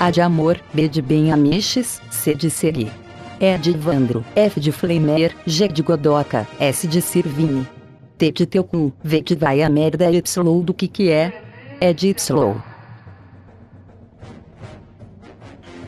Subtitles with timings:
[0.00, 2.90] A de amor, B de bem amiches, C de seri.
[3.40, 7.66] E de Vandro, F de Flamer, G de Godoca, S de Sirvini.
[8.18, 11.42] T de teu cu, V de vai a merda Y do que que é?
[11.80, 12.56] É de Y.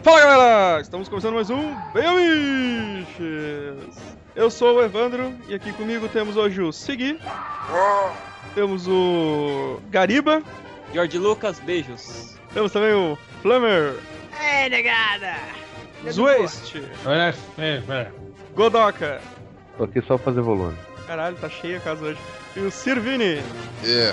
[0.03, 3.17] Fala galera, estamos começando mais um Bem Amiches.
[4.37, 7.19] Eu sou o Evandro e aqui comigo temos hoje o Segui,
[8.55, 10.43] temos o Gariba,
[10.93, 12.37] George Lucas, beijos.
[12.55, 13.95] temos também o Flamer,
[14.43, 15.37] Ei, negada!
[16.11, 18.11] Zwaist, É, é, é.
[18.57, 19.21] Godoka.
[19.79, 20.77] Tô aqui só pra fazer volume.
[21.07, 22.19] Caralho, tá cheia a casa hoje.
[22.57, 23.41] E o Sirvini.
[23.85, 24.13] É,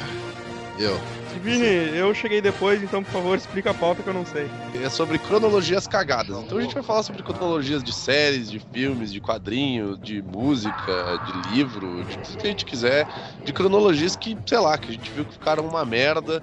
[0.78, 1.00] eu.
[1.32, 4.48] Sirvini, eu cheguei depois, então por favor explica a pauta que eu não sei.
[4.84, 6.38] É sobre cronologias cagadas.
[6.38, 11.20] Então a gente vai falar sobre cronologias de séries, de filmes, de quadrinho, de música,
[11.26, 13.08] de livro, de tudo que a gente quiser.
[13.44, 16.40] De cronologias que, sei lá, que a gente viu que ficaram uma merda.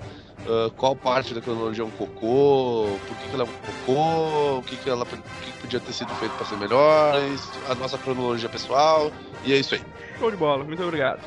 [0.48, 4.58] Ah, qual parte da cronologia é um cocô, por que, que ela é um cocô,
[4.58, 7.98] o que, que ela o que podia ter sido feito para ser melhores, a nossa
[7.98, 9.10] cronologia pessoal,
[9.44, 9.80] e é isso aí.
[10.18, 11.20] Show de bola, muito obrigado.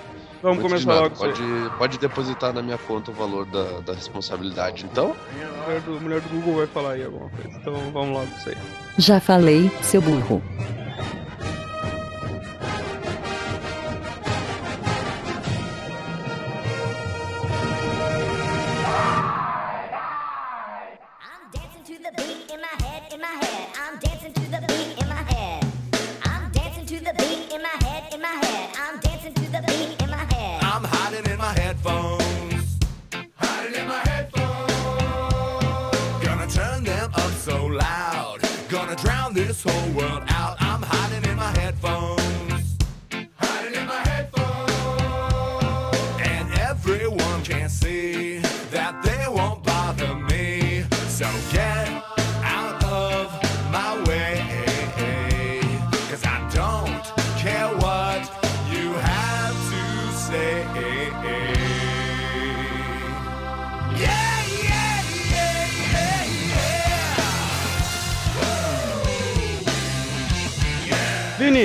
[0.44, 1.42] Vamos Muito começar logo pode,
[1.78, 5.16] pode depositar na minha conta o valor da, da responsabilidade, então.
[5.42, 7.58] A mulher do, a mulher do Google vai falar aí alguma coisa.
[7.58, 8.58] Então vamos logo isso aí.
[8.98, 10.44] Já falei, seu burro.
[39.64, 40.58] Whole world out.
[40.60, 42.13] I'm hiding in my headphones.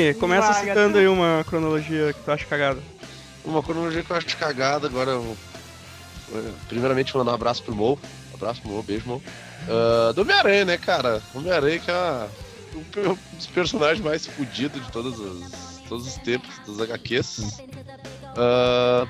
[0.08, 2.80] Vini, começa Vai, citando aí uma cronologia que tu acha cagada.
[3.44, 5.36] Uma cronologia que eu acho cagada, agora eu,
[6.34, 7.98] eh, primeiramente mandar um abraço pro Mo.
[8.34, 9.22] Abraço pro Mo, beijo, Mo.
[9.69, 11.22] Ah, do Homem-Aranha, né, cara?
[11.34, 12.28] Homem-Aranha que é
[12.76, 17.62] um pe- um dos personagens mais fodidos de todos os, todos os tempos, dos HQs.
[18.36, 19.06] Ah,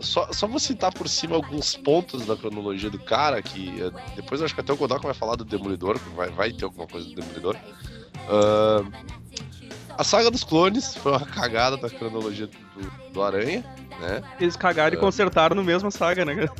[0.00, 4.40] só, só vou citar por cima alguns pontos da cronologia do cara, que eh, depois
[4.40, 6.86] eu acho que até o Godok vai falar do Demolidor, que vai, vai ter alguma
[6.86, 7.56] coisa do Demolidor.
[8.28, 8.82] Ah,
[9.96, 13.64] a saga dos clones foi uma cagada da cronologia do, do Aranha,
[14.00, 14.22] né?
[14.40, 16.52] Eles cagaram e consertaram no mesmo saga, né, cara?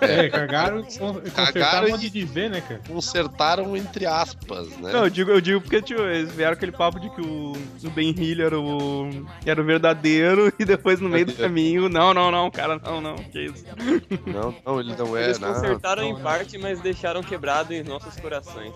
[0.00, 2.80] É, cagaram, con- consertaram modo e- de dizer, né, cara?
[2.86, 4.92] consertaram entre aspas, né?
[4.92, 7.90] Não, eu digo, eu digo porque tio, eles vieram aquele papo de que o, o
[7.90, 9.08] Ben Hill era o,
[9.46, 13.14] era o verdadeiro e depois no meio do caminho, não, não, não, cara, não, não,
[13.14, 13.64] que isso.
[14.26, 16.20] Não, não, ele não é, Eles consertaram não, em não.
[16.22, 18.74] parte, mas deixaram quebrado em nossos corações.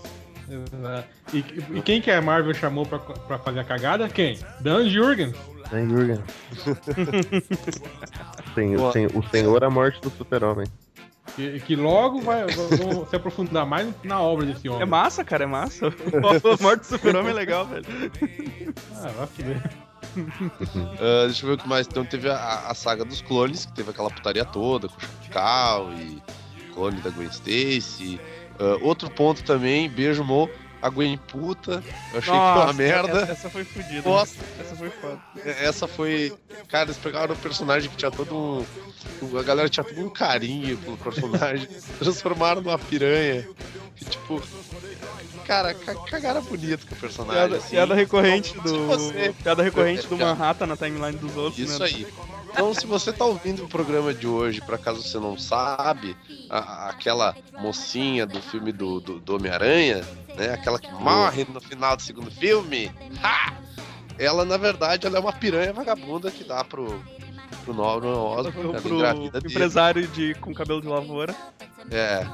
[1.33, 1.39] E,
[1.79, 4.09] e quem que a Marvel chamou pra, pra fazer a cagada?
[4.09, 4.39] Quem?
[4.61, 5.35] Dan Jurgen.
[5.71, 6.19] Né, Jurgen?
[8.77, 8.93] Boa.
[8.93, 10.67] sen- o Senhor a morte do super-homem.
[11.37, 14.83] Que, que logo vai, vão se aprofundar mais na obra desse homem.
[14.83, 15.87] É massa, cara, é massa.
[15.89, 17.85] A morte do super-homem é legal, velho.
[18.97, 19.63] Ah, vai fuder.
[21.01, 21.87] Ah, deixa eu ver o que mais.
[21.87, 25.93] Então teve a, a saga dos clones, que teve aquela putaria toda, com o Chacal
[25.93, 26.21] e
[26.73, 28.19] clone da Gwen Stacy.
[28.59, 30.49] Ah, outro ponto também, beijo, Mo.
[30.81, 31.83] A Gwen puta.
[32.13, 33.21] Eu achei que foi uma merda.
[33.23, 34.09] Essa, essa foi fodida.
[34.09, 34.37] Nossa.
[34.61, 35.21] Essa foi foda.
[35.45, 36.33] Essa foi.
[36.69, 38.65] Cara, eles pegaram um personagem que tinha todo
[39.21, 39.37] um.
[39.39, 41.67] A galera tinha todo um carinho pelo personagem.
[41.99, 43.45] transformaram numa piranha.
[43.97, 44.41] Que tipo.
[45.45, 47.41] Cara, ca- cagaram bonito com o personagem.
[47.43, 47.71] Piada, assim.
[47.71, 48.87] piada recorrente do.
[48.87, 50.17] você- Piada recorrente É, do.
[50.17, 51.87] Manhattan na timeline dos outros, Isso né?
[51.87, 52.07] aí.
[52.51, 56.17] Então, se você tá ouvindo o programa de hoje, por acaso você não sabe,
[56.49, 60.03] a- aquela mocinha do filme do, do, do Homem-Aranha,
[60.37, 60.53] né?
[60.55, 62.91] Aquela que morre no final do segundo filme,
[63.23, 63.53] ha!
[64.19, 67.01] ela, na verdade, ela é uma piranha vagabunda que dá pro,
[67.65, 69.31] pro Norman Osborn, Pro, pro dele.
[69.51, 71.35] empresário de, com cabelo de lavoura.
[71.91, 72.27] É,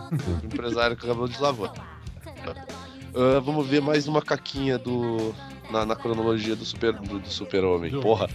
[0.43, 1.73] empresário com cabelo de lavoura.
[3.15, 5.35] Ah, vamos ver mais uma caquinha do.
[5.71, 7.91] Na, na cronologia do super do, do super-homem.
[7.91, 8.29] Do- Porra.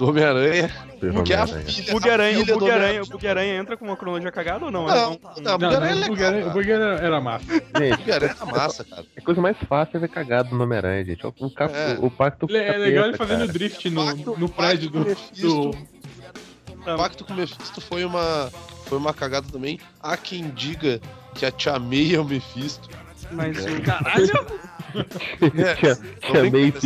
[0.00, 0.70] Do Homem-Aranha.
[1.02, 1.64] É a Homem-Aranha.
[1.66, 3.04] filha, Bug-Aranha, a o filha do Bug-Aranha, o Homem-Aranha.
[3.10, 4.86] Bug-Aranha entra com uma cronologia cagada ou não?
[4.86, 6.50] Não, É não, não, Não, Bug-Aranha é não, o legal, Bug-Aranha- o.
[6.50, 7.44] Bug-Aranha era, era massa.
[7.52, 9.04] Gente, Bug-Aranha é massa, cara.
[9.16, 11.26] a coisa mais fácil é ver cagado no Homem-Aranha, gente.
[11.26, 11.96] O, o, cap- É.
[12.00, 13.52] o pacto com Ele- É legal ele fazendo cara.
[13.52, 18.50] drift no, no prédio do, Pacto do, O pacto com o Mephisto foi uma,
[18.86, 19.78] foi uma cagada também.
[20.02, 20.98] Há quem diga
[21.34, 22.88] que a Tia May é o Mephisto.
[23.32, 23.82] Mas o.
[23.82, 24.70] Caralho!
[25.40, 26.80] É, Tinha, não tinha vem meio com-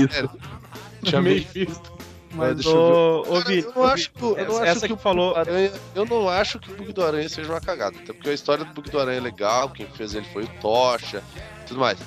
[1.54, 1.93] fisto.
[2.34, 4.96] Mas deixa eu ô, eu não acho, que- eu não essa acho que que o
[4.96, 7.96] falou- Bug do Aranha, eu não acho que o Bug do Aranha seja uma cagada,
[7.98, 10.48] até porque a história do Bug do Aranha é legal, quem fez ele foi o
[10.60, 11.22] Tocha,
[11.66, 11.98] tudo mais.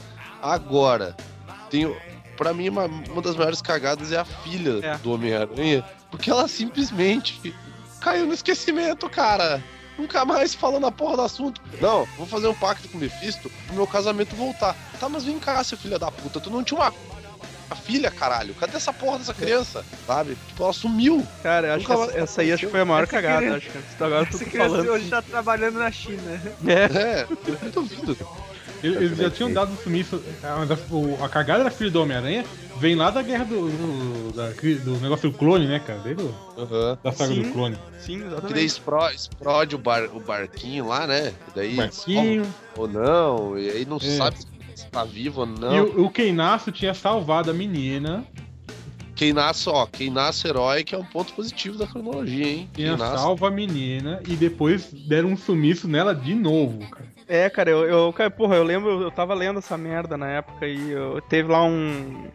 [0.42, 1.16] Agora,
[1.70, 1.96] tenho,
[2.38, 4.98] para mim uma, uma das maiores cagadas é a filha É.
[4.98, 7.54] do Homem-Aranha, porque ela simplesmente
[8.02, 9.64] caiu no esquecimento, cara.
[9.98, 11.60] Nunca mais falou na porra do assunto.
[11.82, 14.76] Não, vou fazer um pacto com o Mephisto pro meu casamento voltar.
[15.00, 16.40] Tá, mas vem cá, seu filho da puta.
[16.40, 17.07] Tu não tinha uma, uma
[17.76, 18.54] filha, caralho.
[18.56, 19.84] Cadê essa porra dessa criança?
[20.06, 20.38] Sabe?
[20.48, 21.26] Tipo, ela sumiu.
[21.44, 23.12] Cara, eu acho que Nunca essa, mais essa aí acho que foi a maior Essa
[23.12, 24.04] cagada, criança- acho que.
[24.04, 24.90] Agora eu tô Essa criança falando.
[24.90, 26.22] hoje tá trabalhando na China.
[26.68, 26.74] É,
[27.22, 27.28] É,
[27.64, 28.18] eu duvido.
[28.84, 30.22] Eles, eles já tinham dado sumiço.
[30.44, 32.46] A, mas a- a cagada da filha do Homem-Aranha
[32.80, 34.50] vem lá da guerra do, do, da
[34.84, 35.98] do negócio do clone, né, cara?
[36.00, 36.98] Desde o- Aham.
[37.04, 37.42] da saga Sim.
[37.42, 37.76] do clone.
[38.00, 38.66] sim, Que daí exatamente.
[38.66, 41.34] expro- explode o, bar, o barquinho lá, né?
[41.48, 42.46] E daí Barquinho.
[42.78, 44.00] ou não, e aí não É.
[44.16, 44.38] sabe
[44.78, 45.76] se tá vivo ou não.
[45.76, 48.24] E o, o Keinaço tinha salvado a menina.
[49.16, 52.70] Quem nasce, ó, quem nasce herói que é um ponto positivo da cronologia, hein?
[52.74, 53.18] Tinha nasce.
[53.18, 57.08] salvo a menina e depois deram um sumiço nela de novo, cara.
[57.28, 60.66] É, cara, eu, eu, cara, porra, eu lembro, eu tava lendo essa merda na época
[60.68, 62.28] e eu, teve lá um.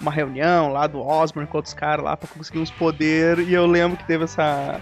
[0.00, 3.66] Uma reunião lá do Osborn com outros caras lá pra conseguir uns poderes e eu
[3.66, 4.80] lembro que teve essa.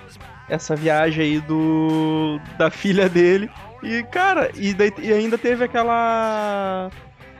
[0.48, 2.40] Essa viagem aí do.
[2.58, 3.50] da filha dele.
[3.82, 6.90] E, cara, e, daí- e ainda teve aquela.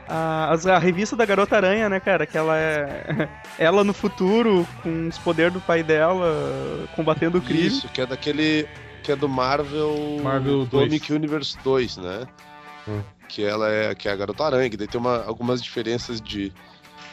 [0.09, 2.25] A, a revista da Garota Aranha, né, cara?
[2.25, 3.27] Que ela é.
[3.59, 7.67] Ela no futuro, com os poderes do pai dela, combatendo o crime.
[7.67, 8.67] Isso, que é daquele.
[9.03, 10.19] Que é do Marvel.
[10.23, 10.69] Marvel 2.
[10.85, 12.27] Comic Universe 2, né?
[12.87, 13.01] Hum.
[13.27, 16.53] Que ela é, que é a Garota Aranha, que daí tem uma, algumas diferenças de,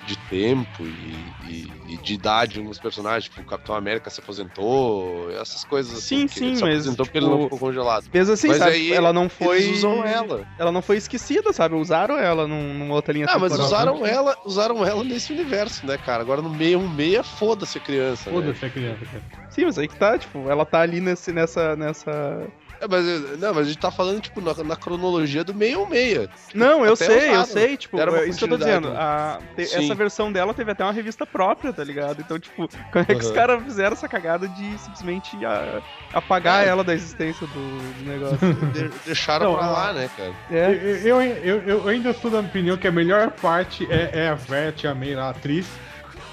[0.04, 4.20] de tempo e, e- e de idade de alguns personagens, tipo o Capitão América se
[4.20, 6.28] aposentou, essas coisas Sim, assim.
[6.28, 8.04] que ele sim, se mas, aposentou porque ele tipo, não ficou congelado.
[8.12, 8.70] Mesmo assim, Mas sabe?
[8.72, 9.58] aí ela não foi.
[9.58, 10.44] Eles usam ela.
[10.58, 11.74] Ela não foi esquecida, sabe?
[11.74, 15.96] Usaram ela num, numa outra linha Ah, mas usaram ela, usaram ela nesse universo, né,
[15.96, 16.22] cara?
[16.22, 18.30] Agora no meio um meia, foda-se a criança.
[18.30, 18.36] Né?
[18.36, 19.24] Foda-se a criança, cara.
[19.50, 22.48] Sim, mas aí que tá, tipo, ela tá ali nesse, nessa, nessa.
[22.84, 25.88] É, mas, não, mas a gente tá falando, tipo, na, na cronologia do meio um
[25.88, 26.28] meia.
[26.54, 28.88] Não, eu sei, eu sei, tipo, é isso que eu tô dizendo.
[28.88, 32.20] A, te- essa versão dela teve até uma revista própria, tá ligado?
[32.20, 33.34] Então, tipo, como é que os Aham.
[33.34, 35.80] caras fizeram essa cagada de simplesmente a-
[36.12, 36.68] apagar É.
[36.68, 38.38] ela da existência do, do negócio?
[38.72, 40.32] De- deixaram Não, pra lá, né, cara?
[40.50, 41.00] Eu, É.
[41.04, 44.84] eu, eu, eu ainda sou da opinião que a melhor parte é, é a Vert,
[44.84, 45.66] a May, a atriz,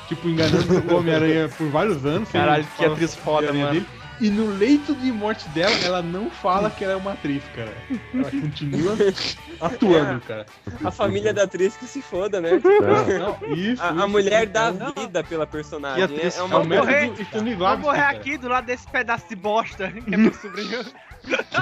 [0.07, 2.29] tipo, enganando o Homem-Aranha por vários anos.
[2.29, 3.71] Caralho, que atriz foda, mano.
[3.71, 3.87] dele.
[4.21, 7.73] E no leito de morte dela, ela não fala que ela é uma atriz, cara.
[8.13, 8.95] Ela continua
[9.59, 10.45] atuando, cara.
[10.85, 12.51] A família da atriz que se foda, né?
[12.63, 14.53] Não, Não, isso, A, a isso, mulher isso.
[14.53, 14.93] dá Não.
[14.93, 16.03] vida pela personagem.
[16.03, 17.13] atriz É, é É uma o método morrer.
[17.19, 18.17] Stanislavski, Vou morrer cara.
[18.17, 20.85] aqui do lado desse pedaço de bosta que é meu sobrinho.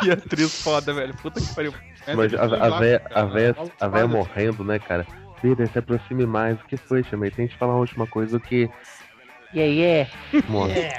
[0.02, 1.14] Que atriz foda, velho.
[1.16, 1.74] Puta que pariu.
[2.08, 3.22] É, Mas a, a véia, cara.
[3.22, 5.08] a véia, a véia morrendo, né, cara?
[5.42, 6.60] Vida, se aproxime mais.
[6.60, 7.32] O que foi, chamei?
[7.32, 8.70] Tente falar uma última coisa do que.
[9.54, 10.10] Yeah, yeah.
[10.48, 10.90] Morre.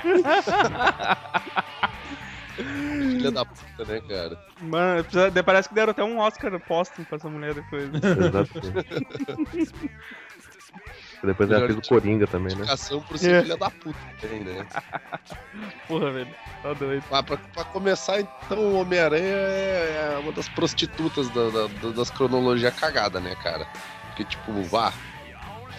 [2.57, 4.39] Filha da puta, né, cara?
[4.61, 7.91] Mano, precisa- parece que deram até um Oscar póstumo pra essa mulher depois.
[7.91, 7.99] né?
[8.27, 9.75] Exatamente.
[11.23, 12.63] Depois ela fez o Coringa também, né?
[12.63, 13.43] Explicação por ser É.
[13.43, 14.67] filha da puta também, né?
[15.89, 16.35] Porra, velho.
[16.63, 17.05] Tá doido.
[17.11, 22.11] Ah, pra, pra começar, então, o Homem-Aranha é uma das prostitutas da- da- da- das
[22.11, 23.67] cronologias cagada, né, cara?
[24.09, 24.93] Porque, tipo, vá.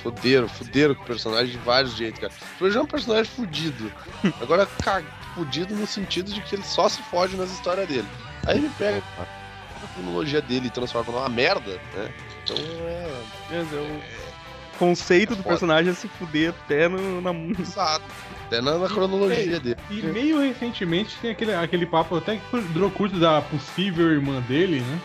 [0.03, 2.33] Fuderam, fuderam com o personagem de vários jeitos, cara.
[2.59, 3.91] Ele já é um personagem fudido.
[4.41, 5.03] Agora, ca-
[5.35, 8.07] fudido no sentido de que ele só se fode nas histórias dele.
[8.47, 12.11] Aí ele pega a cronologia dele e transforma numa merda, né?
[12.43, 13.21] Então é.
[13.49, 15.49] Deus, o conceito do Foda.
[15.49, 17.31] personagem é se fuder até no, na.
[17.59, 18.03] Exato.
[18.47, 19.77] Até na, na cronologia dele.
[19.91, 24.81] E meio recentemente tem aquele, aquele papo até que durou curto da possível irmã dele,
[24.81, 24.99] né?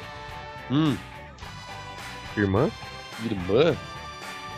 [0.70, 0.96] Hum,
[2.36, 2.70] Irmã?
[3.24, 3.76] irmã?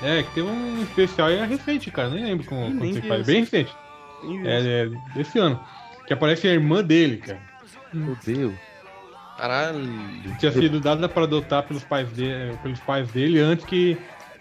[0.02, 2.10] É, que tem um especial aí é recente, cara.
[2.10, 3.26] Nem lembro como, Nem quando você faz.
[3.26, 3.74] Bem recente.
[4.44, 5.60] É, é desse ano.
[6.06, 7.40] Que aparece a irmã dele, cara.
[7.92, 8.54] Meu Deus.
[9.36, 9.80] Caralho.
[10.38, 13.96] Tinha sido dada para adotar pelos pais dele, pelos pais dele antes que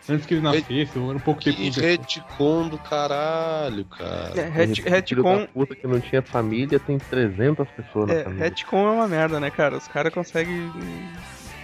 [0.09, 4.31] antes que ele nascesse, ou era um pouco tempo Que retcon do caralho, cara.
[4.39, 8.43] É, ret- retcon, puta que não tinha família, tem 300 pessoas na é, família.
[8.45, 9.75] retcon é uma merda, né, cara?
[9.77, 10.71] Os caras conseguem.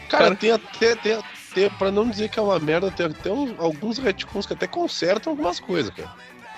[0.10, 0.96] Cara, Cara- tem até.
[0.98, 1.20] Tem,
[1.54, 4.68] tem, pra não dizer que é uma merda, tem até uns- alguns retcons que até
[4.68, 6.10] consertam algumas coisas, cara.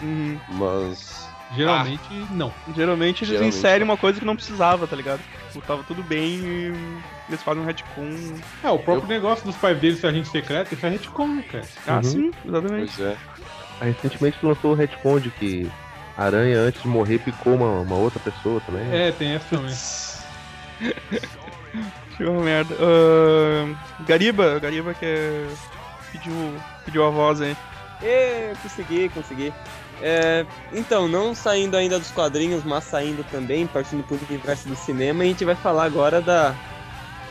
[0.02, 0.40] Uhum.
[0.50, 1.25] Mas.
[1.56, 2.52] Geralmente não.
[2.75, 3.56] Geralmente eles Geralmente.
[3.56, 5.22] inserem uma coisa que não precisava, tá ligado?
[5.54, 6.74] Tipo, tava tudo bem e
[7.30, 8.10] eles fazem um retcon.
[8.64, 11.64] É, o próprio negócio dos pais dele ser agente secreto, isso é retcon, né, cara.
[11.88, 12.04] Ah, Uhum.
[12.04, 12.94] sim, exatamente.
[12.98, 13.18] Pois é.
[13.80, 15.72] Aí, recentemente lançou o retcon de que
[16.18, 18.92] a aranha, antes de morrer, picou uma, uma outra pessoa também.
[18.92, 19.74] É, tem essa também.
[22.18, 22.76] Que merda.
[22.76, 25.48] Ahn, Gariba, Gariba que é...
[26.12, 26.34] pediu,
[26.86, 27.56] pediu a voz aí.
[28.02, 29.54] E consegui, consegui.
[30.02, 35.24] É, então, não saindo ainda dos quadrinhos, mas saindo também, partindo pro universo do cinema,
[35.24, 36.54] a gente vai falar agora da,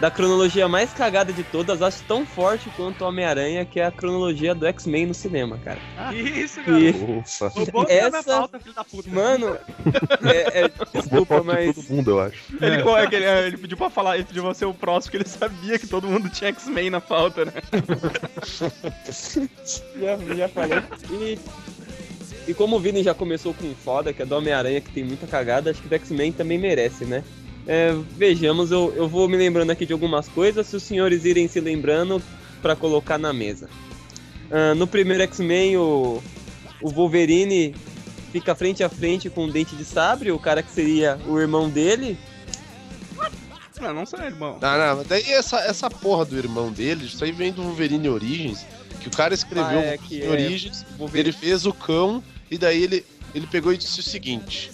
[0.00, 3.90] da cronologia mais cagada de todas, acho tão forte quanto o Homem-Aranha, que é a
[3.92, 5.78] cronologia do X-Men no cinema, cara.
[6.10, 7.18] Que isso, E- garoto.
[7.20, 7.48] Ufa.
[7.48, 9.08] Roubou a minha Essa- pauta, filho da puta.
[9.08, 9.56] Mano,
[10.24, 11.74] é, é, Vou desculpa, mas.
[11.76, 12.42] todo mundo, eu acho.
[12.60, 15.12] Ele, é que ele, é, ele pediu pra falar, ele pediu pra ser o próximo,
[15.12, 17.52] porque ele sabia que todo mundo tinha X-Men na pauta, né?
[19.98, 20.78] Já, já falei.
[21.10, 21.38] E,
[22.48, 25.26] e como o Vini já começou com foda, que é do Homem-Aranha, que tem muita
[25.26, 27.22] cagada, acho que do X-Men também merece, né?
[27.66, 31.48] É, vejamos, eu, eu vou me lembrando aqui de algumas coisas, se os senhores irem
[31.48, 32.22] se lembrando
[32.60, 33.68] pra colocar na mesa.
[34.50, 36.22] Ah, no primeiro X-Men, o,
[36.82, 37.74] o Wolverine
[38.32, 41.68] fica frente a frente com o Dente de Sabre, o cara que seria o irmão
[41.70, 42.18] dele.
[43.80, 44.58] Não, não sei, irmão.
[44.60, 48.08] Não, não, mas daí essa, essa porra do irmão dele, isso aí vem do Wolverine
[48.08, 48.64] Origins,
[49.00, 52.82] que o cara escreveu Ah, é, é- Origins, Wolverine- ele fez o cão, e daí
[52.82, 53.04] ele,
[53.34, 54.70] ele pegou e disse o seguinte: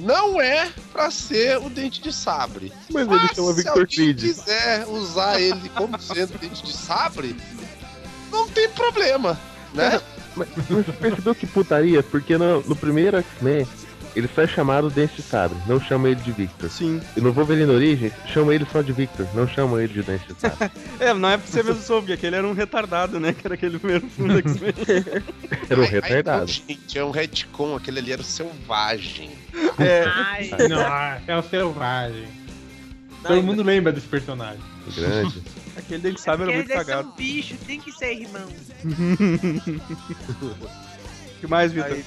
[0.00, 2.72] Não é pra ser o dente de sabre.
[2.90, 4.20] Mas ele chama se Victor Creed.
[4.20, 7.36] quiser usar ele como sendo dente de sabre,
[8.30, 9.38] não tem problema,
[9.74, 10.00] né?
[10.34, 12.02] Mas, mas você percebeu que putaria?
[12.02, 13.66] Porque no, no primeiro X-Men,
[14.16, 16.68] ele só é chamado Dente de Sabre, não chama ele de Victor.
[16.70, 17.00] Sim.
[17.16, 20.40] E no Wolverine Origins, chama ele só de Victor, não chama ele de Dente de
[20.40, 20.70] Sabre.
[21.00, 23.32] É, não é porque você mesmo soube, aquele era um retardado, né?
[23.32, 24.74] Que era aquele primeiro filme do X-Men.
[25.68, 26.40] Era um retardado.
[26.40, 29.30] não, gente, é um retcon, aquele ali era o selvagem.
[29.78, 30.82] É, Ai, Não,
[31.26, 32.28] é o selvagem.
[33.22, 34.60] Não, Todo mundo lembra desse personagem.
[34.94, 35.42] Grande.
[35.76, 37.12] aquele dele sabe era porque muito são cagado.
[37.16, 38.46] bicho, tem que ser irmão.
[40.42, 41.98] O que mais, Vitor?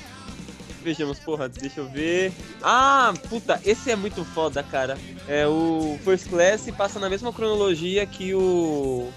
[0.83, 2.31] Vejamos, porra, deixa eu ver.
[2.61, 4.97] Ah, puta, esse é muito foda, cara.
[5.27, 9.09] É o First Class passa na mesma cronologia que o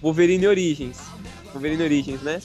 [0.00, 0.98] Wolverine Origins.
[1.52, 2.40] Wolverine Origins, né?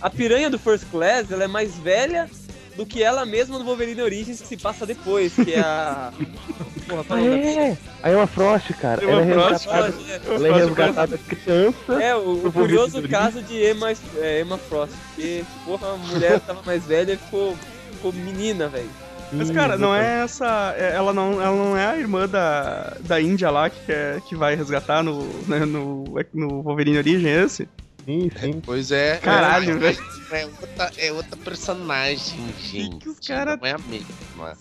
[0.00, 2.30] A piranha do First Class, ela é mais velha
[2.76, 6.12] do que ela mesma do Wolverine Origins que se passa depois, que é a
[6.88, 7.78] Porra, qual é é!
[8.02, 9.04] Aí é uma Frost, cara.
[9.04, 10.24] Emma Ela é Frost, resgatada, personagem?
[10.26, 12.02] ela é Frost resgatada criança.
[12.02, 14.94] É, o, o curioso caso de Emma, é, Emma Frost.
[15.08, 17.56] Porque, porra, a mulher tava mais velha e ficou,
[17.98, 18.88] ficou menina, velho.
[19.30, 20.74] Mas, cara, não é essa.
[20.78, 24.34] é- Ela não, ela não é a irmã da, da Índia lá que, é, que
[24.34, 27.68] vai resgatar no, né, no, no Wolverine Origem, é esse?
[28.06, 28.62] Sim, sim.
[28.64, 29.18] Pois é.
[29.18, 29.98] Caralho, é, velho.
[30.32, 32.96] É outra, é outra personagem, gente.
[33.00, 34.56] que os cara- Não é a mesma.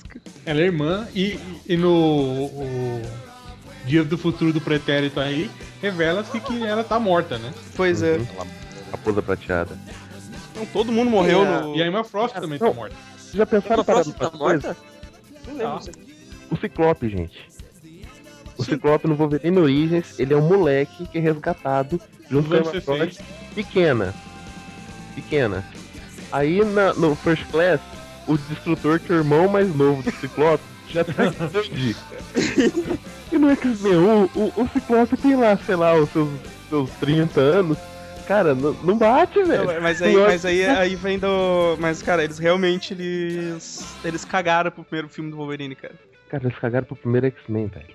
[0.45, 3.01] Ela é irmã e, e no o
[3.85, 5.49] Dias do Futuro do Pretérito aí,
[5.81, 7.53] revela-se que ela tá morta, né?
[7.75, 8.17] Pois é.
[8.17, 8.27] Uhum.
[8.91, 9.77] Raposa prateada.
[10.51, 11.75] Então, todo mundo morreu E a- no.
[11.77, 12.67] E a Emma Frost também Não.
[12.69, 12.95] tá morta.
[13.33, 14.77] Já pensaram para Frost tá morta?
[15.47, 15.79] Não lembro.
[15.79, 15.91] Tá.
[16.49, 17.47] O Ciclope, gente.
[18.57, 22.57] O Ciclope no Wolverine Origins, ele é um moleque que é resgatado junto com a
[22.57, 22.81] anos Emma 60.
[22.97, 23.21] Frost,
[23.53, 24.13] pequena.
[25.15, 25.63] Pequena.
[26.31, 27.79] Aí na- no First Class,
[28.27, 31.95] o destrutor, que é o irmão mais novo do Ciclope, já tá grande.
[33.31, 36.29] e no X-Men, o, o, o Ciclope tem lá, sei lá, os seus,
[36.69, 37.77] seus 30 anos.
[38.27, 39.65] Cara, não, não bate, velho.
[39.65, 41.77] Não, mas aí, mas aí, aí vem do.
[41.79, 43.85] Mas, cara, eles realmente eles.
[44.03, 45.93] Eles cagaram pro primeiro filme do Wolverine, cara.
[46.29, 47.85] Cara, eles cagaram pro primeiro X-Men, velho.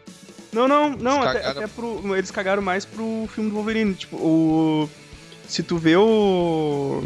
[0.52, 2.16] Não, não, não, Eles até, cagaram- até pro.
[2.16, 3.94] Eles cagaram mais pro filme do Wolverine.
[3.94, 4.90] Tipo, o.
[5.46, 7.02] Se tu vê o.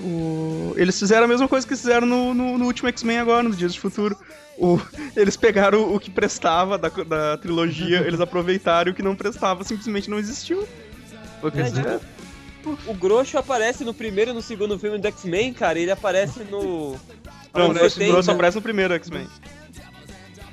[0.00, 3.54] O, eles fizeram a mesma coisa que fizeram no, no, no último X-Men agora, no
[3.54, 4.16] Dias do Futuro.
[4.56, 4.80] O,
[5.16, 9.64] eles pegaram o que prestava da, da trilogia, eles aproveitaram e o que não prestava
[9.64, 10.66] simplesmente não existiu.
[11.42, 12.00] O eles fizeram.
[12.86, 15.78] O Grosso aparece no primeiro e no segundo filme do X-Men, cara.
[15.78, 16.96] Ele aparece no.
[17.52, 18.32] Não, o Grosso 70.
[18.32, 19.28] aparece no primeiro X-Men.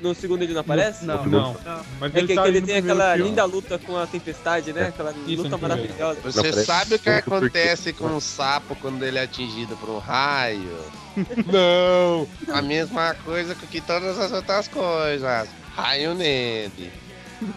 [0.02, 1.06] No segundo ele não aparece?
[1.06, 1.26] Não.
[1.26, 1.54] Não.
[1.54, 1.86] Não.
[2.00, 3.30] Mas É que, tá que ele tem aquela filme.
[3.30, 4.88] linda luta com a tempestade, né?
[4.88, 6.20] Aquela Isso, luta maravilhosa.
[6.24, 10.78] Você sabe o que acontece com um sapo quando ele é atingido por um raio?
[11.52, 12.28] Não!
[12.56, 15.50] A mesma coisa que todas as outras coisas.
[15.76, 16.92] Raio nele.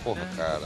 [0.05, 0.62] Porra, cara.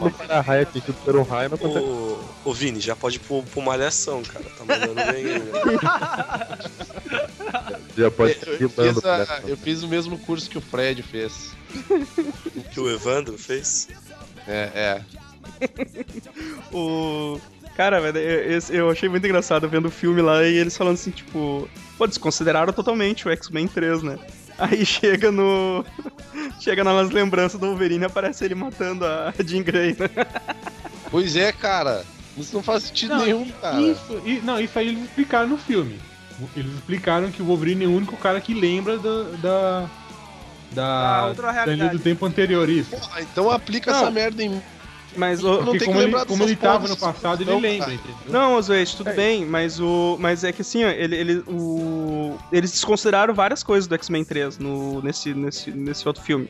[0.00, 1.84] Não para a raia atingido por um raio, não acontece.
[1.84, 4.44] Ô, ô Vini, já pode ir pro, pro malhação, cara.
[4.44, 5.40] Tá mandando bem né?
[7.96, 11.02] Já pode Eu, ir eu fiz a- eu fiz o mesmo curso que o Fred
[11.02, 11.50] fez.
[12.72, 13.88] Que o Evandro fez.
[14.46, 15.00] É, é.
[16.72, 17.40] O.
[17.76, 21.10] Cara, velho, eu, eu achei muito engraçado vendo o filme lá e eles falando assim,
[21.10, 21.68] tipo.
[21.96, 24.18] Pô, desconsideraram totalmente o X-Men 3, né?
[24.58, 25.84] Aí chega no.
[26.60, 30.08] chega nas lembranças do Wolverine e aparece ele matando a Jean Grey, né?
[31.10, 32.04] Pois é, cara.
[32.36, 33.80] Isso não faz sentido Não, nenhum, cara.
[33.80, 35.98] Isso, e- não, isso aí eles explicaram no filme.
[36.54, 39.90] Eles explicaram que o Wolverine é o único cara que lembra da, da,
[40.72, 41.96] da, outra da linha realidade.
[41.96, 42.90] do tempo anterior, isso.
[42.90, 44.00] Porra, então aplica Não.
[44.00, 44.60] essa merda em.
[45.16, 45.62] Mas o.
[45.62, 48.16] Não que como ele, como ele tava no passado, ele não, lembra, entendeu?
[48.28, 49.14] Não, Zoete, tudo É.
[49.14, 50.16] bem, mas o.
[50.20, 54.58] Mas é que assim, ó, ele, ele, o, eles desconsideraram várias coisas do X-Men 3
[54.58, 56.48] no, nesse, nesse, nesse outro filme.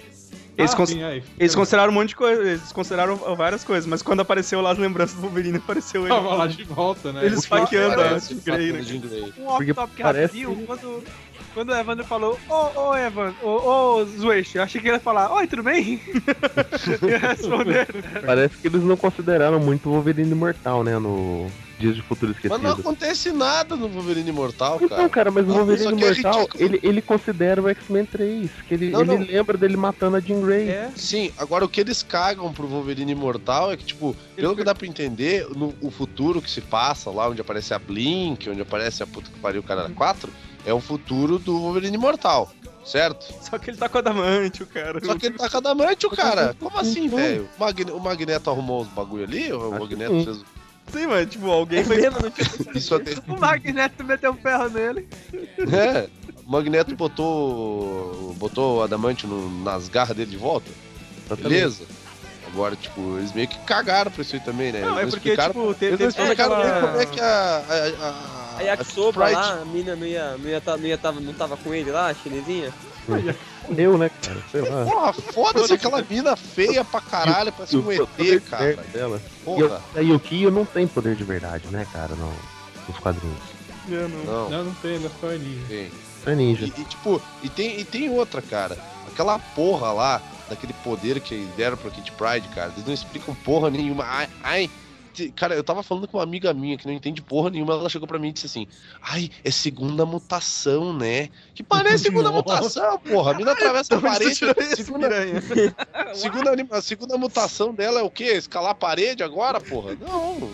[0.59, 1.23] Eles, ah, cons- sim, aí.
[1.39, 4.79] eles consideraram um monte de coisa, eles consideraram várias coisas, mas quando apareceu lá as
[4.79, 6.09] lembranças do Wolverine, apareceu ele.
[6.09, 7.27] Tava lá de volta, né?
[7.27, 8.81] Eles esfaqueando a Jean Grey, né?
[9.39, 11.05] Um Porque off-topic parece rapidinho, quando,
[11.57, 13.49] quando o Evandro falou, ô, ô, Evandro, ô,
[14.01, 15.99] ô, Zueix, eu achei que ele ia falar, oi, tudo bem?
[17.09, 17.89] ia responder.
[18.27, 20.99] Parece que eles não consideraram muito o Wolverine imortal, né?
[20.99, 21.47] No
[21.79, 22.81] Dias de Futuro Mas não Esquecido.
[22.81, 25.09] acontece nada no Wolverine Imortal, Então, cara.
[25.09, 26.63] cara, mas o Wolverine é imortal, ridículo.
[26.65, 28.51] ele, ele considera o X-Men 3.
[28.69, 29.27] Que ele, Não, ele não.
[29.27, 30.69] lembra dele matando a Jean Grey.
[30.69, 30.91] É.
[30.95, 34.75] Sim, agora o que eles cagam pro Wolverine Imortal é que, tipo, pelo que dá
[34.75, 39.03] pra entender, no o futuro que se passa lá, onde aparece a Blink, onde aparece
[39.03, 40.31] a puta que pariu o cara 4,
[40.67, 42.51] é o futuro do Wolverine Imortal,
[42.85, 43.33] certo?
[43.43, 45.03] Só que ele tá com adamante, o cara.
[45.05, 46.55] Só que ele tá com adamante, o cara.
[46.61, 47.49] Como assim, velho?
[47.57, 49.53] O, Magne- o Magneto arrumou os bagulho ali?
[49.53, 50.45] O Acho Magneto fez
[50.93, 53.13] Sim, mas tipo, alguém não tinha- isso até.
[53.27, 55.09] O Magneto meteu um ferro nele.
[55.73, 56.09] É,
[56.47, 58.35] o Magneto botou.
[58.39, 60.71] botou o adamante no- nas garras dele de volta.
[61.41, 61.85] Beleza?
[62.47, 64.81] Agora, tipo, eles meio que cagaram pra isso aí também, né?
[64.81, 66.87] Não, é Eles porque, explicaram- tipo, teve, Eles não explicaram nem aquela.
[66.89, 67.25] como é que a.
[67.27, 70.99] a, a, A Yakisoba Sprite- lá, a mina não ia, não ia, tá, não ia
[70.99, 72.73] tava, não tava com ele lá, a chinesinha?
[73.77, 74.39] Eu, né, cara?
[74.53, 74.85] Sei lá.
[74.85, 78.77] Porra, foda-se aquela mina feia pra caralho, parece um ET, cara.
[78.93, 79.21] Dela.
[79.41, 79.83] E Porra.
[79.95, 82.15] o- a Yukio não tem poder de verdade, né, cara?
[82.15, 82.33] No,
[82.89, 83.37] nos quadrinhos.
[83.91, 84.25] É, não.
[84.25, 85.63] Não, Não, não tem, ele é só ninja.
[85.69, 85.91] tem.
[86.27, 86.65] É ninja.
[86.67, 88.77] E, e, tipo, e tem, e tem outra, cara.
[89.09, 92.73] Aquela porra lá, daquele poder que deram pra Kid Pride, cara.
[92.77, 94.05] Eles não explicam porra nenhuma.
[94.05, 94.71] Ai, ai.
[95.35, 97.75] Cara, eu tava falando com uma amiga minha que não entende porra nenhuma.
[97.75, 98.67] Ela chegou pra mim e disse assim:
[99.03, 101.29] Ai, é segunda mutação, né?
[101.55, 102.37] Que parece segunda Nossa.
[102.37, 103.33] mutação, porra.
[103.33, 104.35] A mina atravessa a parede.
[104.35, 105.09] Segunda,
[106.15, 108.33] segunda, segunda mutação dela é o quê?
[108.35, 109.97] Escalar a parede agora, porra?
[110.01, 110.51] Não.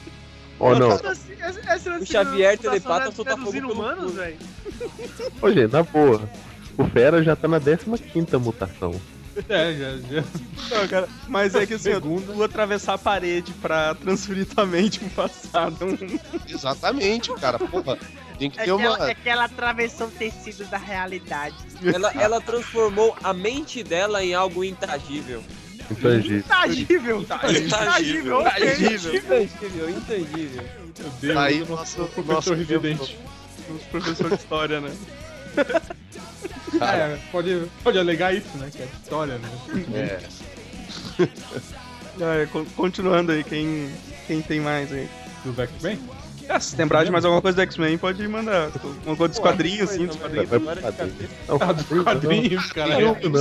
[0.58, 0.90] Ou não?
[0.90, 4.08] O Xavier telepata é- solta é fogo pelo cu.
[4.10, 4.38] velho.
[5.40, 6.28] Ô, gente, na boa.
[6.78, 8.98] O Fera já tá na 15 mutação.
[9.48, 10.24] É, já, já.
[10.76, 12.32] Não, cara, mas é que assim, Segunda.
[12.32, 15.76] tu atravessar a parede pra transferir tua mente pro passado.
[16.48, 17.58] Exatamente, cara.
[17.58, 17.98] Porra.
[18.38, 19.10] Tem que É ter que, ela, uma.
[19.10, 21.54] é que ela atravessou o tecido da realidade.
[21.82, 25.42] Ela, ela transformou a mente dela em algo intangível.
[25.90, 26.38] Intangível.
[26.38, 27.20] Intangível.
[27.22, 28.40] Intangível.
[28.42, 30.62] Intangível, intangível.
[30.98, 33.18] Meu Deus, Aí, nosso- professor nosso residente.
[33.70, 34.92] Os professores de história, né?
[36.78, 38.70] Cara, É, pode, pode alegar isso, né?
[38.74, 39.48] Que é história, né?
[39.94, 40.18] é.
[42.20, 43.90] Ah, é, con- continuando aí, quem,
[44.26, 45.08] quem tem mais aí?
[45.44, 45.98] Do X-Men?
[46.48, 48.70] Ah, se lembrar de mais alguma coisa do X-Men, pode mandar.
[49.06, 50.50] Uma coisa dos quadrinhos, assim, dos Não, quadrinhos.
[51.48, 52.88] Não, Ah, dos quadrinhos, cara.
[52.90, 53.16] Não, É, não.
[53.16, 53.38] É- do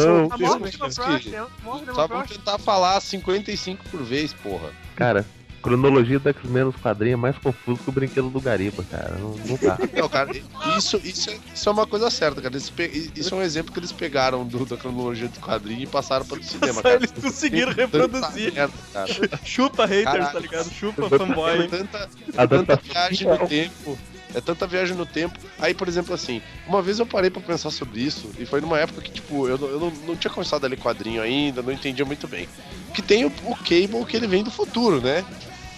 [1.94, 2.34] Só Frost.
[2.38, 4.70] tentar falar 55 por vez, porra.
[4.96, 5.26] Cara,
[5.62, 9.16] cronologia do X-Men nos quadrinhos é mais confuso que o brinquedo do Gariba, cara.
[9.20, 9.78] Não, não dá.
[10.02, 10.32] Não, cara,
[10.78, 12.58] isso, isso, é, isso é uma coisa certa, cara.
[12.76, 16.26] Pe- Isso é um exemplo que eles pegaram do- da cronologia do quadrinho e passaram
[16.26, 16.96] para o cinema, cara.
[16.96, 18.54] eles conseguiram Tem tanta reproduzir.
[18.54, 19.40] merda, cara.
[19.44, 20.32] Chupa haters, Caralho.
[20.34, 20.72] tá ligado?
[20.72, 21.68] Chupa É fanboy.
[21.68, 23.98] tanta, é tanta adaptação viagem no tempo.
[24.34, 25.38] É tanta viagem no tempo.
[25.60, 28.80] Aí, por exemplo, assim, uma vez eu parei pra pensar sobre isso, e foi numa
[28.80, 31.72] época que, tipo, eu, não- eu não, não tinha começado a ler quadrinho ainda, não
[31.74, 32.48] entendia muito bem.
[32.94, 35.26] Que tem o, o Cable que ele vem do futuro, né?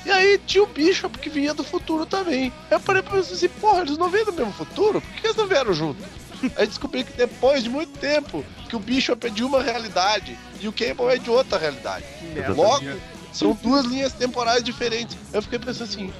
[0.05, 2.51] E aí tinha o Bishop que vinha do futuro também.
[2.69, 5.01] Aí eu parei pra pensar assim, porra, eles não vêm do mesmo futuro?
[5.01, 6.03] Por que eles não vieram junto?
[6.57, 10.67] Aí descobri que depois de muito tempo, que o Bishop é de uma realidade e
[10.67, 12.03] o Cable é de outra realidade.
[12.53, 12.85] Logo,
[13.31, 15.17] são duas linhas temporais diferentes.
[15.31, 16.13] Eu fiquei pensando assim,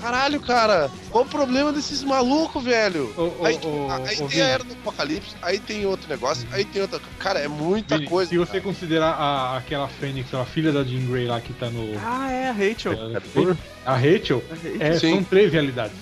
[0.00, 3.12] caralho, cara, qual o problema desses malucos, velho?
[3.16, 4.42] Ô, ô, aí ô, tem Vini.
[4.42, 7.00] a Era do Apocalipse, aí tem outro negócio, aí tem outra.
[7.18, 8.30] Cara, é muita Vini, coisa.
[8.30, 8.64] Se você cara.
[8.64, 11.98] considerar a, aquela Fênix, a filha da Jean Grey lá que tá no.
[12.04, 12.92] Ah, é, a Rachel.
[12.92, 14.44] A Rachel, A Rachel,
[14.80, 15.14] é, Sim.
[15.14, 15.96] são três realidades.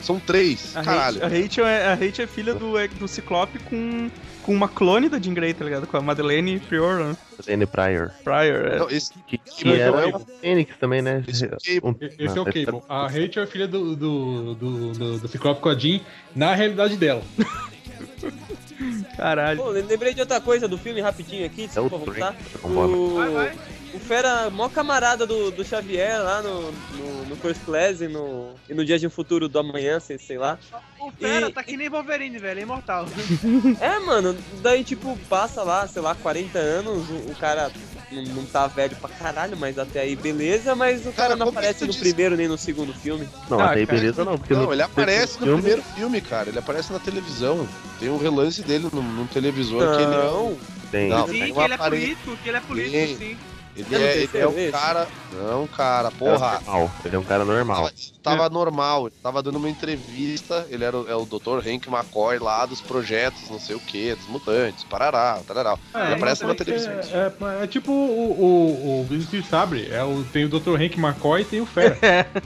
[0.00, 1.20] São três, a caralho.
[1.20, 4.08] Rachel, a Rachel é, a Rachel é filha do, é, do Ciclope com,
[4.48, 5.86] com uma clone da Jean Grey, tá ligado?
[5.86, 7.14] Com a Madeleine Prior, né?
[7.46, 8.10] Danny Pryor.
[8.24, 8.78] Prior, é.
[8.78, 11.22] Não, esse, Que, que é era o uma Fênix também, né?
[11.28, 11.80] esse é o Cable.
[11.84, 12.82] Um- Esse é o não, Cable.
[12.88, 16.00] A Rachel é filha do, do, do, do, do Ciclope com a Jean
[16.34, 17.22] na realidade dela.
[19.18, 19.60] Caralho.
[19.62, 22.32] Pô, lembrei de outra coisa do filme rapidinho aqui, É o desculpa voltar.
[22.34, 22.46] Trem.
[22.62, 22.88] Vambora.
[22.88, 23.52] O, Vai, vai.
[23.94, 28.52] o Fera, mó camarada do, do Xavier lá no, no, no First Class e no,
[28.68, 30.56] e no Dia de um Futuro do Amanhã, sei, sei lá.
[31.00, 33.06] O Fera E- tá que nem Wolverine, velho, é imortal.
[33.80, 37.70] É, mano, daí tipo, passa lá, sei lá, 40 anos, o, o cara
[38.10, 41.48] não, não tá velho pra caralho, mas até aí beleza, mas o cara, Cara, não
[41.48, 43.28] aparece no diz- primeiro nem no segundo filme.
[43.50, 43.98] Não, Ah, até aí cara.
[43.98, 46.48] beleza não, porque Não, ele aparece no filme- primeiro filme, cara.
[46.48, 47.66] Ele aparece na televisão.
[47.98, 50.56] Tem um relance dele no, no televisor que ele é um.
[50.90, 51.08] Tem.
[51.08, 53.16] Não, Sim, tem que ele é político, que ele é político, Sim.
[53.16, 53.36] sim.
[53.76, 55.08] Ele É é, ele é um cara.
[55.32, 56.52] Não, cara, É porra.
[56.64, 56.90] normal.
[57.04, 57.76] Ele é um cara normal.
[57.76, 57.92] Tava,
[58.22, 61.58] tava normal, ele tava dando uma entrevista, ele era o, é o Dr.
[61.64, 65.78] Hank McCoy lá dos projetos, não sei o que, dos mutantes, parará, tarará.
[65.94, 66.92] É, ele aparece na é, televisão.
[66.92, 69.88] É, é- é tipo o, o, o Príncipe Sabre.
[69.92, 70.74] É o, tem o Dr.
[70.80, 71.96] Hank McCoy e tem o Fera.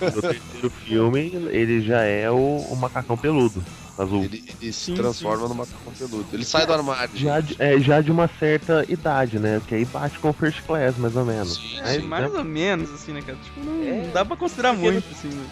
[0.00, 3.62] No terceiro filme, ele já é o, o macacão peludo.
[4.02, 4.24] Azul.
[4.24, 6.26] Ele, ele se Sim, transforma num macacão peludo.
[6.32, 7.10] Ele sai do armário.
[7.16, 9.60] Já de, é, já de uma certa idade, né?
[9.66, 11.56] Que aí bate com o First Class, mais ou menos.
[11.56, 12.06] Sim, Aí, sim.
[12.06, 13.36] Mais ou menos, assim, né, cara?
[13.42, 14.02] Tipo, não, É.
[14.06, 15.28] não dá pra considerar Porque muito, assim.
[15.28, 15.46] né?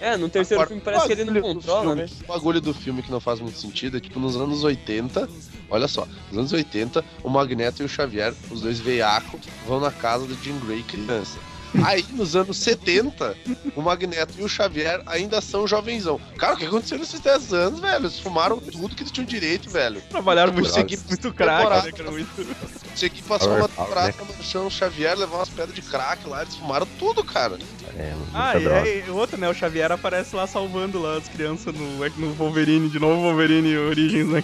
[0.00, 2.08] É, no terceiro filme parece que ele não controla, filme- né?
[2.22, 5.28] O bagulho do filme que não faz muito sentido é tipo nos anos 80,
[5.68, 9.90] olha só, nos anos 80, o Magneto e o Xavier, os dois veiacos, vão na
[9.90, 11.40] casa do Jean Grey criança.
[11.84, 13.36] Aí, nos anos 70,
[13.76, 16.20] o Magneto e o Xavier ainda são jovenzão.
[16.36, 17.96] Cara, o que aconteceu nesses 10 anos, velho?
[18.04, 20.00] Eles fumaram tudo que eles tinham direito, velho.
[20.08, 21.02] Trabalharam muito, Temporada.
[21.08, 21.86] muito craque, Temporada.
[21.86, 22.10] né, cara?
[22.10, 22.78] Muito...
[23.28, 26.56] Passar uma temporada Power, na mansão o Xavier, levar umas pedras de crack lá, eles
[26.56, 27.56] fumaram tudo, cara.
[27.96, 29.48] É, Ah, e aí, outro, né?
[29.48, 34.26] O Xavier aparece lá salvando lá as crianças no, no Wolverine, de novo Wolverine Origins,
[34.28, 34.42] né?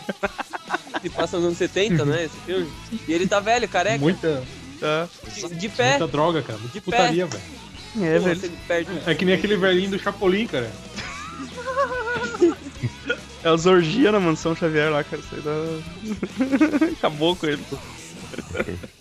[1.03, 2.25] Se passa nos anos 70, né?
[2.27, 2.71] Esse filme.
[3.09, 3.99] E ele tá velho, careca.
[3.99, 4.43] Muita,
[4.85, 5.09] Tá.
[5.33, 5.91] De, de pé.
[5.91, 6.59] muita droga, cara.
[6.59, 6.91] Muita De pé.
[6.91, 7.43] putaria, velho.
[8.03, 8.53] É, Porra, velho.
[8.69, 10.71] perde É que nem aquele velhinho do Chapolin, cara.
[13.43, 15.23] É as orgias na mansão Xavier lá, cara.
[15.23, 16.87] Isso aí dá...
[16.99, 17.65] Acabou com ele.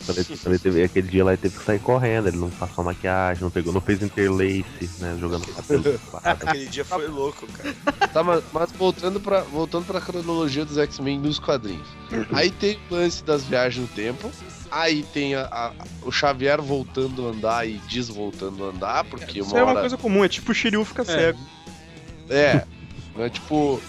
[0.05, 2.49] Quando ele, quando ele teve, aquele dia lá ele teve que sair correndo, ele não
[2.49, 5.17] passou maquiagem, não pegou, não fez interlace, né?
[5.19, 5.99] Jogando cabelo.
[6.23, 8.07] Aquele dia foi louco, cara.
[8.07, 11.87] Tá, mas, mas voltando, pra, voltando pra cronologia dos X-Men nos quadrinhos.
[12.31, 14.31] Aí tem o lance das viagens no tempo.
[14.75, 19.51] Aí tem a- a- o Xavier voltando a andar e desvoltando a andar, porque Isso
[19.51, 19.79] uma é uma hora.
[19.81, 21.39] coisa comum, é tipo o Shiryu fica cego.
[22.29, 22.65] É.
[23.19, 23.79] É tipo,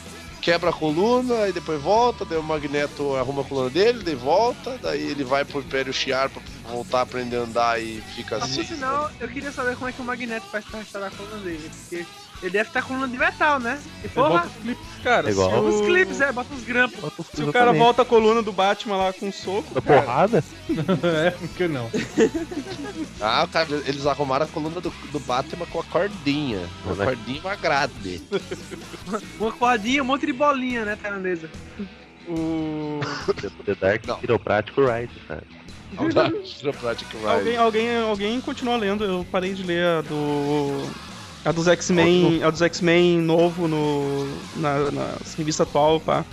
[0.42, 4.77] quebra a coluna, aí depois volta, daí o Magneto arruma a coluna dele, daí volta,
[4.83, 8.55] daí ele vai pro Império Shiar pra voltar a aprender a andar e fica Mas,
[8.55, 8.75] por assim.
[8.75, 11.70] sinal, eu queria saber como é que o Magneto faz pra restaurar a coluna dele.
[11.88, 12.05] Porque
[12.44, 13.80] ele deve estar com coluna de metal, né?
[14.04, 14.87] E porra, bota os clipes.
[15.02, 15.50] Cara, É igual.
[15.50, 16.98] se os clipes, é, bota uns grampos.
[17.35, 20.44] Se o cara volta a coluna do Batman lá com um soco, Da cara, porrada?
[21.26, 21.90] é, por que não?
[23.20, 26.61] Ah, cara, eles arrumaram a coluna do, do Batman com a cordinha.
[26.85, 27.04] Uma Né?
[27.07, 28.22] cordinha mais grande.
[29.40, 31.48] Uma cordinha, um monte de bolinha, né, tailandesa.
[32.28, 33.00] o...
[33.64, 34.20] The Dark Não.
[34.20, 35.42] Chiropractic Right, cara.
[35.96, 37.57] Alguém, Ride.
[37.57, 40.90] alguém, alguém continua lendo, eu parei de ler a do...
[41.44, 44.24] A dos X-Men, a dos X-Men novo no,
[44.57, 46.24] na, na revista atual, pá.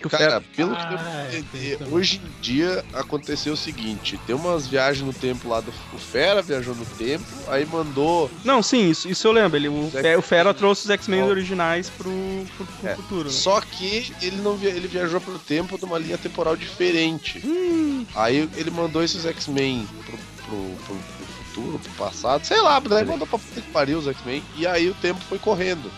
[0.00, 1.38] Cara, Fera- pelo que Ah, eu
[1.72, 1.92] é, também.
[1.94, 5.72] hoje em dia aconteceu o seguinte: tem umas viagens no tempo lá do.
[5.92, 8.30] O Fera viajou no tempo, aí mandou.
[8.44, 9.56] Não, sim, isso, isso eu lembro.
[9.56, 12.12] Ele, o, o Fera trouxe os X-Men originais pro,
[12.56, 13.24] pro, pro É, futuro.
[13.24, 13.30] né?
[13.30, 17.42] Só que ele não via, ele viajou pelo tempo de uma linha temporal diferente.
[17.44, 18.06] Hum.
[18.14, 21.17] Aí ele mandou esses X-Men pro, pro, pro- pro
[21.58, 24.88] futuro, pro passado, sei lá, daí mandou pra puta que pariu os X-Men, e aí
[24.88, 25.90] o tempo foi correndo.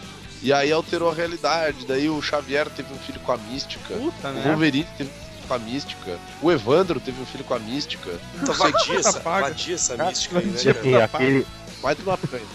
[0.42, 4.28] E aí alterou a realidade, daí o Xavier teve um filho com a Mística, Puta,
[4.28, 4.42] o né?
[4.46, 8.10] Wolverine teve um filho com a Mística, o Evandro teve um filho com a Mística.
[8.46, 11.46] Tá vadia essa, vadia essa mística aí, né, aquele,
[11.82, 12.46] Vai tomar banho.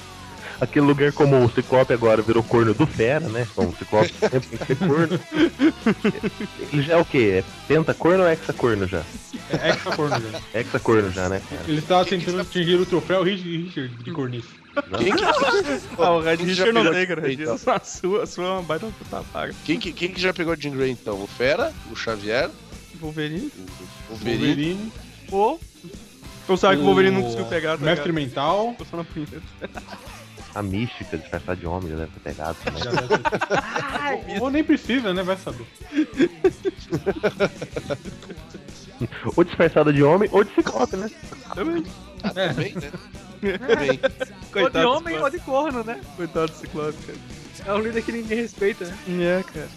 [0.59, 3.47] Aquele lugar comum, o Ciclope agora virou corno do Fera, né?
[3.55, 5.19] Bom, o Ciclope sempre tem que ser corno.
[6.71, 7.43] Ele já é o quê?
[7.43, 9.03] É pentacorno ou hexacorno já?
[9.51, 10.41] É hexacorno já.
[10.59, 11.61] Hexacorno já, né, cara?
[11.67, 14.47] Ele tava tentando atingir o troféu Richard de cornice.
[14.97, 15.23] Quem que,
[15.97, 18.49] Ah, o Red Quem que já Richard não Grey, Isso, a sua, a sua é
[18.49, 19.53] uma baita puta paga.
[19.63, 21.21] quem, que, quem que já pegou Jean Grey então?
[21.21, 22.49] O Fera, o Xavier,
[22.99, 23.51] Wolverine.
[24.09, 24.45] o Wolverine.
[24.47, 24.91] Wolverine,
[25.31, 25.59] Ou.
[26.47, 28.25] Ou sabe que o Wolverine não conseguiu pegar, tá Mestre ligado?
[28.27, 28.75] Mental.
[28.77, 29.41] Tô só na primeira.
[30.55, 32.81] A mística disfarçada de homem já deve ter pegado também.
[32.83, 35.21] Já deve ter- Ou nem precisa, né?
[35.21, 35.65] Vai saber.
[39.35, 41.11] ou disfarçada de homem ou de Ciclope, né?
[41.53, 41.83] Também.
[42.23, 42.91] Ah, também, né?
[43.57, 43.99] Também.
[44.63, 45.99] Ou de homem ou de corno, né?
[46.15, 47.17] Coitado do Ciclope, cara.
[47.67, 48.97] É um líder que ninguém respeita, né?
[49.09, 49.67] É, cara.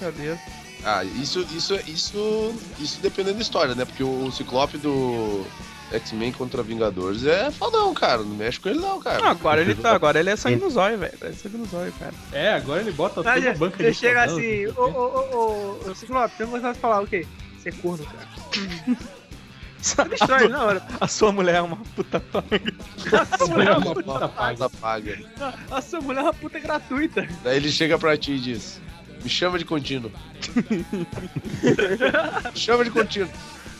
[0.00, 0.36] Cadê?
[0.84, 3.84] Ah, isso, isso, isso, isso dependendo da história, né?
[3.84, 5.44] Porque o Ciclope do
[5.92, 8.18] X-Men contra Vingadores é fodão, cara.
[8.18, 9.24] Não mexe com ele não, cara.
[9.24, 11.12] Ah, agora ele tá, agora ele é sangue no zóio, velho.
[11.20, 12.14] É sangue no zóio, cara.
[12.32, 15.02] É, agora ele bota já- a banca Ele de chega fodão, assim, não ô, ô,
[15.02, 17.26] ô, ô, ô, Ciclope, tem gostado de falar o quê?
[17.58, 18.28] Você é corno, cara.
[19.80, 20.82] Você destrói na hora.
[21.00, 22.62] A sua mulher é uma puta paga.
[23.12, 25.18] A sua mulher é uma puta puta Paga, paga.
[25.70, 27.26] A sua mulher é uma puta gratuita.
[27.42, 28.80] Daí ele chega pra ti e diz:
[29.24, 30.10] Me chama de contínuo.
[31.62, 33.28] Me chama de contínuo.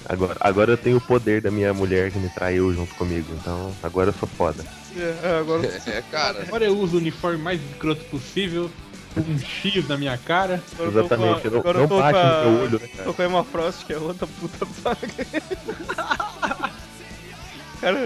[0.09, 3.73] Agora, agora eu tenho o poder da minha mulher que me traiu junto comigo, então
[3.83, 4.65] agora eu sou foda.
[4.97, 5.63] É, é, agora.
[5.87, 6.43] É, cara.
[6.43, 8.71] Agora eu uso o uniforme mais escroto possível,
[9.17, 10.63] um X na minha cara.
[10.75, 12.51] agora eu tô com a- Exatamente, não, agora não eu tô bate com a- no
[12.53, 13.05] meu olho, né, cara?
[13.05, 15.09] Tô com a Emma Frost, que é outra puta vaga.
[17.81, 17.99] cara,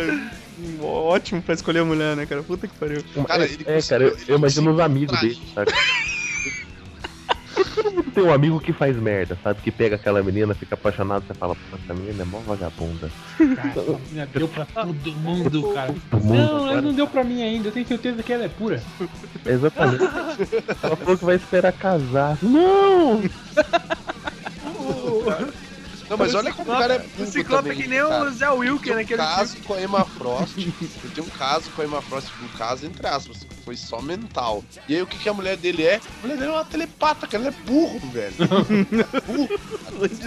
[0.81, 2.43] ótimo pra escolher a mulher, né, cara?
[2.43, 3.03] Puta que pariu.
[3.27, 5.73] Cara, é, ele é, cara, eu, eu imagino os amigos dele, sabe?
[7.75, 9.61] Todo mundo tem um amigo que faz merda, sabe?
[9.63, 13.11] Que pega aquela menina, fica apaixonado, você fala, pô, essa menina é mó vagabunda.
[13.39, 15.95] Cara, menina deu pra todo mundo, cara.
[16.11, 16.73] Todo mundo Não, agora.
[16.73, 18.83] ela não deu pra mim ainda, eu tenho certeza que ela é pura.
[19.45, 20.05] Exatamente.
[20.83, 22.39] Ela falou que vai esperar casar.
[22.43, 23.23] Não!
[26.09, 28.25] Não, mas olha como o cara é burro O Ciclope também, é que nem cara.
[28.25, 29.67] o Zé Wilker Tem um naquele caso filme.
[29.67, 30.57] com a Emma Frost.
[31.03, 34.63] Eu tenho um caso com a Emma Frost, um caso entre aspas, foi só mental.
[34.89, 35.97] E aí o que, que a mulher dele é?
[35.97, 37.45] A mulher dele é uma telepata, cara.
[37.47, 38.35] Ela é burro, velho.
[39.27, 39.49] burro.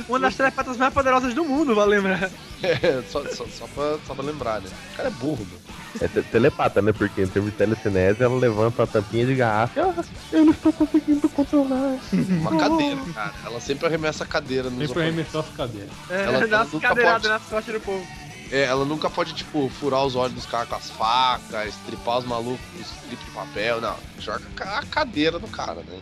[0.09, 2.29] Uma das telepatas mais poderosas do mundo, vale lembrar.
[2.61, 4.67] É, só, só, só, pra, só pra lembrar, né?
[4.93, 5.59] O cara é burro, meu.
[6.01, 6.91] É te- telepata, né?
[6.91, 10.51] Porque em termos de telecinese, ela levanta a tampinha de garrafa e ela, eu não
[10.51, 11.97] estou conseguindo controlar.
[12.13, 13.33] Uma cadeira, cara.
[13.45, 14.97] Ela sempre arremessa a cadeira pra oponentes.
[14.97, 15.89] arremessar as cadeiras.
[16.09, 18.05] É, Ela- dá ela umas nunca cadeiradas nas costas do povo.
[18.51, 22.25] É, ela nunca pode, tipo, furar os olhos dos caras com as facas, estripar os
[22.25, 23.95] malucos com strip de papel, não.
[24.17, 25.99] Joga a cadeira no cara, né?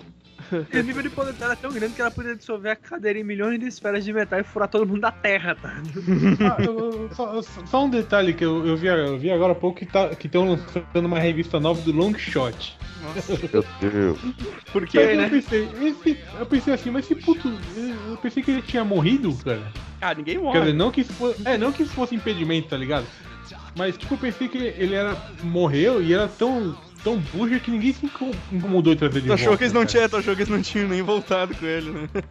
[0.71, 3.17] E o nível de poder dela é tão grande que ela poderia dissolver a cadeira
[3.19, 5.73] em milhões de esferas de metal e furar todo mundo da terra, tá?
[6.39, 9.55] Ah, eu- eu- só, só um detalhe que eu, eu, vi, eu vi agora há
[9.55, 12.77] pouco que tá, estão lançando uma revista nova do Long Shot.
[13.51, 14.19] Meu Deus.
[14.71, 15.29] Por Que quê, eu né?
[15.29, 17.47] pensei, esse- eu pensei assim, mas esse puto.
[17.75, 19.71] Eu eu pensei que ele tinha morrido, cara.
[20.01, 20.59] Ah, ninguém Quer morre.
[20.59, 21.41] dizer, não que isso fosse.
[21.47, 23.05] É, não que isso fosse impedimento, tá ligado?
[23.75, 25.15] Mas tipo, eu pensei que ele, ele era.
[25.43, 26.77] morreu e era tão.
[27.03, 29.63] tão buja que ninguém se incom- incomodou de trazer ele de Tu achou volta, que
[29.63, 32.09] eles não tinham, tu achou que eles não tinham nem voltado com ele, né?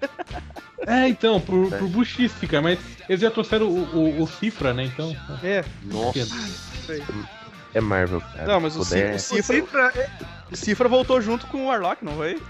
[0.86, 4.84] É, então, por, por buchice, cara, mas eles já trouxeram o, o, o Cifra, né?
[4.84, 5.16] Então.
[5.42, 5.64] É.
[5.82, 6.20] Nossa.
[7.74, 8.46] É Marvel, cara.
[8.46, 9.92] Não, mas o, Cifra, o, O Cifra, Cifra,
[10.52, 12.40] o Cifra voltou junto com o Warlock, não foi?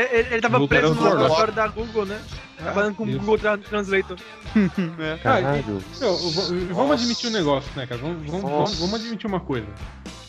[0.00, 2.20] É- ele, ele tava Voltaram preso no laboratório da Google, né?
[2.56, 3.06] Trabalhando com o.
[3.06, 4.16] Google Tra- Translator.
[4.98, 5.62] É.
[5.62, 8.00] V- vamos admitir um negócio, né, cara?
[8.00, 9.66] Vamos, vamos, vamos, vamos admitir uma coisa.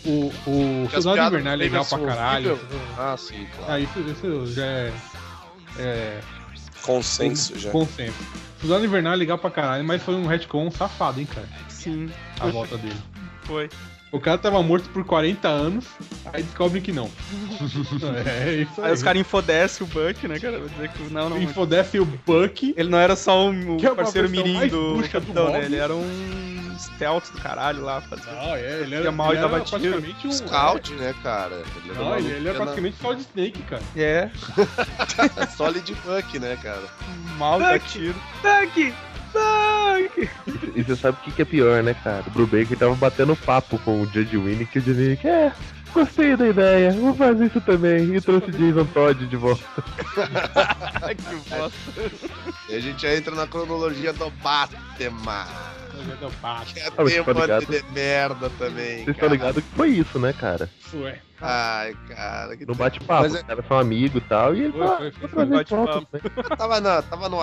[0.05, 2.59] O, o Soldado Invernal é legal pra caralho.
[2.97, 3.71] Ah, sim, claro.
[3.73, 4.93] Ah, isso, isso já é.
[5.79, 6.19] É.
[6.81, 7.69] Consenso já.
[7.71, 8.17] Consenso.
[8.59, 11.47] Soldado Invernal é legal pra caralho, mas foi um retcon safado, hein, cara?
[11.69, 12.95] Sim, A volta dele.
[13.43, 13.69] foi.
[14.11, 15.85] O cara tava morto por 40 anos,
[16.31, 17.09] aí descobrem que não.
[18.25, 18.87] é isso aí.
[18.87, 20.59] Aí os caras infodecem o Buck, né, cara?
[20.59, 21.41] Vai dizer que não, não.
[21.41, 22.73] Infodece o Buck.
[22.77, 25.65] Ele não era só um Que é parceiro mirim do bucha do capitão, né?
[25.65, 27.99] Ele era um stealth do caralho lá.
[28.01, 28.31] Fazia...
[28.31, 29.81] Não, é, ele era, mal e ele dava era tiro.
[29.81, 30.31] praticamente um.
[30.31, 31.55] Scout, né, cara?
[31.55, 33.83] Ele era, um Não, ele, ele era praticamente Solid Snake, cara.
[33.97, 34.29] É,
[35.35, 36.83] na- Solid Buck, né, cara?
[37.37, 37.79] mal Buck.
[37.89, 38.15] tiro.
[38.41, 38.93] Buck!
[40.75, 42.23] E você sabe o que, que é pior, né, cara?
[42.27, 45.51] O Brubaker tava batendo papo com o Judge Winnie, que o Judge Winnie, é,
[45.93, 48.15] gostei da ideia, vou fazer isso também.
[48.15, 49.63] E trouxe Jason Todd de volta.
[51.07, 51.77] Que bosta.
[52.69, 55.45] E a gente já entra na cronologia do Batman.
[56.73, 57.65] Que é Ah, tem um monte ligado?
[57.65, 58.97] de merda também.
[59.03, 59.31] Vocês estão cara.
[59.31, 60.69] ligados que foi isso, né, cara?
[60.93, 61.19] Ué.
[61.41, 62.55] Ai, cara.
[62.57, 65.11] Que No bate-papo, é- os caras são amigos e tal, e ele Foi, fala, foi,
[65.11, 66.05] vou foi, bate-papo.
[66.05, 66.31] também.
[66.49, 67.41] Eu tava, na, tava no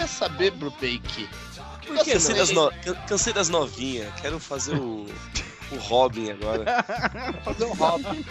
[0.00, 1.28] Quer saber, Brubaker?
[1.86, 2.70] Por que cansei das, no...
[2.82, 4.08] can- cansei das novinhas?
[4.20, 5.06] Quero fazer o.
[5.72, 6.64] O Robin agora.
[7.44, 8.24] fazer um Robin.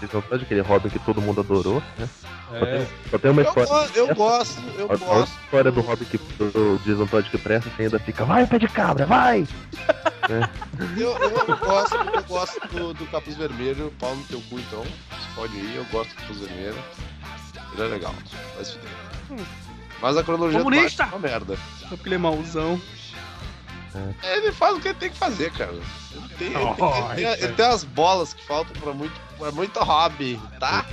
[0.00, 2.08] Jason Todd, aquele Robin que todo mundo adorou, né?
[2.52, 3.68] É, só tem uma Eu, história.
[3.68, 5.32] go- eu gosto, eu A, a gosto.
[5.44, 8.68] história do Robin que do Jason Todd que presta, você ainda fica, vai, pé de
[8.68, 9.46] cabra, vai!
[10.96, 14.80] Eu, eu gosto, eu gosto do, do Capuz Vermelho, pau no teu cu então.
[14.82, 16.76] Você pode ir, eu gosto do Capuz Vermelho.
[17.74, 18.14] Ele é legal,
[18.62, 19.46] se fuder.
[20.00, 21.04] Mas a cronologia do Comunista!
[21.04, 21.58] Batman é uma merda.
[22.04, 22.80] Ele é mauzão.
[24.22, 25.72] Ele faz o que ele tem que fazer, cara.
[25.72, 26.64] Ele tem, ele tem-
[27.10, 30.84] ele tem- ele tem as bolas que faltam pra muito, pra muito hobby, tá?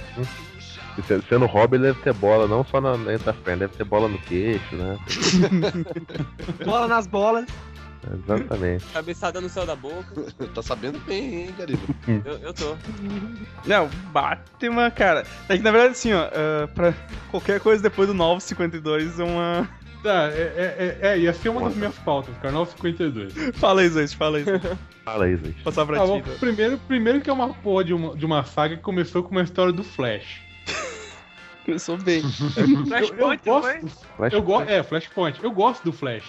[0.98, 3.84] E se- Sendo Robin, ele deve ter bola, não só na, na pernas, deve ter
[3.86, 5.00] bola no queixo, né?
[6.66, 7.46] Bola nas bolas.
[8.24, 8.86] Exatamente.
[8.94, 10.14] Cabeçada no céu da boca.
[10.56, 11.82] tá sabendo bem, hein, Gariba?
[12.26, 12.76] Eu, eu tô.
[13.66, 15.26] Não, Batman, cara.
[15.48, 16.94] É que na verdade, assim, ó, ah, pra
[17.30, 19.70] qualquer coisa depois do 952 é uma.
[20.02, 23.56] tá, é, é, é, ia ser uma das minhas pautas, cara, 952.
[23.58, 24.46] Fala aí, Zé, fala aí.
[25.06, 25.62] Fala aí, gente.
[25.64, 26.28] Passar pra Tá bom, ti.
[26.28, 26.40] então.
[26.40, 29.42] primeiro, primeiro que é uma porra de uma, de uma saga que começou com uma
[29.44, 30.42] história do Flash.
[31.66, 32.24] Começou bem.
[32.24, 33.80] Flashpoint, eu foi?
[33.82, 33.88] gosto,
[34.18, 35.44] Flash- eu go é, Flashpoint.
[35.44, 36.26] Eu gosto do Flash.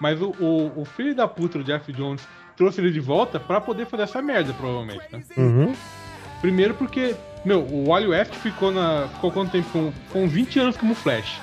[0.00, 2.22] Mas o, o, o filho da puta do Jeff Jones
[2.56, 5.22] trouxe ele de volta pra poder fazer essa merda, provavelmente, né?
[5.36, 5.74] Uhum.
[6.40, 9.08] Primeiro porque, meu, o Wally West ficou na.
[9.14, 9.68] Ficou quanto tempo?
[9.72, 11.40] Com, com 20 anos como Flash.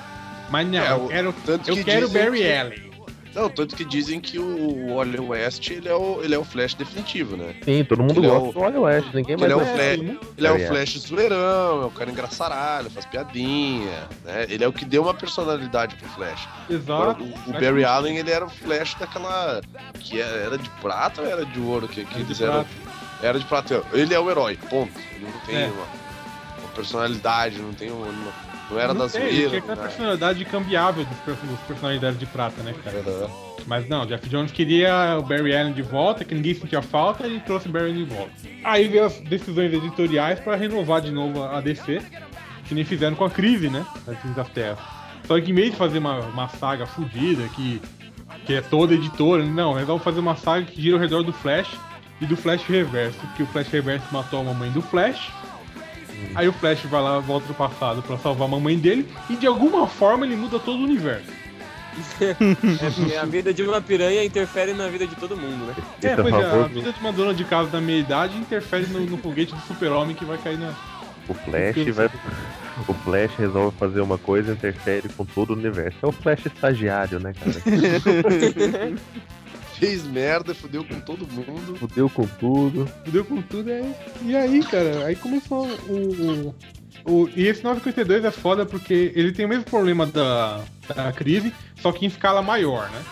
[0.50, 2.85] Mas não, É, eu quero, tanto eu que quero Barry que- Allen.
[3.36, 6.72] Não, tanto que dizem que o Wally West ele é o, ele é o Flash
[6.74, 7.54] definitivo, né?
[7.62, 9.58] Sim, todo mundo Ele é gosta o- do Wally West, ninguém Ele mais é o
[9.58, 9.74] gosta.
[9.74, 9.98] Flash,
[10.38, 10.66] ele é o.
[10.68, 14.46] Flash zoeirão, é o cara engraçaralho, faz piadinha, né?
[14.48, 16.48] Ele é o que deu uma personalidade pro Flash.
[16.70, 17.22] Exato.
[17.22, 19.60] o, o Barry Allen, ele era o Flash daquela.
[20.00, 21.86] que era era de prata ou era de ouro?
[21.86, 22.52] Que, que Era de eles eram.
[22.64, 22.68] prata.
[23.22, 23.82] Era de prata.
[23.92, 24.92] Ele é o herói, ponto.
[25.14, 25.66] Ele não tem É.
[25.66, 25.84] uma,
[26.60, 28.06] uma personalidade, não tem uma.
[28.06, 29.48] uma- não era não da sei, zoeira.
[29.48, 32.96] tinha aquela era- personalidade cambiável dos, dos personalidades de prata, né, cara?
[32.98, 33.28] era-
[33.66, 37.30] Mas não, Jeff Jones queria o Barry Allen de volta, que ninguém sentia falta, e
[37.32, 38.30] ele trouxe o Barry Allen de volta.
[38.64, 42.00] Aí veio as decisões editoriais pra renovar de novo a DC,
[42.66, 43.84] que nem fizeram com a crise, né?
[44.06, 44.78] A crise das terras.
[45.26, 47.80] Só que em vez de fazer uma, uma saga fodida, que,
[48.44, 51.68] que é toda editora, não, resolve fazer uma saga que gira ao redor do Flash
[52.20, 55.32] e do Flash Reverso, porque o Flash Reverso matou a mamãe do Flash.
[56.34, 59.46] Aí o Flash vai lá, volta pro passado pra salvar a mamãe dele, e de
[59.46, 61.30] alguma forma ele muda todo o universo.
[63.10, 65.74] É, a vida de uma piranha interfere na vida de todo mundo, né?
[66.02, 68.86] É, Esse pois é, a vida de uma dona de casa da meia idade interfere
[68.86, 70.74] no, no foguete do super-homem que vai cair na.
[71.26, 72.10] O Flash vai.
[72.86, 75.96] O Flash resolve fazer uma coisa e interfere com todo o universo.
[76.02, 77.56] É o Flash estagiário, né, cara?
[79.78, 81.76] Fez merda, fudeu com todo mundo.
[81.76, 82.86] Fudeu com tudo.
[83.04, 83.82] Fudeu com tudo, é.
[84.22, 86.54] E aí, cara, aí começou o.
[87.06, 90.60] o, o- e esse 952 é foda porque ele tem o mesmo problema da,
[90.94, 93.02] da crise, só que em escala maior, né?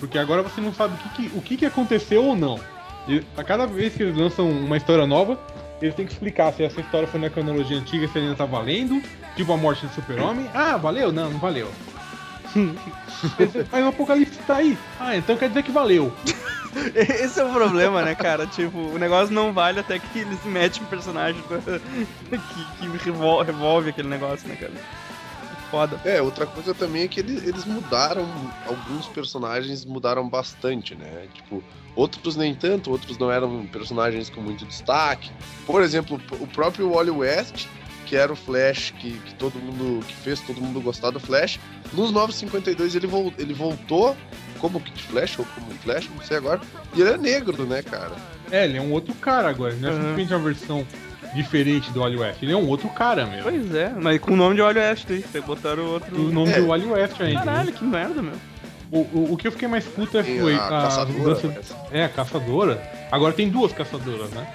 [0.00, 2.58] Porque agora você não sabe o que, que- o que, que aconteceu ou não.
[3.06, 5.38] E a cada vez que eles lançam uma história nova,
[5.82, 9.02] eles têm que explicar se essa história foi na cronologia antiga, se ainda tá valendo.
[9.36, 10.48] Tipo a morte do super-homem.
[10.54, 11.12] Ah, valeu?
[11.12, 11.68] Não, não valeu.
[13.72, 14.78] Mas o Apocalipse tá aí.
[14.98, 16.12] Ah, então quer dizer que valeu.
[16.94, 18.46] Esse é o problema, né, cara?
[18.46, 23.90] Tipo, o negócio não vale até que eles metem um personagem que, que revol- revolve
[23.90, 24.72] aquele negócio, né, cara?
[25.70, 26.00] Foda.
[26.04, 28.28] É, outra coisa também é que eles, eles mudaram,
[28.66, 31.26] alguns personagens mudaram bastante, né?
[31.32, 31.62] Tipo,
[31.96, 35.30] outros nem tanto, outros não eram personagens com muito destaque.
[35.66, 37.66] Por exemplo, o próprio Wally West,
[38.06, 41.58] que era o Flash que, que todo mundo, que fez todo mundo gostar do Flash,
[41.92, 44.16] nos 952 ele, vol, ele voltou
[44.60, 46.60] como Kid Flash ou como Flash, não sei agora,
[46.94, 48.12] e ele é negro, né, cara?
[48.50, 49.74] É, ele é um outro cara agora.
[49.74, 49.98] Não é Uhum.
[49.98, 50.86] simplesmente uma versão
[51.34, 52.42] diferente do Wally West.
[52.42, 53.42] Ele é um outro cara mesmo.
[53.42, 55.20] Pois é, mas com o nome de Wally West aí.
[55.22, 56.14] Vocês botaram outro.
[56.16, 56.60] O nome É.
[56.60, 57.40] do Wally West ainda.
[57.40, 58.34] Caralho, que merda, meu.
[58.92, 61.74] O, o, o que eu fiquei mais puta Tem foi a caçadora, mudança- parece.
[61.90, 62.80] É, a caçadora.
[63.10, 64.46] Agora tem duas caçadoras, né?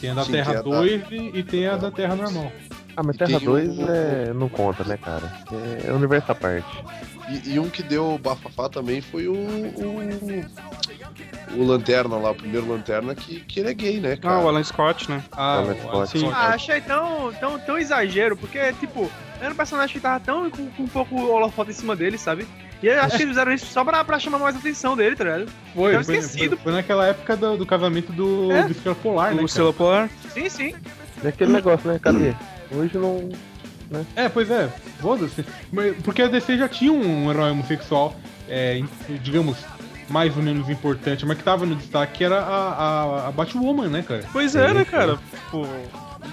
[0.00, 2.16] Tem a da Sim, Terra tem a da- 2 e, e tem a da Terra
[2.16, 2.50] normal.
[2.96, 4.32] Ah, mas E Terra tem 2 o- é...
[4.34, 5.32] não conta, né, cara?
[5.86, 6.66] É universo à parte.
[7.28, 10.44] E, e um que deu bafafá também foi o, o.
[11.56, 14.36] o Lanterna lá, o primeiro Lanterna, que, que ele é gay, né, cara?
[14.36, 15.22] Ah, o Alan Scott, né?
[15.32, 16.10] Ah, o- pode.
[16.10, 16.28] sim.
[16.32, 20.66] Ah, achei tão, tão, tão exagero, porque, tipo, era um personagem que tava tão com,
[20.70, 22.46] com um pouco holofote em cima dele, sabe?
[22.82, 25.24] E eu acho que eles fizeram isso só pra, pra chamar mais atenção dele, tá
[25.24, 25.46] ligado?
[25.74, 26.56] Foi, Tava foi, esquecido.
[26.56, 28.64] foi, foi naquela época do, do casamento do, É.
[28.64, 29.34] do Estrela Polar, né?
[29.34, 29.48] O cara?
[29.48, 30.10] Selo Polar.
[30.28, 30.74] Sim, sim.
[31.24, 31.98] É aquele negócio, né?
[31.98, 32.34] Cadê?
[32.70, 33.28] Hoje não.
[34.16, 34.68] É, pois é,
[35.00, 35.44] foda-se.
[36.02, 38.16] Porque a DC já tinha um herói homossexual,
[38.48, 38.82] é,
[39.22, 39.58] digamos,
[40.08, 43.88] mais ou menos importante, mas que tava no destaque, que era a, a, a Batwoman,
[43.88, 44.24] né, cara?
[44.32, 45.18] Pois é, Sim, né, cara?
[45.44, 45.68] Tipo,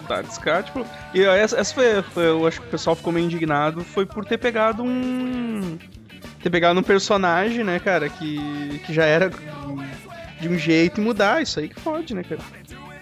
[0.07, 0.85] dá descarte, tipo.
[1.13, 3.83] E essa, essa foi, foi- Eu acho que o pessoal ficou meio indignado.
[3.83, 5.77] Foi por ter pegado um.
[6.41, 9.29] Ter pegado um personagem, né, cara, que, que já era
[10.39, 11.41] de um jeito e mudar.
[11.41, 12.41] Isso aí que fode, né, cara?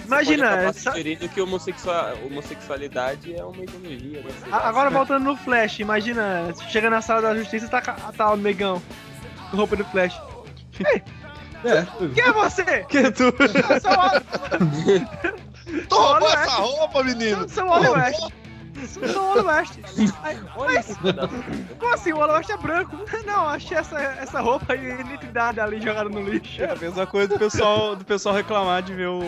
[0.09, 4.29] Imagina, Pode acabar essa- sugerindo que homossexual, homossexualidade é uma ideologia, né?
[4.51, 8.81] Agora voltando no Flash, imagina, chega na sala da justiça e tá, tá o negão
[9.51, 10.19] com roupa do Flash.
[11.63, 12.63] É, Quem é você?
[12.85, 13.23] Que é tu?
[13.23, 17.41] Eu sou o Wally- Toma Wally essa roupa, menino!
[17.41, 18.27] Eu sou o Wally West.
[19.01, 19.79] Eu sou o Wally West.
[20.23, 20.37] Aí,
[21.01, 21.29] puta.
[21.77, 22.13] Como assim?
[22.13, 22.97] O West é branco?
[23.25, 26.61] Não, achei essa, essa roupa e identidade ali jogada no lixo.
[26.61, 29.19] É a mesma coisa do pessoal, do pessoal reclamar de ver o.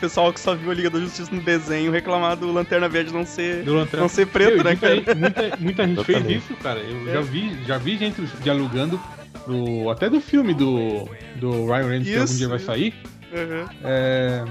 [0.00, 3.26] Pessoal que só viu a Liga da Justiça no desenho reclamar do Lanterna Verde não
[3.26, 4.00] ser, Lanterna.
[4.00, 4.94] não ser preto, Meu, né, muita, cara?
[4.96, 6.80] gente, muita, muita gente fez isso, cara.
[6.80, 8.98] Eu já vi, já vi gente dialogando
[9.46, 12.94] do, até do filme do, do Ryan Reynolds que algum dia vai sair.
[13.30, 13.68] Uhum.
[13.84, 14.44] é,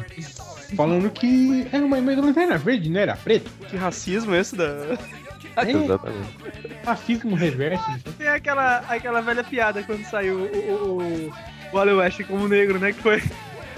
[0.75, 3.49] falando que era uma imagem da lanterna verde, não era preto.
[3.69, 4.97] Que racismo esse da.
[5.57, 6.29] É, Exatamente.
[6.85, 7.83] racismo reverso.
[8.17, 11.27] Tem aquela, aquela velha piada quando saiu o, o, o,
[11.73, 12.93] o Wally West como negro, né?
[12.93, 13.21] Que foi.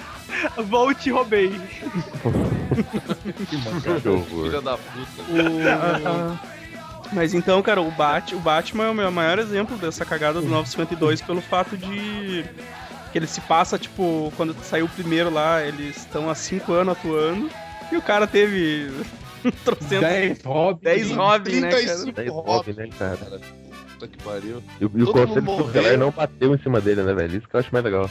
[0.70, 1.50] Volte roubei.
[3.50, 3.58] Que.
[3.58, 5.24] Filha da puta.
[5.30, 10.40] O- Mas então, cara, o, Bat, o Batman é o meu maior exemplo dessa cagada
[10.42, 12.46] do 952 pelo fato de
[13.12, 16.98] que ele se passa, tipo, quando saiu o primeiro lá, eles estão há cinco anos
[16.98, 17.50] atuando
[17.92, 18.90] e o cara teve
[19.66, 20.00] Trocentos.
[20.00, 20.80] 10 Robin.
[20.84, 21.82] 10 Robin, né, cara?
[21.84, 23.18] 35 10 Robin, Robin, né, cara?
[23.18, 23.42] cara.
[23.94, 24.64] Puta que pariu.
[24.80, 25.66] E, o- e o morreu.
[25.68, 27.38] Estelar não bateu em cima dele, né, velho?
[27.38, 28.10] Isso que eu acho mais legal.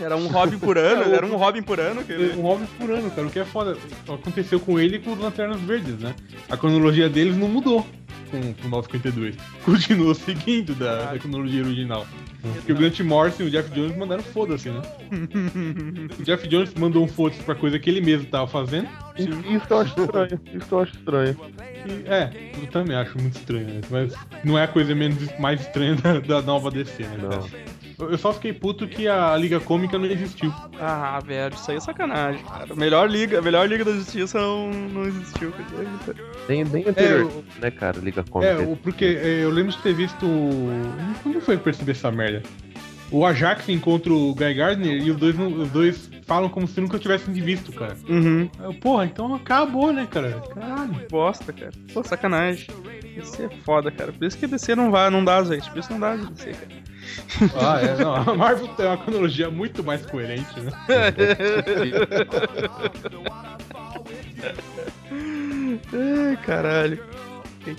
[0.00, 2.04] Era um Robin por ano, era um Robin por ano.
[2.04, 2.36] Que ele...
[2.38, 3.26] Um Robin por ano, cara.
[3.26, 3.76] O que é foda.
[4.08, 6.14] Aconteceu com ele e com os Lanternas Verdes, né?
[6.48, 7.84] A cronologia deles não mudou
[8.30, 9.36] com, com o 952.
[9.64, 12.06] Continuou seguindo da, da cronologia original.
[12.40, 14.80] Porque o Grant Morrison e o Jeff Jones mandaram foda-se, né?
[16.18, 18.88] o Jeff Jones mandou um foda-se pra coisa que ele mesmo tava fazendo.
[19.18, 20.40] Isso, eu acho estranho.
[20.54, 21.36] Isso eu acho estranho.
[21.86, 23.80] E, é, eu também acho muito estranho, né?
[23.90, 24.14] Mas
[24.44, 27.18] não é a coisa menos mais estranha da, da nova DC, né?
[27.20, 27.77] Não.
[27.98, 30.52] Eu só fiquei puto que a Liga Cômica não existiu.
[30.80, 32.74] Ah, velho, isso aí é sacanagem, cara.
[32.76, 35.50] Melhor liga, a melhor liga da justiça não, não existiu.
[35.52, 36.16] cara.
[36.48, 37.98] Nem, nem anterior, o- né, cara?
[37.98, 38.52] Liga Cômica.
[38.62, 40.26] É, porque é, eu lembro de ter visto.
[41.22, 42.42] Como foi percebi essa merda?
[43.10, 46.98] O Ajax encontra o Guy Gardner e os dois, os dois falam como se nunca
[46.98, 47.96] tivessem de visto, cara.
[48.06, 48.48] Uhum.
[48.82, 50.42] Porra, então acabou, né, cara?
[50.54, 50.94] Caralho.
[51.10, 51.72] Bosta, cara.
[51.92, 52.66] Pô, sacanagem.
[53.16, 54.12] Isso é foda, cara.
[54.12, 55.70] Por isso que a DC não vai, não dá, gente.
[55.70, 56.68] Por isso não dá de DC, cara.
[57.60, 58.14] Ah, é, não.
[58.14, 60.72] A Marvel tem uma cronologia muito mais coerente, né?
[65.92, 67.02] Ai, caralho.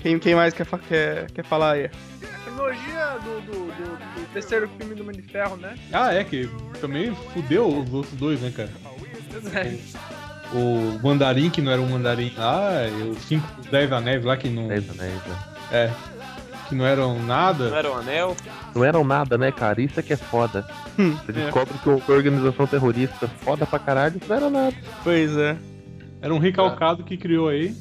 [0.02, 1.86] Quem- Quem, mais quer, quer, quer falar aí?
[1.86, 5.74] A cronologia do, do, do- do terceiro filme do Homem de Ferro, né?
[5.92, 6.48] Ah, é, que
[6.80, 8.70] também fudeu os outros dois, né, cara?
[10.52, 14.48] O Mandarim, que não era um Mandarim lá, e os 5, 10 anéis lá que
[14.48, 14.68] não.
[14.68, 15.38] 10 anéis, né?
[15.72, 15.90] É.
[16.70, 17.64] Que não eram Não nada.
[17.76, 18.36] era um anel?
[18.74, 19.82] Não eram nada, né, cara?
[19.82, 20.66] Isso é que é foda.
[20.98, 24.76] Hum, Você descobre que uma organização terrorista foda pra caralho, isso não era nada.
[25.04, 25.56] Pois é.
[26.22, 27.74] Era um recalcado que criou aí.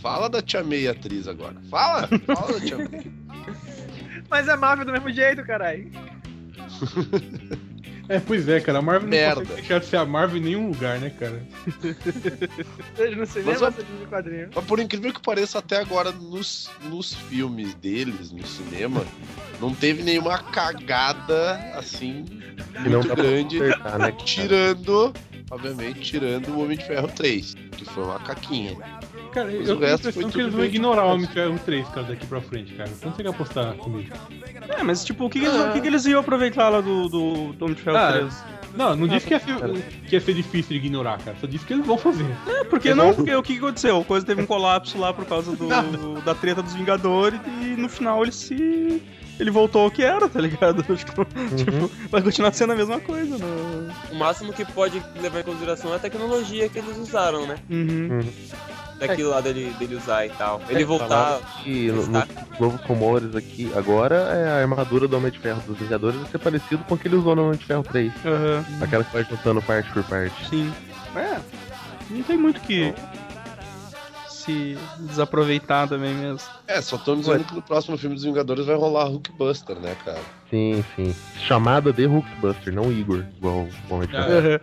[0.00, 1.56] Fala da Tia May atriz agora.
[1.70, 2.06] Fala!
[2.26, 3.10] Fala da Tia May.
[4.30, 5.90] Mas é Marvel do mesmo jeito, caralho.
[8.08, 8.78] É, pois é, cara.
[8.78, 9.40] A Marvel não Merda.
[9.42, 11.42] consegue deixar de ser a Marvel em nenhum lugar, né, cara?
[13.16, 14.48] No cinema, Mas, ó, seja no quadrinho.
[14.54, 19.04] Mas por incrível que pareça, até agora nos, nos filmes deles, no cinema,
[19.60, 22.24] não teve nenhuma cagada assim
[22.82, 23.58] Que não muito grande.
[23.58, 24.12] consertar, né?
[24.24, 25.12] Tirando,
[25.50, 28.76] obviamente, tirando o Homem de Ferro 3, que foi uma caquinha.
[29.32, 31.14] Cara, eu tenho a impressão que eles vão ignorar o feito.
[31.14, 32.90] Homem de Ferro 3, cara, daqui pra frente, cara.
[32.90, 34.10] Então você quer apostar comigo?
[34.68, 37.08] É, mas tipo, o que, que, eles, o que, que eles iam aproveitar lá do,
[37.08, 38.44] do, do Homem de Ferro Ah, 3?
[38.74, 39.54] Não, não disse que ia, ser,
[40.08, 41.36] que ia ser difícil de ignorar, cara.
[41.40, 42.26] Só disse que eles vão fazer.
[42.46, 43.98] É, porque não, porque o que, que aconteceu?
[44.00, 47.88] A coisa teve um colapso lá por causa do, da treta dos Vingadores e no
[47.88, 49.02] final ele se.
[49.40, 50.82] Ele voltou ao que era, tá ligado?
[50.96, 51.24] Tipo,
[51.56, 53.44] tipo, vai continuar sendo a mesma coisa, né?
[54.10, 57.56] O máximo que pode levar em consideração é a tecnologia que eles usaram, né?
[57.70, 58.20] Uhum.
[58.98, 60.60] Daquilo lá dele, dele usar e tal.
[60.68, 61.38] Ele É, voltar.
[61.62, 62.26] que no- nos
[62.58, 66.38] novos rumores aqui, agora é a armadura do Homem de Ferro dos Vingadores vai ser
[66.38, 68.12] parecido com o que ele usou no Homem de Ferro 3.
[68.24, 68.64] Aham.
[68.82, 70.48] Aquela que vai juntando parte por parte.
[70.48, 70.72] Sim.
[71.14, 71.38] É.
[72.10, 72.92] Não tem muito que
[74.28, 76.40] se desaproveitar também mesmo.
[76.66, 80.18] É, só tô dizendo que no próximo filme dos Vingadores vai rolar Hulkbuster, né, cara?
[80.50, 81.14] Sim, sim.
[81.46, 84.60] Chamada de Hulkbuster, não Igor, igual o Homem de Ferro.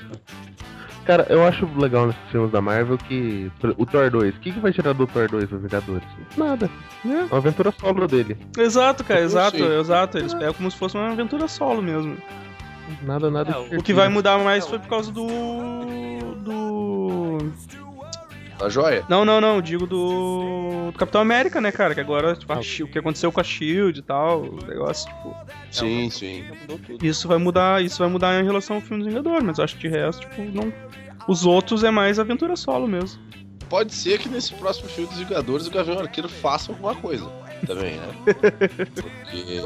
[1.05, 3.51] Cara, eu acho legal nesses filmes da Marvel que.
[3.77, 6.03] O Thor 2, o que, que vai tirar do Thor 2 dos Vingadores?
[6.35, 6.69] Nada.
[7.05, 7.23] É.
[7.25, 8.35] Uma aventura solo dele.
[8.57, 9.79] Exato, cara, Eu exato, sei.
[9.79, 10.17] exato.
[10.17, 12.17] Eles pegam como se fosse uma aventura solo mesmo.
[13.03, 13.51] Nada, nada.
[13.51, 15.27] É, o que vai mudar mais foi por causa do.
[16.43, 17.51] Do.
[18.57, 19.03] Tá joia?
[19.09, 20.89] Não, não, não, digo do.
[20.91, 21.93] do Capitão América, né, cara?
[21.93, 25.07] Que agora, tipo, a Shi- o que aconteceu com a Shield e tal, o negócio,
[25.09, 25.35] tipo.
[25.69, 26.45] Sim, sim.
[26.61, 27.05] Mudou tudo.
[27.05, 29.75] Isso vai mudar, isso vai mudar em relação ao filme dos Vingadores, mas eu acho
[29.75, 30.71] que de resto, tipo, não.
[31.27, 33.19] Os outros é mais aventura solo mesmo.
[33.67, 37.27] Pode ser que nesse próximo filme dos Vingadores o Gavião Arqueiro faça alguma coisa
[37.65, 38.07] também, né?
[38.93, 39.59] Porque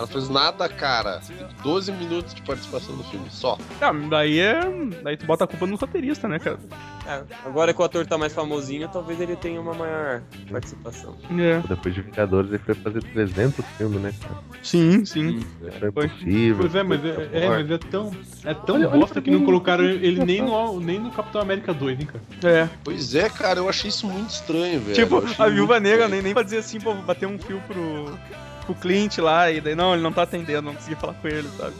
[0.00, 1.20] não fez nada, cara.
[1.26, 3.56] Tem 12 minutos de participação no filme, só.
[3.80, 4.60] Ah, daí é.
[5.02, 6.58] Daí tu bota a culpa no roteirista, né, cara?
[7.06, 11.14] É, agora que o ator tá mais famosinho, talvez ele tenha uma maior participação.
[11.38, 11.60] É.
[11.68, 14.34] Depois de Vingadores ele foi fazer 300 filmes, né, cara?
[14.62, 15.46] Sim, sim.
[15.64, 16.06] Era Foi.
[16.06, 16.56] impossível.
[16.58, 18.10] Pois é, mas é, é, mas é tão.
[18.44, 21.40] É tão Olha- olha bosta pra que não colocaram ele nem no, nem no Capitão
[21.40, 22.24] América 2, hein, cara.
[22.52, 22.68] É.
[22.82, 24.94] Pois é, cara, eu achei isso muito estranho, velho.
[24.94, 28.18] Tipo, a viúva negra nem, nem pra dizer assim, pô, vou bater um fio pro,
[28.66, 31.48] pro Clint lá, e daí não, ele não tá atendendo, não consegui falar com ele,
[31.56, 31.74] sabe?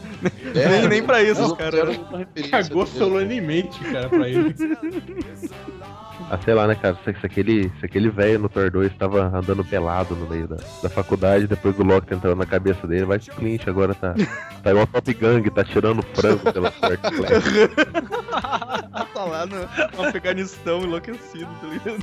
[0.55, 1.73] É, nem, nem pra isso, não os caras.
[1.73, 2.97] fizeram nenhuma referência Cagou dele.
[2.97, 4.55] solenemente, cara, pra ele.
[6.29, 6.97] Ah, sei lá, né, cara?
[7.05, 10.57] Se, se aquele, se aquele velho no Thor 2 tava andando pelado no meio da,
[10.83, 14.13] da faculdade, depois do Loki entrando na cabeça dele, vai que Clint agora tá,
[14.63, 17.11] tá igual Top Gang, tá tirando frango pela porta.
[19.17, 21.97] tá lá no, no Afeganistão enlouquecido, tá ligado?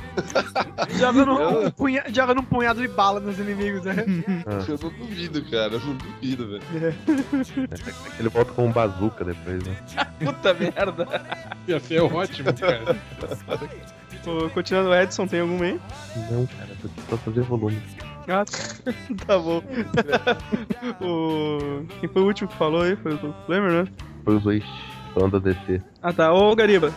[0.99, 3.95] Joga, no, um punha, joga num punhado de bala nos inimigos, né?
[4.67, 6.95] Eu não duvido, cara, eu não duvido, velho.
[8.19, 9.75] Ele volta com um bazuca depois, né?
[10.19, 11.07] Puta merda.
[11.67, 12.95] Ia ser ótimo, cara.
[14.53, 15.79] Continuando, Edson, tem algum aí?
[16.31, 17.81] Não, cara, tô só fazer volume.
[18.27, 18.43] Ah,
[19.25, 19.61] tá bom.
[21.01, 21.85] o...
[21.99, 22.95] Quem foi o último que falou aí?
[22.95, 23.91] Foi o Flamer, né?
[24.23, 24.63] Foi os dois
[25.13, 25.81] falando da DC.
[26.01, 26.93] Ah tá, ô Gariba.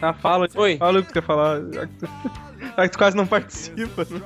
[0.00, 0.78] Ah, fala, Oi.
[0.78, 1.60] fala o que tu quer falar.
[1.72, 2.08] Já que tu,
[2.76, 4.20] já que tu quase não participa, né?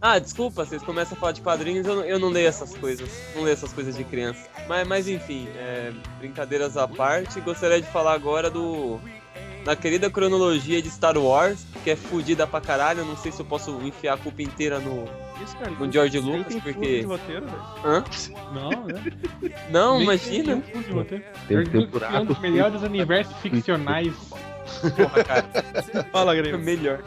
[0.00, 3.08] Ah, desculpa, vocês começam a falar de quadrinhos, eu não, eu não leio essas coisas.
[3.34, 4.48] Não leio essas coisas de criança.
[4.66, 8.98] Mas, mas enfim, é, brincadeiras à parte, gostaria de falar agora do.
[9.64, 13.00] Da querida cronologia de Star Wars, que é fodida pra caralho.
[13.00, 15.04] eu Não sei se eu posso enfiar a culpa inteira no,
[15.44, 15.70] Isso, cara.
[15.70, 17.00] no George Lucas, porque.
[17.00, 17.62] de roteiro, velho.
[17.84, 18.04] Hã?
[18.54, 19.02] Não, né?
[19.70, 20.56] Não, Nem imagina.
[20.62, 21.22] tem.
[21.48, 21.56] Tem
[22.14, 24.14] é um dos melhores universos ficcionais.
[24.96, 25.46] Porra, cara.
[26.10, 26.58] Fala, É Gariba.
[26.58, 27.02] melhor.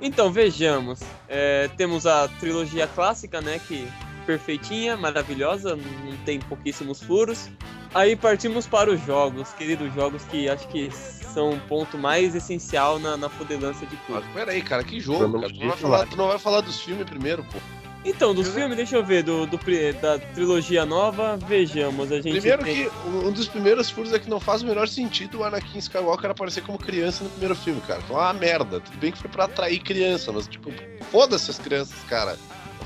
[0.00, 1.00] Então, vejamos.
[1.28, 3.58] É, temos a trilogia clássica, né?
[3.66, 3.88] Que
[4.26, 7.48] perfeitinha, maravilhosa, não tem pouquíssimos furos.
[7.94, 12.98] Aí partimos para os jogos, queridos jogos que acho que são o ponto mais essencial
[12.98, 14.20] na, na fodelância de tudo.
[14.20, 15.52] Mas pera aí, cara, que jogo, cara.
[15.52, 17.58] Tu não vai falar, tu não vai falar dos filmes primeiro, pô.
[18.04, 19.58] Então, dos filmes, deixa eu ver, do, do
[20.00, 22.12] da trilogia nova, vejamos.
[22.12, 24.66] A gente Primeiro tem- que um um dos primeiros furos é que não faz o
[24.66, 28.00] menor sentido o Anakin Skywalker aparecer como criança no primeiro filme, cara.
[28.02, 28.78] Foi uma merda.
[28.78, 30.70] Tudo bem que foi pra atrair criança, mas tipo,
[31.10, 32.36] foda-se as crianças, cara.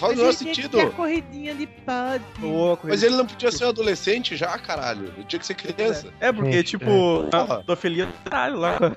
[0.01, 0.90] Faz o menor sentido.
[0.92, 2.24] corridinha de padre.
[2.42, 5.12] Ô, Mas ele não podia ser um adolescente já, caralho.
[5.16, 6.12] Ele tinha que ser criança.
[6.20, 7.36] É, porque, É, tipo, é.
[7.36, 8.96] a pedofilia caralho lá com a,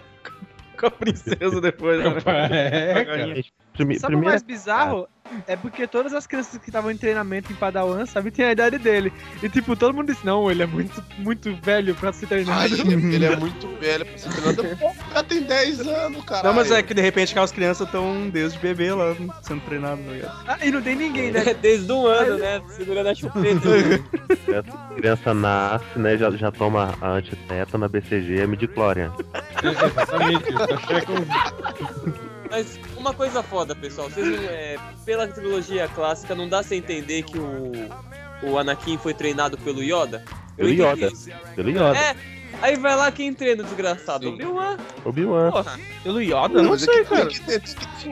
[0.80, 2.06] com a princesa depois, né?
[2.52, 3.44] É, cara.
[3.74, 5.08] Prime- Sabe o primeira- mais bizarro?
[5.48, 8.78] É porque todas as crianças que estavam em treinamento em Padawan, sabe, tem a idade
[8.78, 9.12] dele.
[9.42, 12.76] E tipo, todo mundo disse, não, ele é muito, muito velho pra ser Ai, treinado.
[12.92, 14.62] ele é muito velho pra ser treinado.
[14.84, 16.44] O cara tem 10 anos, cara.
[16.48, 20.44] Não, mas é que de repente aquelas crianças estão desde bebê lá sendo treinadas, ligado?
[20.48, 21.42] Ah, e não tem ninguém, né?
[21.60, 22.62] Desde um ano, né?
[22.70, 23.70] Segurando a chupeta.
[24.60, 26.18] A criança nasce, né?
[26.18, 29.12] Já, já toma a antiteta na BCG e a midichlorian.
[29.64, 30.52] Exatamente.
[30.54, 34.12] Só Mas uma coisa foda, pessoal.
[34.12, 37.72] Vocês não, é, pela trilogia clássica, não dá pra entender que o,
[38.44, 40.24] o Anakin foi treinado pelo Yoda?
[40.56, 41.12] Pelo Yoda.
[41.56, 41.98] Pelo Yoda.
[41.98, 42.16] É,
[42.62, 44.30] aí vai lá quem treina, desgraçado.
[44.30, 44.78] Obi-Wan.
[45.04, 45.50] Obi-Wan.
[45.50, 45.80] Porra.
[46.04, 46.62] Pelo Yoda?
[46.62, 47.26] Não é sei, que cara.
[47.26, 47.60] Tem que, tem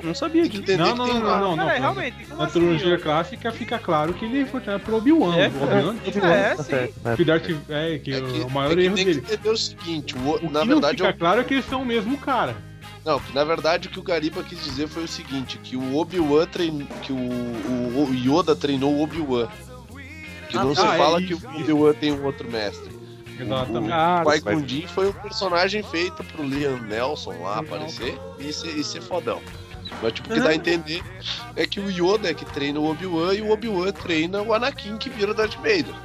[0.02, 1.58] que, Não sabia tem que entender Não, não, que tem não, não, não.
[1.58, 1.94] Cara, não.
[1.94, 2.54] realmente, Na assim?
[2.60, 5.38] trilogia clássica fica claro que ele foi treinado pelo Obi-Wan.
[5.38, 7.16] É, o Obi-Wan, Obi-Wan É, sim.
[7.16, 9.22] que Darth é, que É que, o maior é que erro tem dele.
[9.22, 11.54] que entender o seguinte, o, O na que verdade não é fica claro é que
[11.54, 12.71] eles são o mesmo cara.
[13.04, 16.46] Não, na verdade o que o Gariba quis dizer foi o seguinte, que o Obi-Wan
[16.46, 16.88] treinou.
[17.02, 19.48] que o, o, o Yoda treinou o Obi-Wan.
[20.50, 21.50] Que não Ah, se é fala isso, que o.
[21.62, 22.92] Obi-Wan tem um outro mestre.
[23.40, 23.92] Exatamente.
[23.92, 24.24] Ah,
[24.56, 29.02] O Jinn foi um personagem feito pro Liam Nelson lá aparecer e ser, e ser
[29.02, 29.42] fodão.
[30.02, 31.04] Mas tipo, o que dá a entender
[31.56, 34.98] é que o Yoda é que treina o Obi-Wan e o Obi-Wan treina o Anakin
[34.98, 35.96] que vira o Darth Vader.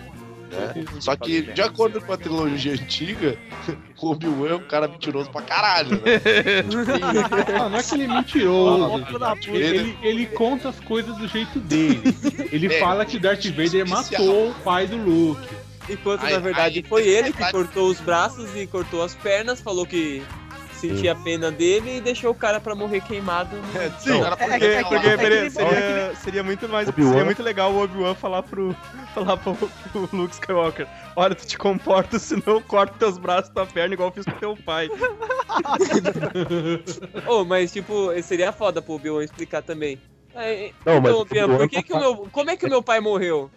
[0.51, 0.85] Né?
[1.01, 3.37] Só que, de acordo com a trilogia antiga,
[4.01, 6.01] o Obi-Wan é um cara mentiroso pra caralho, né?
[7.59, 9.05] Ah, não é que ele é mentiroso.
[9.49, 12.03] Ele, ele, ele conta as coisas do jeito dele.
[12.53, 15.47] Ele É, fala que Darth Vader matou o pai do Luke.
[15.89, 19.61] Enquanto Aí- na verdade aí- foi ele que cortou os braços e cortou as pernas,
[19.61, 20.23] falou que
[20.89, 23.57] sentia pena dele e deixou o cara pra morrer queimado.
[23.57, 26.43] no- É, Sim, o cara é- porque, é- é- porque é- peraí, é- seria, seria
[26.43, 28.75] muito mais seria muito legal o Obi-Wan falar pro
[29.15, 33.55] falar pro, pro Luke Skywalker, olha, tu te comporta, senão eu corto teus braços e
[33.55, 34.89] tua perna igual eu fiz com teu pai.
[37.27, 39.99] Oh, mas tipo, seria foda pro Obi-Wan explicar também.
[40.85, 42.83] Não, mas então, Obi-Wan, Obi-Wan por que que o meu, como é que o meu
[42.83, 43.51] pai morreu?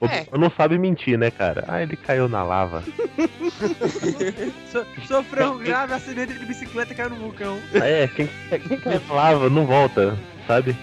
[0.00, 1.64] Obi-Wan não sabe mentir, né, cara?
[1.68, 2.82] Ah, ele caiu na lava.
[4.72, 7.58] So- sofreu um grave acidente de bicicleta e caiu no vulcão.
[7.74, 8.28] Ah, é, quem,
[8.68, 10.76] quem cai na lava não volta, sabe?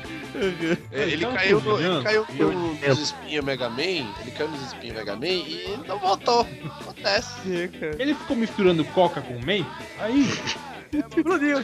[0.91, 3.81] É, ele, Então, caiu no, ele caiu no, nos espinha Mega Man,
[4.21, 6.47] ele caiu nos espinha Mega Man e não voltou.
[6.81, 7.33] Acontece.
[7.51, 7.95] É, cara.
[7.97, 10.27] Ele ficou misturando coca com Mentos, aí
[10.93, 11.57] Explodiu.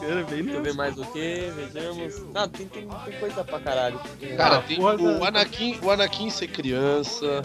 [0.00, 2.22] Cara, bem Deixa eu ver mais o que, vejamos.
[2.34, 4.00] Ah, tem, tem, tem coisa pra caralho.
[4.36, 7.42] Cara, Ah, tem o da- Anakin, o Anakin ser criança,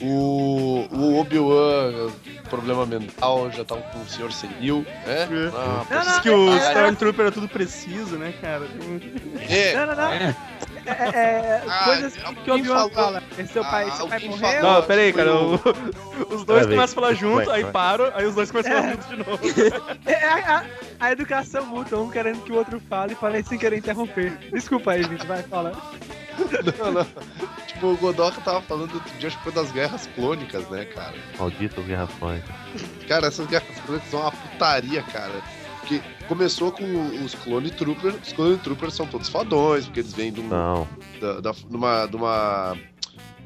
[0.00, 2.10] o, o Obi-Wan,
[2.50, 5.22] problema mental, já tava com o senhor senil, né?
[5.22, 5.28] É.
[5.54, 8.66] Ah, Não, não, que o Stormtrooper é tudo preciso, né, cara?
[9.48, 10.12] é, Não, não, não.
[10.12, 10.36] É.
[10.86, 13.22] É, é, é, Ah, coisas que o Obi-Wan fala.
[13.38, 14.38] Esse seu pai, Ah, seu pai morreu.
[14.60, 15.36] falou- Não, pera aí, foi cara.
[15.36, 15.54] o-
[16.34, 17.72] os dois começam a falar junto, Vai, aí vai.
[17.72, 18.90] param, aí os dois começam a falar É.
[18.92, 19.42] junto de novo.
[20.06, 20.64] É a, a-
[21.00, 24.32] a educação mútua, um querendo que o outro fale e falei sem querer interromper.
[24.52, 25.72] Desculpa aí, gente, vai, fala.
[26.78, 27.06] não, não.
[27.66, 31.14] Tipo, o Godoka tava falando outro dia, acho que foi das guerras clônicas, né, cara?
[31.38, 32.42] Malditas garrafões.
[33.08, 35.42] Cara, essas guerras clônicas são uma putaria, cara.
[35.82, 36.84] Porque começou com
[37.24, 40.88] os Clone Troopers, os Clone Troopers são todos fodões, porque eles vêm de, um, Não.
[41.20, 42.76] da, da, de uma, de uma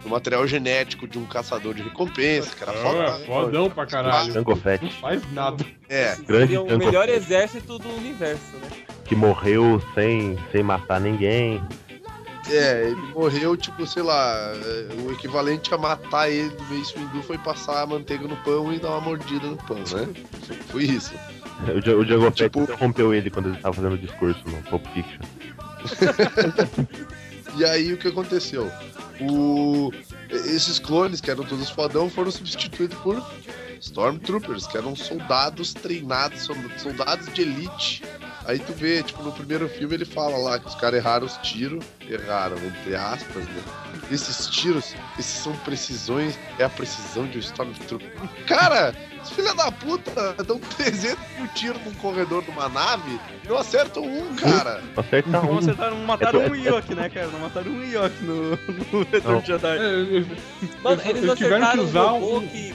[0.02, 3.24] do material genético de um caçador de recompensa, que era Ah, foda.
[3.26, 4.32] fodão pra caralho.
[4.32, 5.64] Jango Fett, Não faz nada.
[5.88, 8.68] É, grande Seria o Jango melhor Fett, exército do universo, né?
[9.04, 11.60] que morreu sem, sem matar ninguém.
[12.50, 17.22] é, ele morreu, tipo, sei lá, é, o equivalente a matar ele do Mace Windu
[17.22, 20.08] foi passar a manteiga no pão e dar uma mordida no pão, né?
[20.68, 21.14] Foi isso.
[21.62, 25.20] O, Ja- o Tipo- interrompeu ele quando ele tava fazendo o discurso no Pulp Fiction.
[27.58, 28.70] E aí o que aconteceu?
[29.18, 29.90] O...
[30.28, 33.24] Esses clones, que eram todos fodão, foram substituídos por
[33.80, 38.02] Stormtroopers, que eram soldados treinados, sol- soldados de elite.
[38.46, 41.36] Aí tu vê, tipo, no primeiro filme ele fala lá que os caras erraram os
[41.38, 43.62] tiros, erraram, entre aspas, né?
[44.10, 48.08] Esses tiros, esses são precisões, é a precisão de um Stormtrooper.
[48.46, 53.48] Cara, os filha da puta dão 300 mil tiros num corredor de uma nave e
[53.48, 54.80] não acertam um, cara.
[54.96, 55.58] Acerta Não, um.
[55.58, 57.26] acertaram, mataram É, um Ewok, né, cara?
[57.26, 59.40] Não mataram um Ewok no, no Retorno Não.
[59.40, 59.76] de Jedi.
[59.76, 59.80] É,
[60.20, 60.26] eu-
[60.84, 62.74] Mano, Eles eles tiveram que acertaram um usar robô um- que...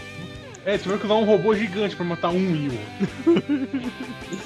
[0.66, 3.92] É, tiveram que usar um robô gigante pra matar um Ewok.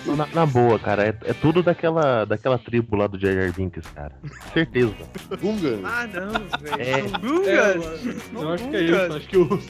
[0.16, 4.14] Na, na boa, cara, é, é tudo daquela, daquela tribo lá do Jar Binks, cara.
[4.54, 4.94] Certeza.
[5.42, 5.80] Gungan.
[5.84, 6.82] Ah, não, velho.
[6.82, 7.02] É.
[7.02, 7.10] São
[7.50, 8.34] É, Gungas.
[8.34, 9.14] eu acho que é isso.
[9.18, 9.62] Acho que o.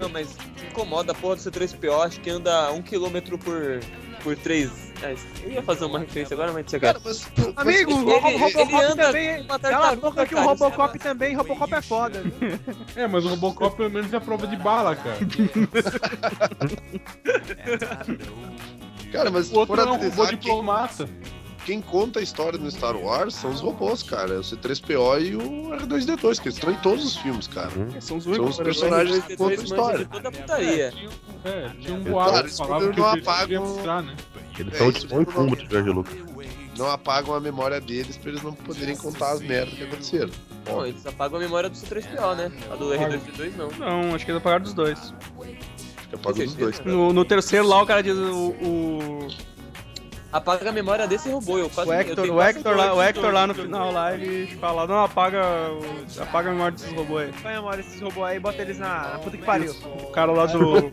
[0.00, 0.36] Não, mas
[0.70, 3.80] incomoda a porra do C3PO, acho que anda um quilômetro por,
[4.22, 4.91] por 3.
[5.44, 8.38] Eu ia fazer uma referência agora, mas você Cara, mas, Amigo, o Ele- Ro- ele
[8.38, 9.46] Robocop anda também.
[9.46, 12.22] Cala a boca que o cara, Robocop também, Robocop é foda.
[12.96, 15.18] É, mas o Robocop pelo menos é prova de bala, cara.
[19.12, 21.08] Cara, mas O outro é um robô diplomata.
[21.66, 24.34] quem conta a história no Star Wars são os robôs, cara.
[24.34, 27.70] É o C3PO e o R2D2, que eles estão em todos os filmes, cara.
[28.00, 30.08] São os São os personagens que contam a história.
[31.44, 34.14] É, tinha um Claro, boato que isso falava que o ia mostrar, né?
[34.58, 36.14] Eles É, são o isso Timão e tudo Pumba não- do George Lucas.
[36.78, 40.30] Não apagam a memória deles pra eles não poderem contar as merdas que aconteceram.
[40.66, 42.50] Não, eles apagam a memória do C3PO, né?
[42.72, 43.68] A do R2D2 não.
[43.78, 44.98] Não, acho que eles apagaram dos dois.
[44.98, 46.80] Acho que apagam os dois.
[46.80, 48.54] No, no terceiro lá, o cara diz o.
[48.62, 49.28] o,
[50.32, 53.30] Apaga a memória desse robô, eu quase o Hector, o Hector, lá, o de Hector
[53.34, 57.26] lá no de final lá, ele fala, não, apaga, o- apaga a memória desses robôs
[57.26, 57.32] aí.
[57.42, 59.74] Põe a memória esses robôs aí e bota eles na, na puta que pariu.
[59.84, 60.90] O cara lá do.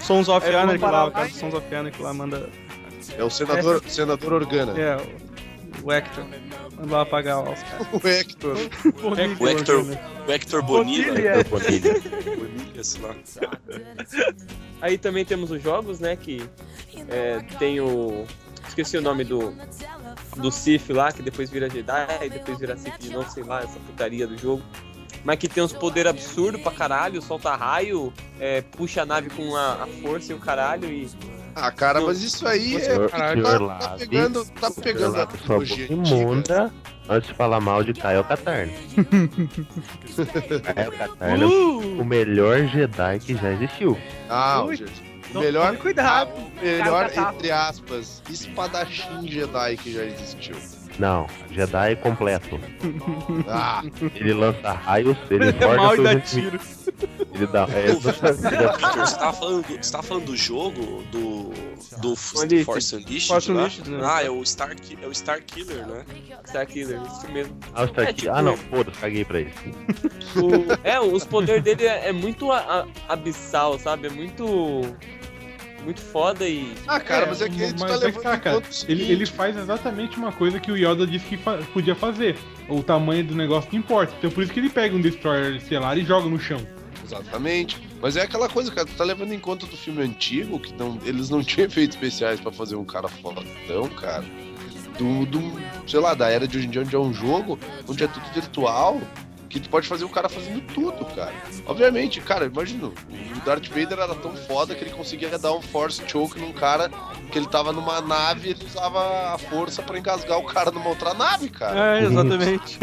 [0.00, 2.50] Sons of É, Anarchy lá, o cara do Sons of Anarchy lá manda.
[3.16, 4.78] É o senador, senador Organa.
[4.78, 6.24] É, o, o Hector.
[6.76, 7.86] Manda lá apagar lá os caras.
[7.92, 8.56] O Hector.
[9.02, 9.84] O Hector,
[10.26, 11.44] o Hector Bonilla, Bonilha.
[11.44, 12.00] Bonilha.
[12.36, 13.16] Bonilla, sei lá.
[14.80, 16.16] Aí também temos os jogos, né?
[16.16, 16.48] Que
[17.08, 18.26] é, tem o.
[18.68, 19.54] Esqueci o nome do.
[20.36, 23.62] Do Sif lá, que depois vira Jedi, e depois vira Sif de novo, sei lá,
[23.62, 24.62] essa putaria do jogo.
[25.24, 29.56] Mas que tem uns poderes absurdos pra caralho, solta raio, é, puxa a nave com
[29.56, 31.08] a, a força e o caralho e.
[31.54, 33.08] Ah, cara, mas isso aí é.
[33.08, 33.18] Tá,
[33.78, 35.92] tá pegando, tá pegando a antiga.
[35.92, 36.72] imunda
[37.08, 38.70] antes de falar mal de Kyle Katarn.
[40.14, 42.00] Kyle Katarn é Uh!
[42.00, 43.98] o melhor Jedi que já existiu.
[44.28, 44.76] Ah, Ui.
[44.76, 45.14] gente.
[45.34, 46.30] O melhor, tome cuidado.
[46.62, 50.56] melhor tá- entre aspas, espadachim Jedi que já existiu.
[50.98, 52.58] Não, Jedi completo.
[53.48, 53.82] Ah,
[54.14, 56.60] Ele lança raios, ele é mal e dá tiro.
[57.34, 57.66] Ele dá.
[57.74, 61.52] É, Victor, você tava falando, você tava falando do jogo do
[62.00, 62.64] do Unleashed.
[62.64, 63.56] Force Unleashed, Force lá?
[63.62, 64.00] Unleashed, né?
[64.04, 64.70] Ah, é o Star
[65.02, 66.04] é o Star Killer, né?
[66.46, 67.56] Star Killer, isso mesmo.
[67.74, 69.52] Ah, o Star É, Killer- tipo- ah, não, foda-se, caguei pra isso.
[70.36, 72.58] O- é, os poderes dele é, é muito a-
[73.08, 74.06] a- abissal, sabe?
[74.06, 74.82] É muito.
[75.84, 76.72] Muito foda e.
[76.88, 78.62] ah cara, mas é que a gente mas tá é que levando tá, em cara,
[78.88, 82.36] ele, ele faz exatamente uma coisa que o Yoda disse que fa- podia fazer.
[82.68, 84.14] O tamanho do negócio não importa.
[84.18, 86.60] Então por isso que ele pega um Destroyer estelar e joga no chão.
[87.04, 87.78] Exatamente.
[88.00, 90.98] Mas é aquela coisa, cara, tu tá levando em conta do filme antigo, que não,
[91.04, 94.24] eles não tinham efeitos especiais pra fazer um cara fodão, cara.
[94.98, 95.40] Do, do,
[95.88, 97.58] sei lá, da era de hoje em dia, onde é um jogo,
[97.88, 99.00] onde é tudo virtual,
[99.54, 101.32] que tu pode fazer o cara fazendo tudo, cara.
[101.64, 102.94] Obviamente, cara, imagina, o
[103.44, 106.90] Darth Vader era tão foda que ele conseguia dar um force choke num cara
[107.30, 110.88] que ele tava numa nave e ele usava a força pra engasgar o cara numa
[110.88, 112.00] outra nave, cara.
[112.00, 112.80] É, exatamente.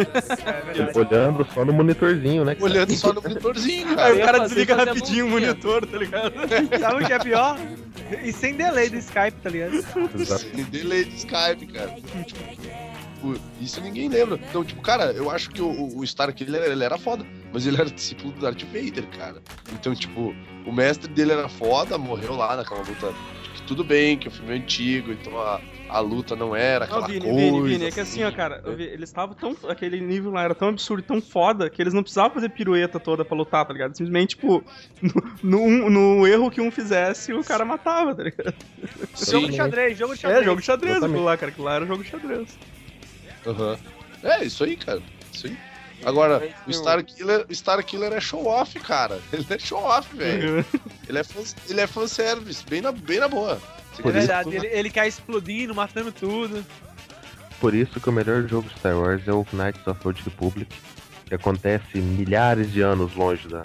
[0.96, 2.56] Olhando só no monitorzinho, né?
[2.56, 2.72] cara?
[2.72, 4.14] Olhando só no monitorzinho, Aí cara.
[4.14, 6.34] o ia cara desliga rapidinho o monitor, tá ligado?
[6.80, 7.60] Sabe o que é pior?
[8.24, 9.76] E sem delay do Skype, tá ligado?
[10.18, 10.46] Exato.
[10.46, 11.96] Tem delay de Skype, cara.
[13.22, 14.40] Tipo, isso ninguém lembra.
[14.50, 17.80] Então, tipo, cara, eu acho que o, o Star Killer ele era foda, mas ele
[17.80, 19.42] era discípulo do Darth Vader, cara.
[19.74, 20.34] Então, tipo,
[20.66, 23.14] o mestre dele era foda, morreu lá naquela luta.
[23.54, 27.02] Que tudo bem, que o filme é antigo, então a, a luta não era aquela
[27.02, 27.38] Não, Vini, coisa.
[27.40, 29.56] Vini, Vini, é que assim, ó, cara, eu vi- eles estavam tão.
[29.70, 33.00] Aquele nível lá era tão absurdo e tão foda que eles não precisavam fazer pirueta
[33.00, 33.96] toda pra lutar, tá ligado?
[33.96, 34.64] Simplesmente, tipo,
[35.44, 38.56] no, no, no erro que um fizesse, o cara matava, tá ligado?
[39.30, 40.42] Jogo de xadrez, jogo de xadrez.
[40.42, 41.52] É, jogo de xadrez aquilo lá, cara.
[41.52, 42.58] Aquilo lá era jogo de xadrez.
[43.46, 43.78] Aham.
[44.24, 45.02] É, isso aí, cara.
[45.34, 45.58] Isso aí.
[46.04, 49.20] Agora, o Star Killer, o Star Killer é show off, cara.
[49.32, 50.66] Ele é show off, velho.
[51.08, 53.62] ele é fan, ele é fanservice, bem na, bem na boa.
[53.94, 56.66] Você É Por dizer, verdade, ele, ele quer explodindo, matando tudo.
[57.60, 60.24] Por isso que o melhor jogo de Star Wars é o Knights of the Old
[60.24, 60.76] Republic,
[61.28, 63.62] que acontece milhares de anos longe da,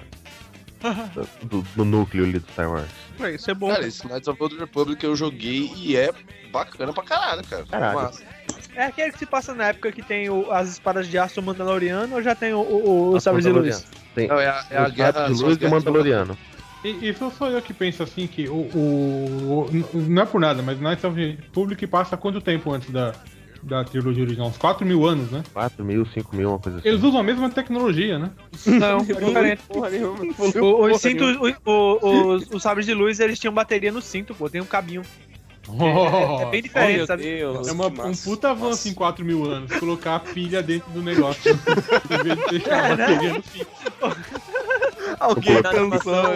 [0.83, 2.91] da- do, do núcleo ali do Star Wars.
[3.21, 3.69] É, isso é bom.
[3.69, 6.13] Cara, esse Knights of the Old Republic eu joguei e é
[6.53, 7.65] bacana pra caralho, cara.
[7.65, 7.99] Caralho.
[7.99, 8.23] Massa.
[8.75, 12.15] É aquele que se passa na época que tem o- as espadas de aço Mandaloriano
[12.15, 13.87] ou já tem o, o, o Os Sabres de Luz?
[14.15, 16.39] Tem Não, é a, é a guerra de Luz as o guerras de Mandaloriano.
[16.85, 20.41] E, e só sou eu que penso assim que o, o, o- Não é por
[20.41, 23.15] nada, mas of the Republic passa quanto tempo antes da,
[23.63, 24.49] da trilogia original?
[24.49, 25.43] Uns 4 mil anos, né?
[25.53, 26.89] 4 mil, 5 mil, uma coisa assim.
[26.89, 28.31] Eles usam a mesma tecnologia, né?
[28.67, 29.63] Não, é diferente.
[29.67, 30.19] Porra nenhuma.
[30.61, 31.37] O- Os cintos,
[32.53, 35.03] os sabres de luz, eles tinham bateria no cinto, pô, tem um cabinho.
[35.69, 37.23] É, é bem Oh, diferente, meu sabe?
[37.23, 37.69] Deus.
[37.69, 38.25] É uma- um massa.
[38.25, 39.73] puta avanço em 4 mil anos.
[39.79, 41.43] Colocar a pilha dentro do negócio.
[42.11, 42.97] em vez de deixar.
[45.19, 46.31] Alguém Vou pensando.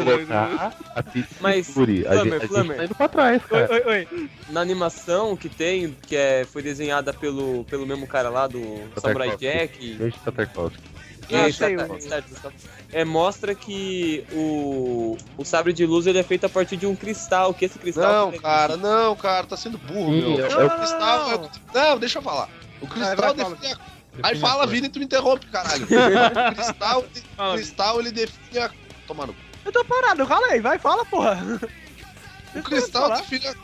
[1.40, 2.06] Mas, Furi.
[2.06, 3.72] A, tá indo pra trás, Oi, cara.
[3.72, 4.28] oi, oi.
[4.48, 8.60] Na animação que tem, que é, foi desenhada pelo, pelo mesmo cara lá do
[8.96, 9.36] Samurai.
[9.36, 9.96] Jack.
[9.98, 10.89] Gente tá Tarkovsky.
[11.30, 12.52] E Ah, tá- tá- tá-
[12.92, 16.96] é, mostra que o, o sabre de luz ele é feito a partir de um
[16.96, 18.32] cristal, que esse cristal...
[18.32, 20.44] Não, cara, não, cara, tá sendo burro, Sim, meu.
[20.44, 22.48] é- o é o- cristal é o- Não, deixa eu falar.
[22.80, 23.78] O cristal vai, define a...
[24.22, 24.68] Aí fala, cor.
[24.72, 25.86] Vini, tu me interrompe, caralho.
[26.50, 27.04] O cristal,
[27.38, 28.70] o cristal ele define a...
[29.06, 29.36] Toma no...
[29.64, 31.60] Eu tô parado, fala aí, vai, fala, porra.
[32.56, 33.54] O cristal define a...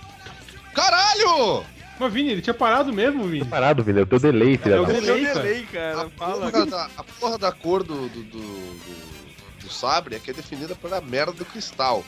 [0.72, 1.64] Caralho!
[1.98, 3.44] Mas Vini, ele tinha parado mesmo, Vini.
[3.46, 4.00] Parado, Vini.
[4.00, 5.00] É o teu delay, filha da vi puta.
[5.06, 5.42] delay, cara.
[5.42, 6.02] delay, cara.
[6.02, 6.50] A Fala.
[6.50, 9.16] porra, da, a porra da cor do, do, do, do-
[9.62, 12.04] do sabre é que é definida pela merda do cristal.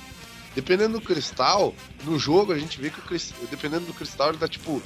[0.55, 1.74] Dependendo do cristal,
[2.05, 4.82] no jogo a gente vê que o cristal, dependendo do cristal, ele dá tipo um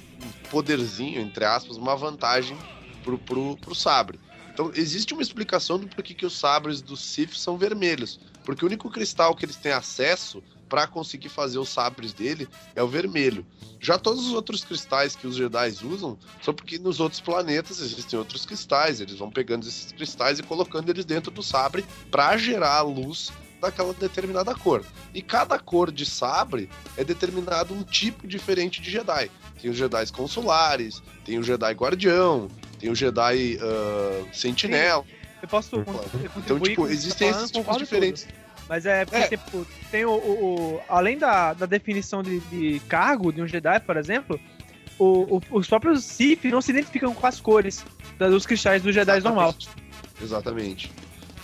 [0.50, 2.56] poderzinho, entre aspas, uma vantagem
[3.02, 4.18] pro, pro, pro sabre.
[4.52, 8.20] Então existe uma explicação do porquê que os sabres do Sith são vermelhos.
[8.44, 10.42] Porque o único cristal que eles têm acesso
[10.72, 13.44] para conseguir fazer os sabres dele é o vermelho.
[13.78, 18.18] Já todos os outros cristais que os Jedi usam são porque nos outros planetas existem
[18.18, 18.98] outros cristais.
[18.98, 23.30] Eles vão pegando esses cristais e colocando eles dentro do sabre para gerar a luz
[23.60, 24.82] daquela determinada cor.
[25.12, 29.30] E cada cor de sabre é determinado um tipo diferente de Jedi.
[29.60, 32.48] Tem os Jedi consulares, tem o Jedi guardião,
[32.80, 35.04] tem o Jedi ah, sentinela.
[35.42, 38.22] Eu posso contribuir Então, tipo, existem tá falando, esses tipos diferentes.
[38.22, 38.41] tudo.
[38.72, 39.28] Mas é porque, É.
[39.28, 40.44] tipo, tem o, o-
[40.76, 44.40] o- Além da, da definição de, de cargo de um Jedi, por exemplo,
[44.98, 47.84] o- o- os próprios Sith não se identificam com as cores
[48.18, 49.54] dos cristais dos Jedi normal.
[50.22, 50.90] Exatamente.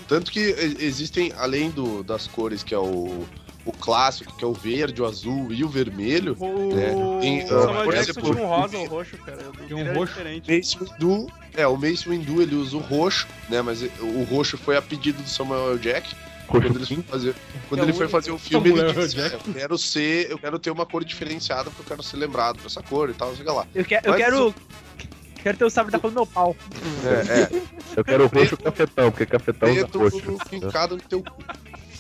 [0.09, 0.41] Tanto que
[0.81, 3.27] existem, além do, das cores, que é o,
[3.67, 7.49] o clássico, que é o verde, o azul e o vermelho, O É, tem, o
[7.49, 9.39] Samuel por Jackson exemplo, tinha um rosa ou roxo, cara.
[9.71, 10.15] Um roxo?
[10.15, 10.57] diferente.
[10.57, 13.61] Mace Windu, é, o Mace Windu ele usa o roxo, né?
[13.61, 15.77] Mas o roxo foi a pedido do Samuel.
[15.77, 16.09] Jack.
[16.49, 17.35] Quando, foram fazer,
[17.69, 19.21] quando É ele foi fazer o filme, ele disse.
[19.21, 22.57] "É, eu quero ser, eu quero ter uma cor diferenciada, porque eu quero ser lembrado
[22.59, 23.67] por essa cor e tal, sei lá.
[23.75, 24.55] Eu, que- eu Mas quero.
[25.41, 26.57] Quero ter o sabre da cor do meu pau.
[27.05, 27.63] É, é.
[27.97, 30.39] Eu quero o roxo cafetão, porque cafetão Preto roxo.
[30.49, 31.45] fincado no teu cu.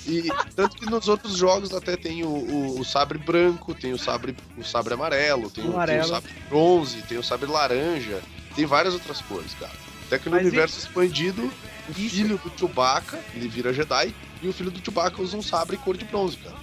[0.07, 3.99] E tanto que nos outros jogos até tem o, o- o sabre branco, tem o
[3.99, 6.09] sabre, o sabre amarelo, tem o, tem o Amarelo.
[6.09, 8.20] sabre bronze, tem o sabre laranja,
[8.57, 9.72] tem várias outras cores, cara.
[10.09, 11.52] Até que no Mas universo expandido,
[11.88, 15.76] o filho do Chewbacca, ele vira Jedi, e o filho do Chewbacca usa um sabre
[15.76, 16.56] cor de bronze, cara.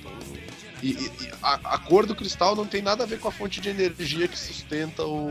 [0.83, 3.61] E- e a, a cor do cristal não tem nada a ver com a fonte
[3.61, 5.29] de energia que sustenta o,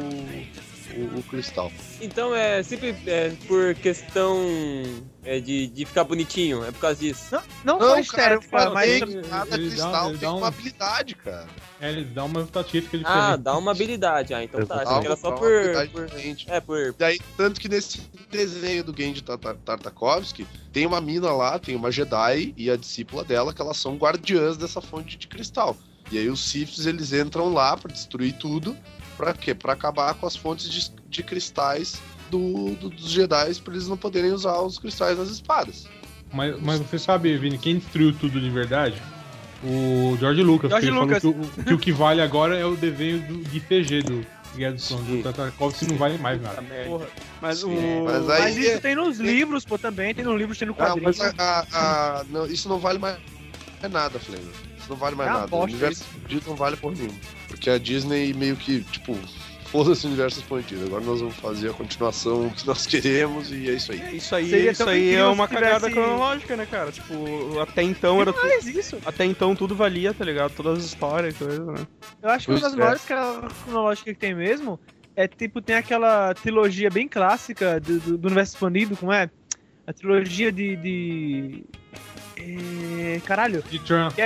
[0.92, 1.72] o, o cristal.
[2.00, 4.38] Então é sempre é, por questão
[5.24, 7.34] é, de, de ficar bonitinho, é por causa disso.
[7.64, 8.90] Não, não, Não, cara, estética, eu mas.
[8.90, 11.46] que cada ele dá- cristal ele tem dá um- uma habilidade, cara.
[11.80, 13.18] É, eles dão uma estatística diferente.
[13.18, 14.32] Ah, dá uma habilidade.
[14.34, 14.82] Ah, então tá.
[14.82, 15.88] Achei que era só Dá uma por.
[15.90, 16.08] por-.
[16.48, 16.94] É, por.
[16.98, 21.90] Daí, tanto que nesse desenho do Genji Tarta- Tartakovsky, tem uma mina lá, tem uma
[21.90, 25.76] Jedi e a discípula dela, que elas são guardiãs dessa fonte de cristal.
[26.12, 28.76] E aí os Siths, eles entram lá pra destruir tudo,
[29.16, 29.54] pra quê?
[29.54, 32.00] Pra acabar com as fontes de, de cristais
[32.30, 35.86] do, do- dos Jedi, pra eles não poderem usar os cristais nas espadas.
[36.32, 39.00] Mas, mas você sabe, Vini, quem destruiu tudo de verdade?
[39.62, 40.70] O George Lucas.
[40.70, 41.22] George Lucas.
[41.22, 44.26] falou que o, que o que vale agora é o desenho do, de CG do
[44.56, 44.84] Guerra dos.
[44.84, 45.20] Sim.
[45.20, 46.62] O Tartakovsky não vale mais nada.
[46.86, 47.06] Porra.
[47.40, 47.70] Mas o.
[48.04, 50.14] Mas aí- Mas isso tem nos livros, pô, também.
[50.14, 51.04] Tem nos livros, tem no Não, quadrinho.
[51.06, 51.66] mas a- a-
[52.20, 53.16] a- não, isso não vale mais
[53.90, 54.44] nada, Flamer.
[54.78, 55.46] Isso não vale mais É nada.
[55.46, 57.14] bosta o universo expandido não vale por nenhum.
[57.54, 59.14] Porque a Disney meio que, tipo,
[59.66, 60.84] foda-se o universo expandido.
[60.86, 64.00] Agora nós vamos fazer a continuação que nós queremos e é isso aí.
[64.00, 66.92] É, Isso aí, Seria isso aí é uma cagada tivesse- cronológica, né, cara?
[66.92, 68.46] Tipo, até então era tudo.
[68.70, 68.98] Isso.
[69.06, 70.52] Até então tudo valia, tá ligado?
[70.54, 71.86] Todas as histórias e coisa, né?
[72.22, 72.76] Eu acho que uma das é.
[72.76, 74.78] maiores ca- cronológicas que tem mesmo
[75.16, 79.30] é tipo, tem aquela trilogia bem clássica do, do, do universo expandido, como é?
[79.86, 80.76] A trilogia de.
[80.76, 81.64] de...
[82.36, 83.62] É, caralho.
[83.70, 84.18] De Trump.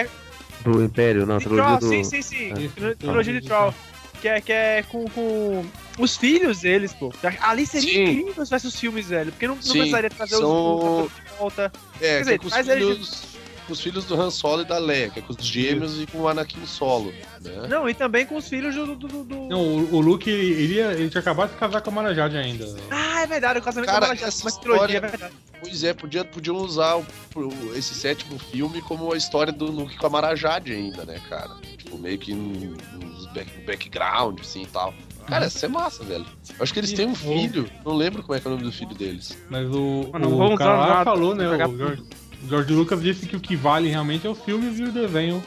[0.65, 1.89] Do Império, não, trilogia Troll, do.
[1.89, 2.51] sim, sim, sim.
[2.53, 2.69] É.
[2.69, 3.75] Trilo- Trilogia de Troll.
[4.21, 5.65] Que é, que é com, com
[5.97, 7.13] os filhos deles, pô.
[7.41, 8.03] Ali seria Sim.
[8.03, 9.31] incrível se tivesse os filmes, velho.
[9.31, 11.73] Porque não, não precisaria trazer os, são- os de volta.
[11.95, 13.38] É, Quer que dizer, com os filhos,
[13.69, 16.07] com os filhos do Han Solo e da Leia, que é com os gêmeos e
[16.07, 17.69] com o Anakin Solo, né?
[17.69, 18.97] Não, e também com os filhos do.
[18.97, 21.93] do, do- Não, o, o Luke, ele, ia, ele tinha acabado de casar com a
[21.93, 22.67] Mara Jade ainda.
[22.91, 25.35] Ah, é verdade, o casamento Cara, da Mara essa uma trilogia, é história- verdade.
[25.61, 27.07] Pois é, podia, podiam usar o-
[27.37, 31.51] o- esse sétimo filme como a história do Luke com a Marajade ainda, né, cara?
[31.77, 34.95] Tipo, meio que no, nos back- no background, assim e tal.
[35.27, 36.25] Cara, isso é massa, velho.
[36.49, 38.65] Eu acho que eles têm um filho, não lembro como é que é o nome
[38.65, 39.37] do filho deles.
[39.51, 41.47] Mas o, Ah, não o vamos cara falou, né?
[41.47, 44.83] O George, o George Lucas disse que o que vale realmente é os filmes e
[44.85, 45.43] o desenho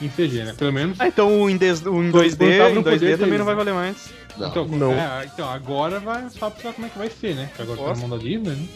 [0.00, 0.54] em CG, né?
[0.56, 1.00] Pelo menos.
[1.00, 3.38] Ah, então o em, des- o em Quando 2D, tava em no 2D poder também
[3.38, 4.10] não vai valer mais.
[4.36, 4.48] Não.
[4.48, 4.92] Então, não.
[4.92, 7.50] é, então, agora vai só pra como é que vai ser, né?
[7.56, 8.00] Que agora tá Posso?
[8.02, 8.68] na mão da Disney, né?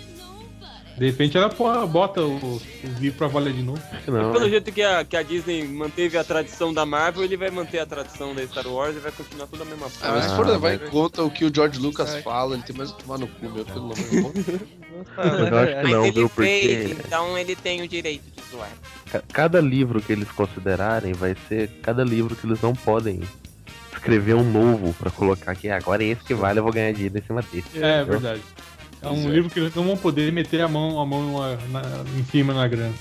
[0.98, 3.80] De repente ela pô, bota os, os livros pra valer de novo.
[4.06, 4.32] Não.
[4.32, 4.50] Pelo né?
[4.50, 7.86] jeito que a, que a Disney manteve a tradição da Marvel, ele vai manter a
[7.86, 10.46] tradição da Star Wars e vai continuar tudo a mesma Ah, mas se Ah, for
[10.46, 12.22] levar em conta o que o George Lucas Ai.
[12.22, 13.94] fala, ele tem mais que tomar no cu, meu, pelo amor
[14.34, 14.60] de Deus.
[15.16, 16.28] Mas eu acho que não, viu?
[16.28, 18.68] Porque então ele tem o direito de zoar.
[19.10, 23.20] ca- cada livro que eles considerarem vai ser cada livro que eles não podem
[23.92, 25.68] escrever um novo pra colocar aqui.
[25.70, 27.82] "Ah, Agora é esse que vale, eu vou ganhar dinheiro em cima desse.
[27.82, 28.40] É, é verdade.
[29.00, 29.32] É um é.
[29.32, 31.40] livro que eles não vão poder meter a mão, a mão
[31.70, 32.94] na- na- em cima na grana.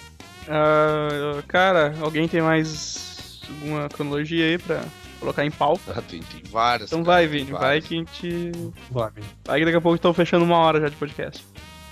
[0.48, 4.82] Ah, cara, alguém tem mais alguma cronologia aí pra
[5.20, 5.94] colocar em pauta?
[5.96, 6.90] Ah, tem, tem várias.
[6.92, 8.52] Então cara, vai, Vini, vai que a gente.
[8.90, 9.12] Vai,
[9.46, 11.44] Vai que daqui a pouco estão fechando uma hora já de podcast.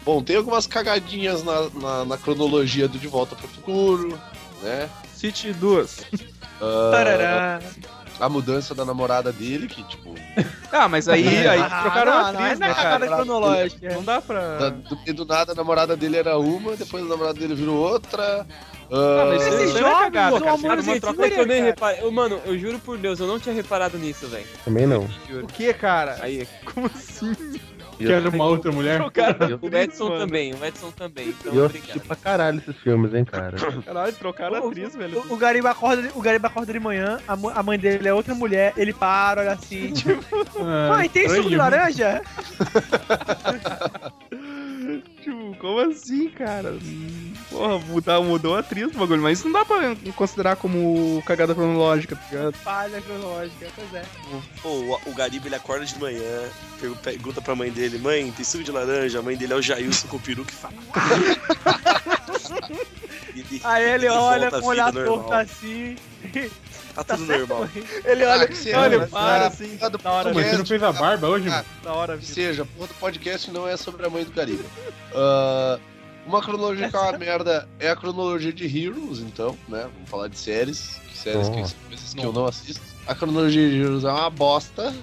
[0.09, 4.19] Bom, tem algumas cagadinhas na, na, na cronologia do De Volta para o Futuro,
[4.63, 4.89] né?
[5.13, 5.99] City duas.
[6.61, 7.59] Ah, Tarará.
[8.19, 10.13] a mudança da namorada dele, que, tipo,
[10.69, 13.15] Ah, mas aí, aí Ah, trocaram não, a atriz, não é né, cagada cara?
[13.15, 13.93] cronológica.
[13.93, 14.57] Não dá pra.
[14.57, 18.45] da- do, do nada a namorada dele era uma, depois a namorada dele virou outra.
[18.91, 20.51] Ah, mas Ah, isso Esses não é jogos, cagada, o cara.
[20.51, 21.65] amor Cara, uma troca É que eu nem cara.
[21.69, 22.01] reparei.
[22.03, 24.47] Eu, mano, eu juro por Deus, eu não tinha reparado nisso, velho.
[24.65, 25.07] Também não.
[25.41, 26.17] O que, cara?
[26.19, 27.33] Aí, Como assim?
[28.05, 28.97] Que era uma outra mulher.
[28.97, 31.29] Trocaram o Edson também, o Edson também.
[31.29, 31.89] Então, eu obrigado.
[31.89, 33.57] assisti pra caralho esses filmes, hein, cara.
[33.85, 35.23] Caralho, trocaram a atriz, velho.
[35.29, 38.33] O, o Gariba acorda, o Gariba acorda de manhã, a, a mãe dele é outra
[38.33, 40.23] mulher, ele para, olha assim, tipo,
[40.59, 42.21] Ah, mãe, tem suco de laranja?
[45.29, 46.75] Tipo, como assim, cara?
[47.49, 51.53] Porra, mudar, mudou a atriz do bagulho, mas isso não dá pra considerar como cagada
[51.55, 52.53] cronológica, tá ligado?
[52.53, 54.03] Falha cronológica, pois é.
[54.61, 56.49] Pô, o, o Gariba ele acorda de manhã,
[56.79, 59.19] pergu- pergunta pra mãe dele, mãe, tem suco de laranja?
[59.19, 60.73] A mãe dele é o Jailson com peruca e fala.
[63.35, 65.95] E- e- Aí ele e olha com o olhar torto assim,
[66.95, 67.59] Tá tá tudo certo, normal.
[67.73, 67.83] mãe?
[68.05, 69.45] Ele olha, Ah, que você olha, ama, para né?
[69.47, 71.65] assim, Ah, do da hora, mas você não fez a barba hoje, Ah, mano?
[71.83, 74.63] da hora, Que seja, porra do podcast não é sobre a mãe do Gariba.
[75.15, 75.79] Ah,
[76.25, 79.87] uma cronologia que é uma merda é a cronologia de Heroes, então, né?
[79.93, 80.99] Vamos falar de séries.
[81.11, 82.81] que Séries que, que eu não assisto.
[83.07, 84.93] A cronologia de Heroes é uma bosta.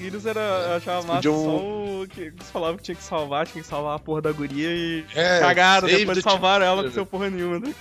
[0.00, 1.56] Heroes era, eu achava massa Podiam- só
[2.02, 4.68] o que eles falavam que tinha que salvar, tinha que salvar a porra da guria
[4.70, 7.74] e É, cagaram, depois salvaram ela com seu porra nenhuma, né?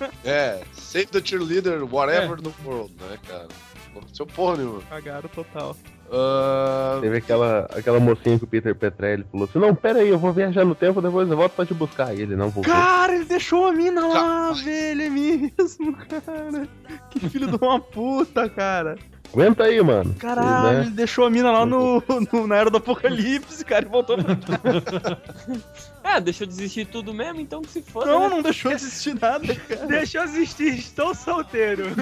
[0.24, 2.42] É, save the cheerleader, whatever É.
[2.42, 3.48] no world, né, cara?
[3.90, 4.82] Aconteceu porra nenhuma.
[4.90, 5.74] Cagaram total.
[6.12, 10.18] Ah, Teve aquela, aquela mocinha que o Peter Petrelli falou assim: Não, pera aí, eu
[10.18, 12.14] vou viajar no tempo, depois eu volto pra te buscar.
[12.14, 12.72] E ele não voltou.
[12.72, 16.68] Cara, ele deixou a mina lá, velho, é mesmo, cara.
[17.10, 18.96] Que filho de uma puta, cara.
[19.32, 20.14] Aguenta aí, mano.
[20.14, 20.80] Caralho, Né?
[20.82, 22.00] ele deixou a mina lá no,
[22.32, 24.36] no- na era do apocalipse, cara, e voltou pra...
[26.22, 28.06] Deixa eu desistir de tudo mesmo, então que se foda.
[28.06, 28.28] Não, né?
[28.28, 29.86] não deixou de assistir nada, cara.
[29.86, 31.84] Deixa eu assistir, estou solteiro.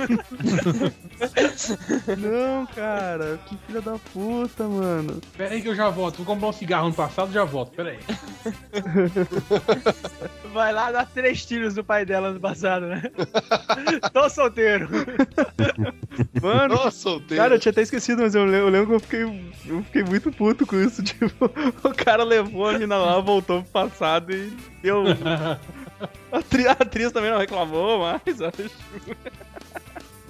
[2.19, 5.21] Não, cara, que filha da puta, mano.
[5.37, 6.17] Pera aí que eu já volto.
[6.17, 7.73] Vou comprar um cigarro no passado já volto.
[7.73, 7.99] Pera aí.
[10.53, 13.03] Vai lá dar três tiros no pai dela no passado, né?
[14.13, 14.89] Tô solteiro.
[16.41, 17.43] Mano, nossa, solteiro.
[17.43, 19.23] Cara, eu tinha até esquecido, mas eu, eu lembro que eu fiquei,
[19.67, 21.03] eu fiquei muito puto com isso.
[21.03, 21.51] Tipo,
[21.83, 23.94] o cara levou a mina lá, voltou pro passado
[24.31, 24.51] e
[24.83, 25.05] deu.
[26.33, 28.71] A, tri- a atriz também não reclamou mais, acho.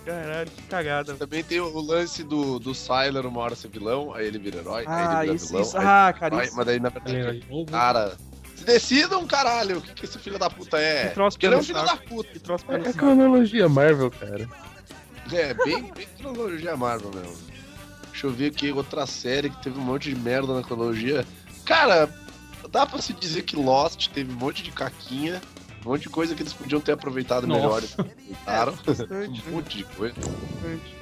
[0.05, 1.15] Caralho, que cagada.
[1.15, 4.85] Também tem o lance do, do Sylar uma hora ser vilão, aí ele vira herói,
[4.87, 5.63] aí Ah, ele vira isso, vilão.
[5.63, 5.79] isso.
[5.79, 6.57] aí Ah, cara, vai, isso.
[6.57, 7.71] Mas daí, na verdade, novo.
[7.71, 8.13] cara,
[8.55, 11.09] se decidam, caralho, o que, que esse filho da puta é?
[11.09, 12.31] Que troço ele é um filho da puta.
[12.31, 14.47] Que troço É, é cronologia Marvel, cara.
[15.33, 17.37] É, bem, bem cronologia Marvel mesmo.
[18.11, 21.27] Deixa eu ver aqui outra série que teve um monte de merda na cronologia.
[21.65, 22.07] Cara,
[22.75, 25.41] dá pra se dizer que Lost teve um monte de caquinha,
[25.87, 27.61] um monte de coisa que eles podiam ter aproveitado Nossa.
[27.63, 27.83] melhor.
[28.29, 28.75] e Aproveitaram.
[28.85, 30.15] Bastante, um monte de coisa.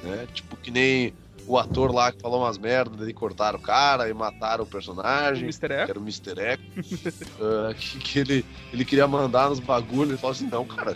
[0.03, 0.27] Né?
[0.33, 1.13] Tipo, que nem
[1.45, 5.43] o ator lá que falou umas merdas, daí cortaram o cara e mataram o personagem.
[5.43, 5.67] Mr.
[5.67, 5.89] Que Echo.
[5.91, 6.39] era o Mr.
[6.39, 7.23] Echo.
[7.41, 10.09] Ah, que que ele, ele queria mandar nos bagulhos.
[10.11, 10.95] Ele falou assim: não, cara.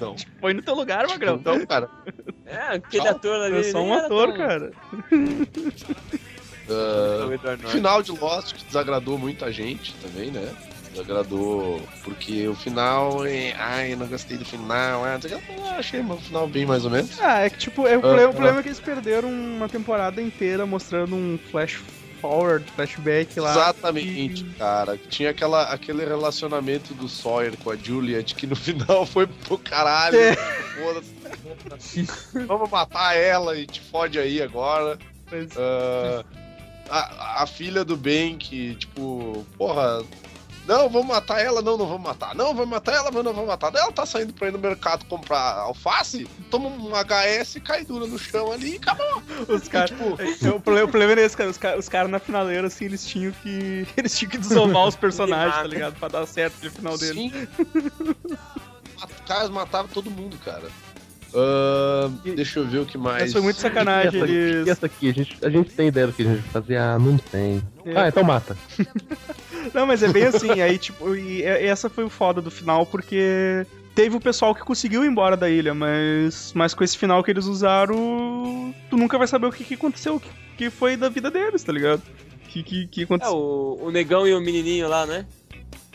[0.00, 1.40] Não, Foi no teu lugar, Magrão.
[1.44, 1.90] não, cara.
[2.46, 3.12] É, aquele Tchau.
[3.16, 3.56] ator ali.
[3.58, 4.72] É só um ator, tão- cara.
[6.72, 7.68] O Norton.
[7.68, 10.52] final de Lost que desagradou muita gente também, né?
[10.90, 13.24] Desagradou porque o final.
[13.24, 13.54] É...
[13.58, 15.02] Ai, não gostei do final.
[15.04, 15.18] Ah,
[15.78, 17.18] achei o final bem mais ou menos.
[17.20, 20.20] Ah, é que tipo, é, o, problema, o problema é que eles perderam uma temporada
[20.20, 21.80] inteira mostrando um flash
[22.20, 23.50] forward, flashback lá.
[23.52, 24.96] Exatamente, E- cara.
[25.08, 30.16] Tinha aquela, aquele relacionamento do Sawyer com a Juliet que no final foi pro caralho.
[30.18, 30.36] É.
[32.46, 34.98] Vamos matar ela e te fode aí agora.
[35.30, 36.22] Mas- Ah,
[36.98, 40.02] a, a filha do Ben que, tipo, porra.
[40.64, 42.36] Não, vamos matar ela, não, não vamos matar.
[42.36, 43.74] Não, vamos matar ela, mas não vamos matar.
[43.74, 48.16] Ela tá saindo pra ir no mercado comprar alface, toma um HS, cai dura no
[48.16, 49.20] chão ali e acabou.
[49.48, 49.90] Os caras.
[49.90, 51.50] Tipo, É, o, problema, o problema é esse, cara.
[51.50, 53.88] Os, ca- os caras na finaleira, assim, eles tinham que.
[53.96, 55.94] Eles tinham que desovar os personagens, tá ligado?
[55.98, 57.28] Pra dar certo no final dele.
[57.30, 57.48] Sim.
[59.02, 60.68] Os caras matavam todo mundo, cara.
[61.34, 63.22] Ah, deixa eu ver o que mais.
[63.22, 64.12] Mas foi muito sacanagem.
[64.14, 64.66] E essa, Eles...
[64.66, 66.76] e essa aqui, a gente, a gente tem ideia do que a gente fazer.
[66.76, 67.62] Ah, não tem.
[67.84, 67.96] É.
[67.98, 68.56] Ah, então mata.
[69.72, 70.60] Não, mas é bem assim.
[70.60, 73.64] Aí, tipo, e e essa foi o foda do final, porque
[73.94, 77.30] teve o pessoal que conseguiu ir embora da ilha, mas, mas com esse final que
[77.30, 81.08] eles usaram, tu nunca vai saber o que, que aconteceu, o que, que foi da
[81.08, 82.02] vida deles, tá ligado?
[82.44, 83.34] O que, que, que É, aconteceu.
[83.36, 85.24] o, o negão e o menininho lá, né?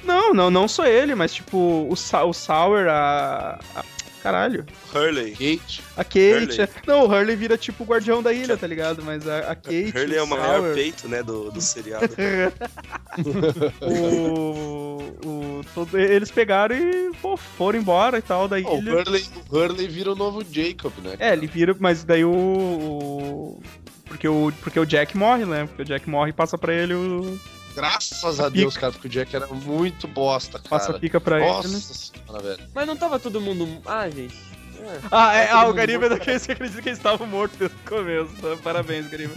[0.04, 3.60] Não, não, não só ele, mas tipo, o, Sa o Sour, a.
[3.76, 3.84] a-
[4.28, 4.66] Caralho.
[4.94, 5.32] Hurley.
[5.32, 5.82] Kate.
[5.96, 6.20] A Kate.
[6.34, 6.62] Hurley.
[6.62, 9.02] é- Não, o Hurley vira tipo o guardião da ilha, tá ligado?
[9.04, 9.94] Mas a, a Kate.
[9.96, 12.10] Hurley é o Sour, maior peito, né, do, do seriado.
[13.82, 18.96] o, o, todo- eles pegaram e pô, foram embora e tal da Ó, o, ilha.
[18.96, 21.16] Hurley, o Hurley vira o novo Jacob, né?
[21.20, 22.32] É, ele vira, mas daí o.
[22.32, 23.62] o-
[24.06, 25.66] porque, o porque o Jack morre, né?
[25.68, 27.38] Porque o Jack morre e passa pra ele o.
[27.78, 30.68] Graças a Deus, cara, porque o Jack era muito bosta, cara.
[30.68, 31.76] Passa pica pra Nossa ele.
[31.76, 31.82] né?
[31.82, 32.70] senhora, velho.
[32.74, 33.68] Mas não tava todo mundo.
[33.86, 34.36] Ah, gente.
[34.80, 35.00] É.
[35.12, 37.76] Ah, é, Tá ah o Gariba é daqueles que acredita que eles estavam mortos desde
[37.76, 38.34] o começo.
[38.42, 38.58] tá?
[38.64, 39.34] Parabéns, Gariba.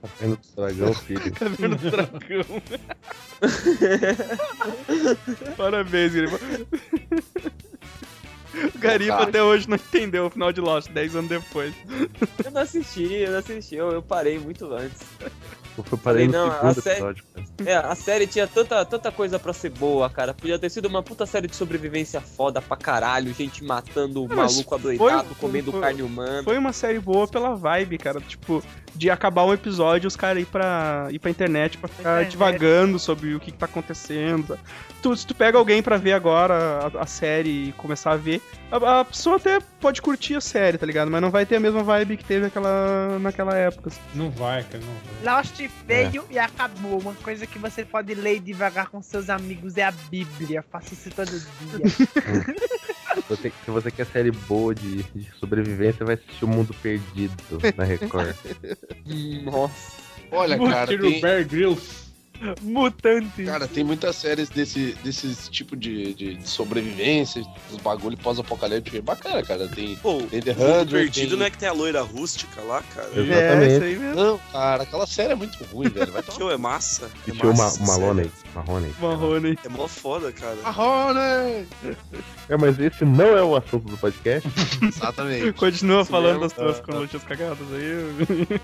[0.00, 1.32] Tá vendo do dragão, filho.
[1.32, 2.62] Caverna do dragão.
[5.56, 6.40] Parabéns, Gariba.
[8.74, 11.74] O Gariba até hoje não entendeu o final de Lost, 10 anos depois.
[12.44, 15.00] Eu não assisti, eu não assisti, eu, eu parei muito antes.
[15.78, 17.46] Eu fui parei no Não, a segundo sé- episódio, cara.
[17.70, 20.34] É, a série tinha tanta, tanta coisa pra ser boa, cara.
[20.34, 24.74] Podia ter sido uma puta série de sobrevivência foda pra caralho, gente matando o maluco
[24.74, 26.42] adoidado, foi- comendo foi- carne humana.
[26.42, 28.20] Foi uma série boa pela vibe, cara.
[28.20, 28.62] Tipo,
[28.94, 32.30] de acabar um episódio, os caras ir pra, ir pra internet pra ficar Internet.
[32.30, 34.58] divagando sobre o que, que tá acontecendo.
[35.02, 38.42] Tu, se tu pega alguém pra ver agora a, a série e começar a ver,
[38.70, 41.08] a, a pessoa até pode curtir a série, tá ligado?
[41.10, 43.90] Mas não vai ter a mesma vibe que teve aquela, naquela época.
[43.90, 44.00] assim.
[44.14, 45.36] Não vai, cara, não vai.
[45.36, 46.98] Lost veio e acabou.
[47.00, 50.64] Uma coisa que você pode ler devagar com seus amigos é a Bíblia.
[50.68, 51.46] Faça isso todo dia.
[53.14, 57.34] Se você, se você quer série boa de, de sobrevivência, vai assistir O Mundo Perdido
[57.76, 58.34] na Record.
[59.44, 59.98] Nossa.
[60.30, 62.07] Olha, cara, tem, Bear Grylls.
[62.62, 63.44] Mutante.
[63.44, 68.96] cara, tem muitas séries desse, desses tipo de, de, de sobrevivência, dos bagulho pós-apocalíptico.
[68.96, 69.68] É bacana, cara.
[69.68, 72.82] Tem, Pô, tem The Hundred, perdido tem- não é que tem a loira rústica lá,
[72.94, 73.08] cara.
[73.14, 73.72] É, Exatamente.
[73.74, 74.14] isso aí mesmo.
[74.22, 76.12] Não, cara, aquela série é muito ruim, velho.
[76.12, 77.10] Vai Que é massa.
[77.26, 78.30] E É tinha o Ma Maloney.
[78.54, 78.94] Marrone.
[79.00, 79.58] Marrone.
[79.64, 80.56] É mó foda, cara.
[80.62, 81.66] Marrone!
[82.48, 84.48] É, mas esse não é o assunto do podcast.
[84.82, 85.52] Exatamente.
[85.54, 86.82] Continua Isso falando mesmo, das tuas tá.
[86.84, 88.60] cronologias cagadas aí.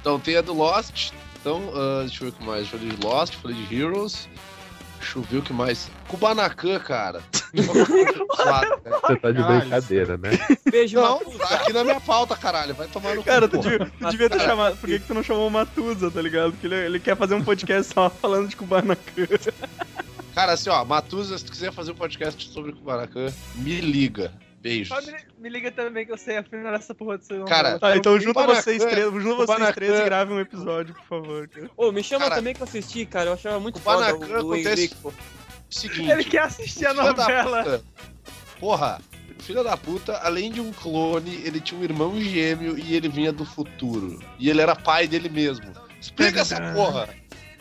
[0.00, 1.10] Então tem a do Lost.
[1.48, 2.68] Então, ah, deixa eu ver o que mais.
[2.68, 4.28] Falei de Lost, falei de Heroes.
[5.00, 5.90] Deixa eu ver o que mais.
[6.06, 7.22] Kubanacan, cara.
[7.54, 9.60] Você tá de Caralho.
[9.60, 10.30] brincadeira, né?
[10.70, 12.74] Beijo, Não, tá aqui na minha pauta, caralho.
[12.74, 13.62] Vai tomar no cu, Cara, tu pô.
[13.62, 14.76] devia, tu devia ter chamado.
[14.76, 16.50] Por que, que tu não chamou o Matusa, tá ligado?
[16.52, 19.26] Porque ele, ele quer fazer um podcast só falando de Kubanacan.
[20.34, 24.30] Cara, assim, ó, Matusa, se tu quiser fazer um podcast sobre Kubanacan, me liga.
[24.60, 25.06] Beijos.
[25.06, 28.18] Me, me liga também que eu sei afinal essa porra do seu Cara, Tá, então
[28.18, 31.48] junta Kubanacan- vocês três, junta vocês três e gravem um episódio, por favor.
[31.76, 33.30] Ô, me chama Cara, também que eu assisti, cara.
[33.30, 35.12] Eu achava muito o foda o, o acontece- Henrique, pô.
[35.70, 36.10] Seguinte.
[36.10, 37.62] Ele quer assistir a novela.
[37.62, 37.84] puta.
[38.58, 39.00] Porra,
[39.40, 43.30] filho da puta, além de um clone, ele tinha um irmão gêmeo e ele vinha
[43.32, 44.18] do futuro.
[44.38, 45.66] E ele era pai dele mesmo.
[46.00, 47.08] Explica essa porra.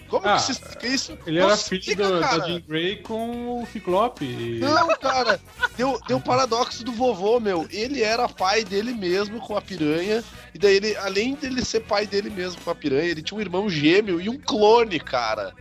[0.08, 1.18] Como Ah, que se explica isso?
[1.26, 2.40] Ele Não era filho explica, do, da.
[2.48, 4.26] Jean Grey com o Ciclope.
[4.26, 5.40] e- Não, cara,
[5.76, 7.68] deu, deu paradoxo do vovô, meu.
[7.70, 10.24] Ele era pai dele mesmo com a piranha.
[10.54, 13.42] E daí ele, além dele ser pai dele mesmo com a piranha, ele tinha um
[13.42, 15.54] irmão gêmeo e um clone, cara.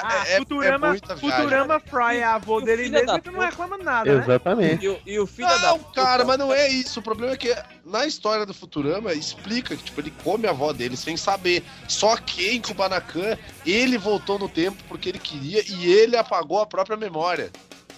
[0.00, 1.38] Cara, Ah, é, Futurama, é muita viagem.
[1.42, 4.22] Futurama Fry é avô E o dele mesmo da e tu não reclama nada, né?
[4.22, 4.84] Exatamente.
[4.84, 7.00] E, o- e o filho da Não, puta- cara, mas não é isso.
[7.00, 10.72] O problema é que na história do Futurama explica que tipo, ele come a avó
[10.72, 11.62] dele sem saber.
[11.88, 13.36] Só que em Kubanacan
[13.66, 17.50] ele voltou no tempo porque ele queria e ele apagou a própria memória.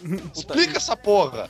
[0.35, 1.49] Explica essa porra.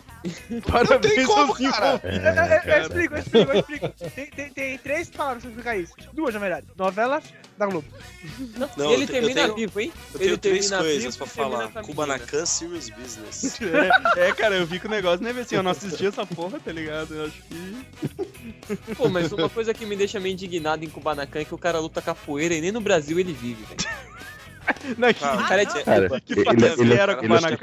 [0.66, 2.00] Parabéns tem como, cara.
[2.04, 3.88] Eu, eu- eu- eu explico, eu explico, eu explico.
[4.14, 5.94] Tem, tem, tem três palavras pra explicar isso.
[6.12, 6.66] Duas, na verdade.
[6.76, 7.24] Novelas
[7.56, 7.86] da Globo.
[8.76, 9.92] Não, e ele termina tenho- vivo, hein?
[10.14, 11.68] Eu ele tenho três termina coisas vivo pra falar.
[11.82, 13.58] Kubanacan Serious Business.
[14.16, 16.26] É, é, cara, eu vi que o negócio não é assim, eu não assisti essa
[16.26, 17.14] porra, tá ligado?
[17.14, 18.94] Eu acho que.
[18.94, 21.78] Pô, mas uma coisa que me deixa meio indignado em Kubanacan é que o cara
[21.80, 23.90] luta capoeira e nem no Brasil ele vive, velho.
[24.98, 25.66] Não, que, Ah, O cara é.
[25.66, 26.32] Cara, que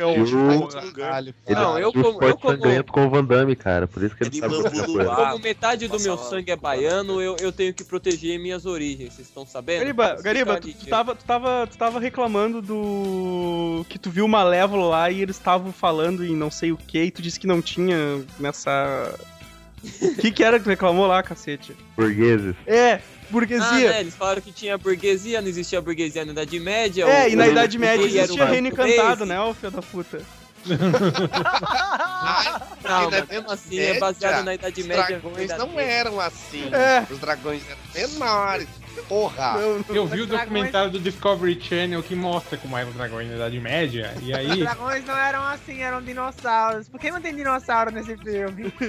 [0.02, 0.92] assistiu, porra.
[0.92, 3.88] Caralho, ele Não, eu como- eu como- Sangrento com o Van Damme, cara.
[3.88, 5.16] Por isso que ele Ele sabe o que é bambu coisa.
[5.16, 9.14] Como metade do passa meu sangue é baiano, eu, eu tenho que proteger minhas origens,
[9.14, 9.80] vocês estão sabendo?
[9.80, 13.86] Gariba, Gariba, tu, tu tava, tu, tava, tu tava reclamando do.
[13.90, 17.04] que tu viu o Malévolo lá e eles estavam falando em não sei o que,
[17.04, 19.14] e tu disse que não tinha nessa.
[20.02, 21.74] O que, que era que tu reclamou lá, cacete?
[21.96, 22.56] Burgueses.
[22.66, 23.90] É, Ah, burguesia.
[23.92, 27.04] né, eles falaram que tinha burguesia, não existia burguesia na Idade Média.
[27.06, 30.22] é, o- e na Idade Média existia um reino encantado, né, ô filho da puta?
[32.84, 35.06] Não, mas mesmo assim, é Média, baseado na Idade Os Média.
[35.20, 36.70] dragões não eram assim.
[36.74, 37.06] É.
[37.12, 37.62] Os dragões
[37.96, 38.68] eram menores.
[39.08, 39.54] Porra.
[39.54, 43.30] Não, Eu vi o Dragões- documentário do Discovery Channel que mostra como eram os dragões
[43.30, 44.14] na Idade Média.
[44.22, 46.90] E Os aí, dragões não eram assim, eram dinossauros.
[46.90, 48.74] Por que não tem dinossauro nesse filme?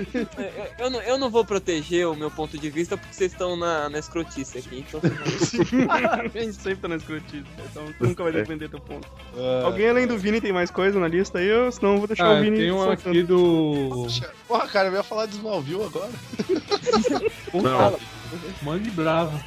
[0.78, 3.56] Eu, eu não, eu não vou proteger o meu ponto de vista porque vocês estão
[3.56, 4.84] na, na escrotice aqui.
[4.86, 5.00] Então,
[5.90, 9.08] a gente sempre tá na escrotice, então tu nunca vai defender teu ponto.
[9.36, 11.52] Ah, Alguém além do Vini tem mais coisa na lista aí?
[11.52, 13.08] Ou senão eu vou deixar ah, o Vini tem um soltando.
[13.10, 14.06] aqui do.
[14.46, 16.10] Porra, cara, eu ia falar de Smallville agora.
[17.54, 17.98] Não,
[18.62, 19.38] Mande bravo.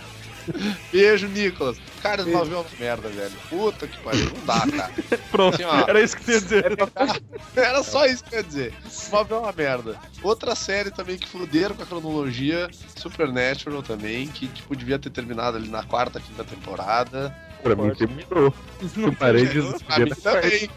[0.92, 1.78] Beijo, Nicolas.
[2.02, 3.34] Cara, é uma merda, velho.
[3.50, 4.26] Puta que pariu.
[4.26, 4.92] Não dá, cara.
[5.32, 5.88] Pronto, Assim, ó.
[5.88, 6.66] era isso que tu ia dizer.
[7.56, 8.74] Era só isso que eu ia dizer.
[8.89, 10.00] Smallville é uma merda.
[10.24, 15.58] Outra série também que fuderam com a cronologia, Supernatural também, que tipo devia ter terminado
[15.58, 17.36] ali na quarta, quinta temporada.
[17.62, 18.54] pra mim terminou.
[18.98, 20.70] Eu parei de Pra mim também.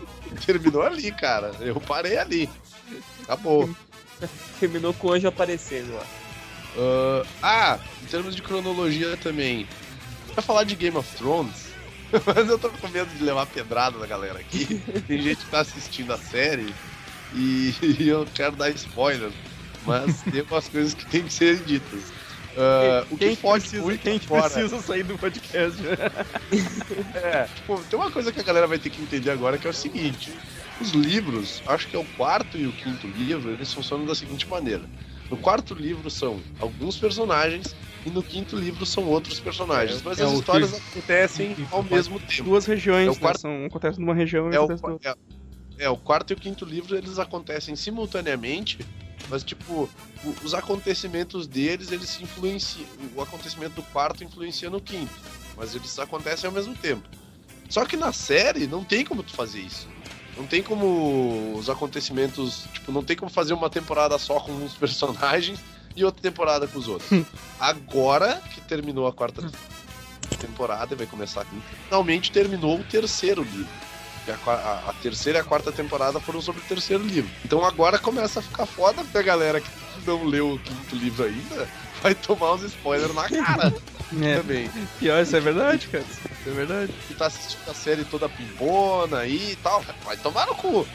[0.45, 1.53] Terminou ali, cara.
[1.61, 2.51] Eu parei ali.
[3.23, 3.71] Acabou.
[4.59, 6.05] terminou com o anjo aparecendo lá.
[6.77, 9.67] Ah, ah, em termos de cronologia também.
[10.35, 11.69] Pra falar de Game of Thrones,
[12.27, 14.83] mas eu tô com medo de levar pedrada da galera aqui.
[15.07, 16.75] Tem gente que tá assistindo a série
[17.35, 19.31] e, e eu quero dar spoiler,
[19.87, 22.13] mas tem umas coisas que tem que ser ditas.
[22.57, 25.79] Ah, o que Quem pode precisa, muito quem fora- precisa sair do podcast?
[27.15, 29.71] É, tipo, tem uma coisa que a galera vai ter que entender agora que é
[29.71, 30.33] o seguinte:
[30.81, 34.47] os livros, acho que é o quarto e o quinto livro, eles funcionam da seguinte
[34.49, 34.83] maneira.
[35.31, 37.75] No quarto livro são alguns personagens
[38.07, 42.21] e no quinto livro são outros personagens, mas é as o histórias acontecem ao mesmo
[42.21, 42.45] tempo.
[42.45, 43.21] Duas regiões, É o né?
[43.21, 45.17] quarto- São, acontece numa região e É o, acontece noutra.
[45.79, 48.79] é, é, o quarto e o quinto livro eles acontecem simultaneamente,
[49.31, 49.89] mas tipo,
[50.23, 52.87] o- os acontecimentos deles, eles se influenciam.
[53.17, 55.13] O acontecimento do quarto influencia no quinto,
[55.57, 57.09] mas eles acontecem ao mesmo tempo.
[57.71, 59.89] Só que na série não tem como tu fazer isso.
[60.37, 64.75] Não tem como os acontecimentos, tipo, não tem como fazer uma temporada só com uns
[64.75, 65.61] personagens
[65.97, 67.25] e outra temporada com os outros.
[67.61, 69.49] Agora que terminou a quarta
[70.41, 73.69] temporada e vai começar a quinta, finalmente terminou o terceiro livro.
[74.47, 77.31] A, a- a terceira e a quarta temporada foram sobre o terceiro livro.
[77.45, 79.69] Então agora começa a ficar foda porque a galera que
[80.07, 81.69] não leu o quinto livro ainda
[82.03, 83.73] vai tomar uns spoilers na cara
[84.23, 84.71] É, também.
[84.99, 86.05] pior, isso é verdade, cara.
[86.05, 86.93] Isso é verdade.
[87.09, 90.87] Que tá assistindo a série toda pimpona aí e tal, vai tomar no cu.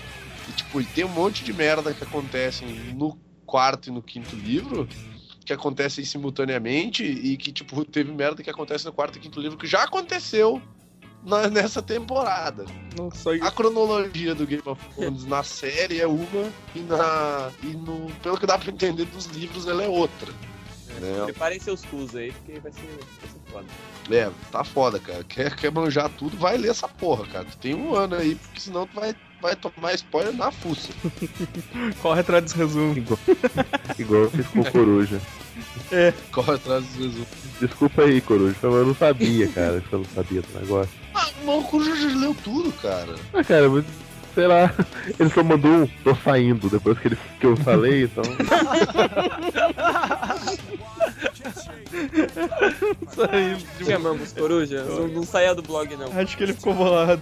[0.48, 4.36] E, tipo, e tem um monte de merda que acontecem no quarto e no quinto
[4.36, 4.88] livro
[5.46, 9.58] que acontecem simultaneamente e que, tipo, teve merda que acontece no quarto e quinto livro
[9.58, 10.62] que já aconteceu
[11.24, 12.66] na- nessa temporada.
[12.96, 18.12] Nossa, A cronologia do Game of Thrones na série é uma e na e no
[18.22, 20.32] pelo que dá pra entender dos livros ela é outra.
[21.00, 21.26] Né?
[21.26, 23.66] Preparem seus cus aí, porque vai ser, vai ser foda.
[24.12, 25.24] É, tá foda, cara.
[25.24, 27.46] Quer, quer manjar tudo, vai ler essa porra, cara.
[27.46, 30.90] Tu tem um ano aí, porque senão tu vai, vai tomar spoiler na fuça.
[32.02, 32.98] corre atrás dos resumos.
[32.98, 33.20] igual,
[33.98, 35.22] igual eu fiz com o Coruja.
[36.32, 37.28] Corre atrás dos resumos.
[37.60, 40.94] Desculpa aí, Coruja, mas eu não sabia, cara, eu não sabia do negócio.
[41.14, 43.16] Ah, o Coruja já leu tudo, cara.
[43.34, 43.86] Ah, cara, mas
[44.36, 44.74] sei lá,
[45.20, 48.24] ele só mandou um, tô saindo, depois que, ele, que eu falei, então.
[53.80, 54.84] De- Te amamos, coruja.
[54.84, 56.08] Não, não saia do blog, não.
[56.20, 57.22] Acho que ele ficou bolado.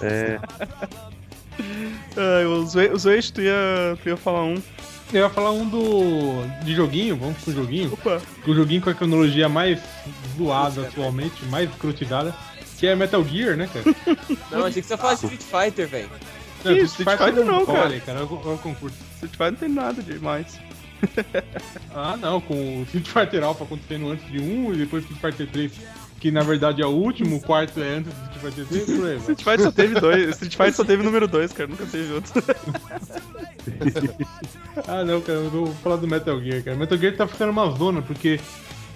[0.00, 0.38] É.
[2.16, 2.70] Ai, os
[3.00, 4.60] Zoe, tu ia, tu ia falar um.
[5.12, 6.42] Eu ia falar um do.
[6.64, 7.92] de joguinho, vamos pro joguinho.
[7.92, 9.78] Opa, O joguinho com a cronologia mais
[10.36, 12.34] zoada atualmente, mais escrotizada.
[12.78, 13.96] Que é Metal Gear, né, cara?
[14.50, 16.10] Não, achei que você falasse Street Fighter, velho.
[16.64, 17.82] Isso, Street Fighter não, cara.
[17.82, 18.96] Olha, cara, o o concurso.
[19.14, 20.58] Street Fighter não tem nada demais.
[21.94, 25.46] Ah, não, com o Street Fighter Alpha acontecendo antes de um e depois Street Fighter
[25.52, 25.72] 3,
[26.18, 29.06] que na verdade é o último, o quarto é antes do Street Fighter 3, por
[29.06, 29.16] aí.
[29.18, 30.30] Street Fighter só teve dois.
[30.30, 31.68] Street Fighter só teve número dois, cara.
[31.68, 32.42] Nunca teve outro.
[34.88, 36.76] Ah, não, cara, eu vou falar do Metal Gear, cara.
[36.76, 38.40] Metal Gear tá ficando uma zona, porque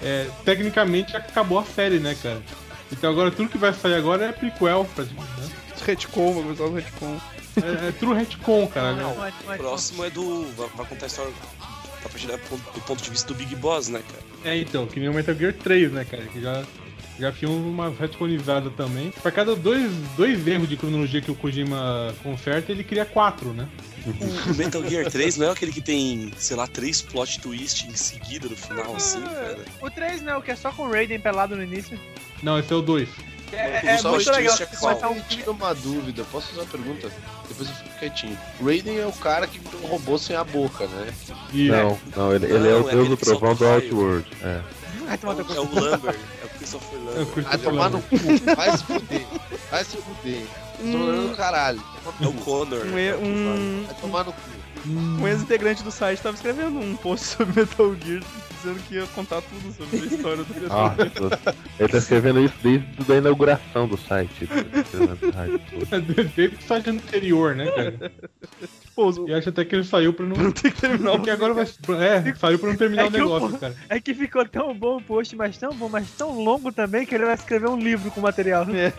[0.03, 2.43] é, tecnicamente acabou a série, né, cara?
[2.91, 5.49] Então agora tudo que vai sair agora é prequel, praticamente, né?
[5.85, 7.21] retcon, vou usar o retcon.
[7.57, 8.93] É, é true retcon, cara.
[8.95, 9.05] né?
[9.05, 10.47] O próximo é do.
[10.55, 11.33] Vai, contar a história
[12.05, 14.55] a partir do ponto de vista do Big Boss, né, cara?
[14.55, 16.25] É, então, que nem o Metal Gear 3, né, cara?
[16.25, 16.65] Que já,
[17.19, 19.11] já tinha uma retconizada também.
[19.23, 23.69] Pra cada dois, dois erros de cronologia que o Kojima conserta, ele cria quatro, né?
[24.07, 27.95] O Metal Gear 3 não é aquele que tem, sei lá, três plot twists em
[27.95, 29.59] seguida no final, assim, cara.
[29.83, 31.99] O 3 não, que é só com o Raiden pelado no início.
[32.43, 33.09] Não, esse é o 2.
[33.53, 34.57] É, é Só muito o legal.
[34.57, 37.11] twist é um Eu tinha uma dúvida, posso fazer uma pergunta?
[37.49, 38.39] Depois eu fico quietinho.
[38.63, 41.15] Raiden é o cara que virou um robô sem a boca, né?
[41.53, 43.67] E Não, não, ele, ele é o Não, é deus aquele do trovão do.
[43.67, 44.27] Outworld.
[44.43, 44.61] É.
[45.09, 47.27] Vai tomar É o Lambert, é o Christopher É o Lambert.
[47.27, 48.41] Vai Christopher tomar no Lambert.
[48.41, 49.27] cu, vai se fuder.
[49.71, 50.43] Vai se fuder.
[50.79, 51.83] Tô olhando no caralho.
[52.21, 52.87] É o Connor.
[52.87, 54.41] Um, e- um, Vai tomar no cu.
[54.87, 58.23] um ex-integrante do site tava escrevendo um post sobre Metal Gear,
[58.63, 61.55] dizendo que ia contar tudo sobre a história do Nossa, Gear.
[61.79, 64.49] ele tá escrevendo isso desde a inauguração do site.
[66.35, 68.13] Desde o site anterior, né, cara?
[68.95, 70.37] Pô, E acho até que ele saiu pra não.
[70.43, 71.65] não tem que terminar o Porque agora vai.
[71.65, 73.75] É, saiu pra não terminar É o que o- negócio, cara.
[73.89, 77.15] É que ficou tão bom o post, mas tão bom, mas tão longo também, que
[77.15, 78.67] ele vai escrever um livro com material.
[78.71, 78.93] É.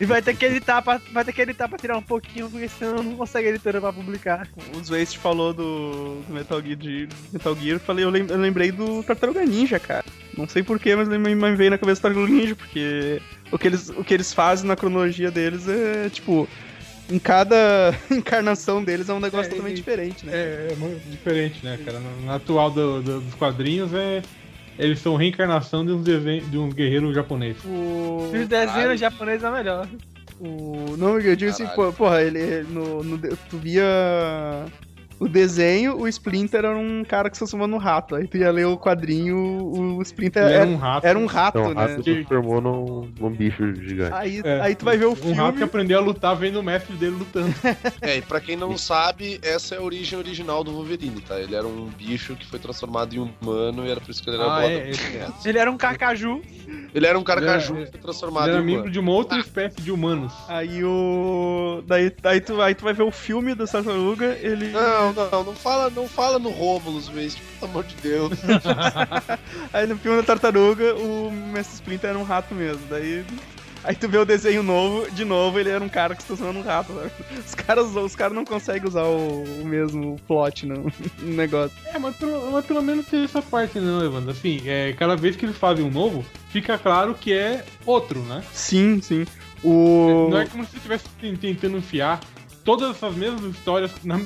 [0.00, 2.68] e vai ter que editar pra, vai ter que editar pra tirar um pouquinho, porque
[2.68, 4.48] senão não consegue editora pra publicar.
[4.74, 8.38] O Waste falou do, do Metal Gear, de Metal Gear, eu falei, eu, lem- eu
[8.38, 10.04] lembrei do Tartaruga Ninja, cara.
[10.36, 13.20] Não sei porquê, mas me, me veio na cabeça do Tartaruga Ninja, porque
[13.52, 16.48] o que, eles, o que eles fazem na cronologia deles é, tipo,
[17.10, 20.32] em cada encarnação deles é um negócio É, totalmente e- diferente, né?
[20.34, 21.98] É, é muito diferente, né, cara?
[22.00, 24.22] No, no atual do- do- dos quadrinhos, é.
[24.80, 27.58] Eles são reencarnação de um, desenho, de um guerreiro japonês.
[27.64, 29.86] O, Os desenhos japoneses é melhor.
[30.40, 31.66] o, não, eu digo assim,
[31.96, 33.84] porra, ele, no, no, tu via
[35.20, 38.50] o desenho, o Splinter era um cara que se transformou no rato, aí tu ia
[38.50, 41.06] ler o quadrinho, o Splinter era, era um rato.
[41.06, 41.80] era um rato, Então, o né?
[41.82, 44.14] rato se transformou num, num bicho gigante.
[44.14, 45.34] Aí, É, aí tu vai ver o Um filme.
[45.34, 47.54] rato que aprendeu a lutar vendo o mestre dele lutando.
[48.00, 51.38] É, e pra quem não sabe, essa é a origem original do Wolverine, tá?
[51.38, 54.38] Ele era um bicho que foi transformado em humano e era por isso que ele
[54.40, 54.98] era Ah, é, ele,
[55.44, 56.40] Ele era um carcaju.
[56.94, 58.92] Ele era um carcaju Ele era- que foi transformado ele era em membro humano.
[58.92, 60.32] de uma outra espécie de humanos.
[60.48, 61.82] Aí o.
[61.86, 64.68] Daí, daí tu, aí tu vai ver o filme do Tartaruga, ele.
[64.68, 68.32] Não, não, não fala, não fala no Romulus, Waste, pelo amor de Deus.
[69.72, 72.82] Aí no filme da Tartaruga, o Mestre Splinter era um rato mesmo.
[72.88, 73.24] Daí.
[73.82, 76.62] Aí tu vê o desenho novo, de novo, ele era um cara que se transformou
[76.62, 76.92] num rato.
[76.92, 77.10] sabe?
[77.38, 81.74] Os caras, os caras não conseguem usar o, o mesmo plot no, no negócio.
[81.86, 84.32] É, mas pelo, mas pelo menos tem essa parte, não, Evandro.
[84.32, 88.44] Assim, é, cada vez que eles fazem um novo, fica claro que é outro, né?
[88.52, 89.26] Sim, sim.
[89.64, 90.28] O.
[90.30, 92.20] Não é como se estivesse ten- tentando enfiar
[92.64, 94.18] todas essas mesmas histórias na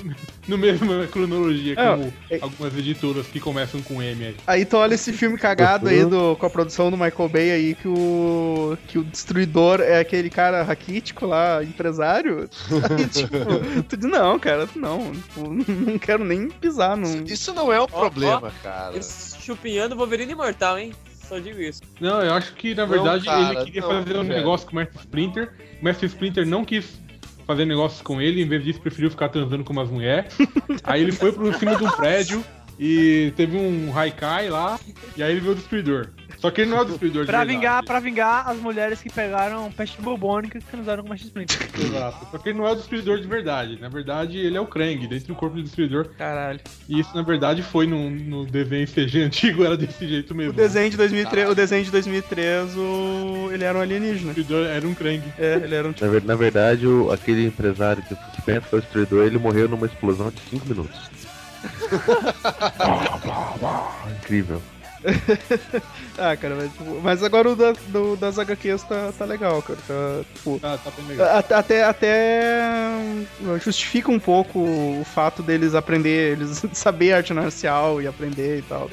[0.47, 4.37] no mesma cronologia, É, como é- algumas editoras que começam com M aí.
[4.47, 7.75] Aí tu olha esse filme cagado aí do, com a produção do Michael Bay aí,
[7.75, 8.77] que o.
[8.89, 12.49] que o destruidor é aquele cara raquítico lá, empresário.
[12.71, 15.13] Aí, tipo, tu diz, não, cara, não.
[15.13, 17.25] tipo, não quero nem pisar num.
[17.25, 18.97] Isso não é o problema, cara.
[18.97, 20.93] Esse chupinhando Wolverine imortal, hein?
[21.29, 21.81] Só digo isso.
[22.01, 24.39] Não, eu acho que na Não, verdade cara, ele queria não, fazer um velho.
[24.41, 25.53] negócio com o Mestre Splinter.
[25.81, 27.01] O Mestre Splinter não quis
[27.47, 30.37] fazer negócios com ele, em vez disso preferiu ficar transando com umas mulheres.
[30.83, 32.45] aí ele foi pro cima de um prédio
[32.79, 34.79] e teve um Haikai lá,
[35.17, 36.09] e aí ele viu o destruidor.
[36.39, 37.57] Só que ele não é o destruidor de Pra verdade.
[37.59, 41.69] vingar, pra vingar as mulheres que pegaram peste bubônica que transaram com o Mestre Splinter.
[41.81, 42.27] Exato.
[42.31, 43.79] Só que ele não é o destruidor de verdade.
[43.81, 46.07] Na verdade, ele é o Krang, dentro do corpo do destruidor.
[46.19, 46.61] Caralho.
[46.87, 50.53] E isso, na verdade, foi no, no desenho CG antigo, era desse jeito mesmo.
[50.53, 53.49] O desenho de 2003, o desenho de 2003, o...
[53.51, 54.35] ele era um O alienígena.
[54.35, 55.23] destruidor era um Krang.
[55.39, 56.05] É, ele era um tipo.
[56.13, 59.67] Na, na verdade, o- aquele empresário que se pensa que é o destruidor, ele morreu
[59.67, 61.24] numa explosão de 5 minutos.
[64.23, 64.61] Incrível.
[66.17, 69.79] Ah, cara, mas, tipo, mas agora o da- do- das HQs tá, tá legal, cara.
[69.87, 71.27] Tá, tipo, Tá, tá bem legal.
[71.27, 72.53] a- até, até
[73.03, 73.27] hum,
[73.59, 78.89] justifica um pouco o fato deles aprender, eles saber arte marcial e aprender e tal.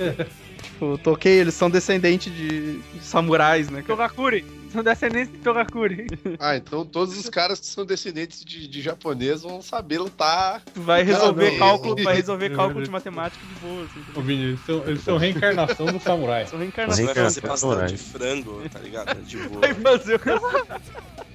[0.64, 4.10] Tipo, toquei, eles são descendentes de samurais, né, cara?
[4.10, 4.44] Togakuri.
[4.74, 6.08] São descendentes de Togakuri.
[6.40, 10.62] Ah, então todos os caras que são descendentes de, de japonês vão saber lutar.
[10.74, 11.60] Tu vai resolver não.
[11.60, 14.04] cálculo, vai resolver cálculo de matemática de boa, assim.
[14.16, 16.46] Ô, Vini, eles são, eles são reencarnação do samurai.
[16.46, 17.06] São Você reencarnações.
[17.06, 19.22] vai fazer pastel de frango, tá ligado?
[19.24, 19.62] De boa.
[19.62, 20.22] Vai fazer o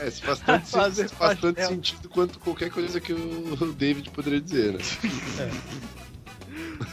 [0.00, 4.10] É, isso faz tanto, Fazer isso faz tanto sentido quanto qualquer coisa que o David
[4.10, 4.78] poderia dizer, né?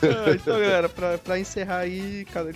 [0.04, 2.52] Ah, então, galera, pra, pra encerrar aí, cada,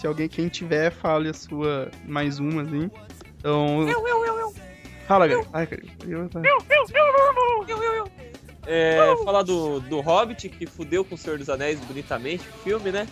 [0.00, 2.90] se alguém, quem tiver, fale a sua mais uma, assim.
[3.36, 3.86] Então.
[3.86, 4.54] Eu, eu, eu, eu.
[5.06, 5.46] Fala, galera.
[5.52, 5.82] Ai, cara.
[6.08, 6.40] Eu, tá.
[8.66, 12.90] É, falar do, do Hobbit, que fudeu com o Senhor dos Anéis bonitamente, o filme,
[12.90, 13.06] né?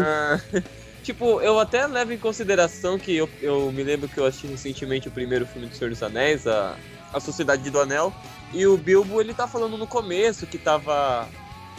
[0.00, 0.40] Ah,
[1.02, 5.08] tipo, eu até levo em consideração que eu, eu me lembro que eu assisti recentemente
[5.08, 6.76] o primeiro filme do Senhor dos Anéis, a,
[7.12, 8.12] a Sociedade do Anel,
[8.52, 11.28] e o Bilbo, ele tá falando no começo que tava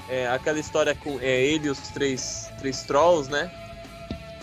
[0.10, 3.50] é, aquela história com é, ele e os três, três trolls, né?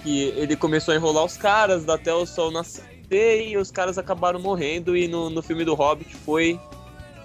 [0.02, 2.84] Que ele começou a enrolar os caras até o sol nascer
[3.48, 6.58] e os caras acabaram morrendo, e no, no filme do Hobbit foi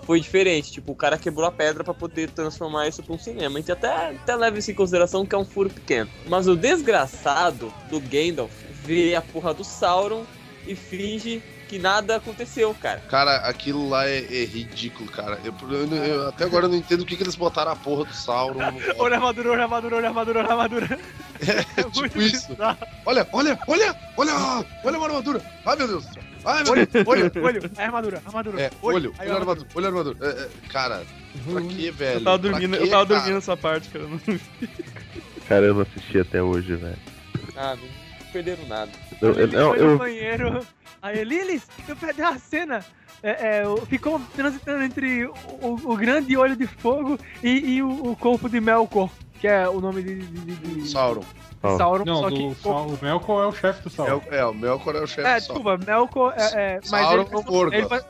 [0.05, 0.71] foi diferente.
[0.71, 3.59] Tipo, o cara quebrou a pedra pra poder transformar isso pra um cinema.
[3.59, 6.09] Então até, até leva isso em consideração que é um furo pequeno.
[6.27, 8.51] Mas o desgraçado do Gandalf
[8.83, 10.23] vê a porra do Sauron
[10.67, 12.99] e finge que nada aconteceu, cara.
[13.09, 15.39] Cara, aquilo lá é, é ridículo, cara.
[15.43, 18.05] Eu, eu- eu- até agora eu não entendo o que, que eles botaram a porra
[18.05, 18.59] do Sauron.
[18.99, 20.99] Olha a armadura, olha a armadura, olha a armadura, olha a armadura.
[21.77, 22.55] É tipo isso.
[23.05, 24.33] Olha, olha, olha, olha,
[24.83, 25.41] olha a armadura.
[25.65, 26.05] Ai, meu Deus.
[26.45, 27.07] Ai, meu Olho, Deus.
[27.07, 27.71] olho, olho.
[27.77, 28.61] É a armadura, armadura.
[28.61, 30.17] É, olho, a a armadura, olha a armadura.
[30.21, 31.03] É, é, cara,
[31.51, 32.19] pra que, velho?
[32.19, 33.19] Eu tava dormindo, quê, eu tava cara?
[33.19, 34.05] dormindo nessa parte, cara.
[34.07, 34.19] Não-
[35.47, 36.97] Cara, eu não assisti até hoje, velho.
[37.55, 38.04] Ah, não
[38.35, 38.91] perderam nada.
[39.21, 40.59] Eu, eu, Ele no eu, banheiro.
[41.01, 42.83] Aí, Lilis, eu perdi a cena.
[43.23, 48.11] É, é, ficou transitando entre o, o- o grande olho de fogo e, e o,
[48.11, 49.09] o corpo de Melkor,
[49.39, 51.23] que é o nome de, de, de- de Sauron.
[51.61, 51.77] Sauron.
[51.77, 52.05] Sauron.
[52.05, 54.21] Não, só do, que, o Melkor é o chefe do É, Sauron.
[54.29, 55.77] é, o Melkor é o chefe É, do Sauron.
[55.77, 56.75] desculpa, Melkor é.
[56.75, 57.73] é mas Sauron ele, é o Morgoth.
[57.73, 58.05] ele faz-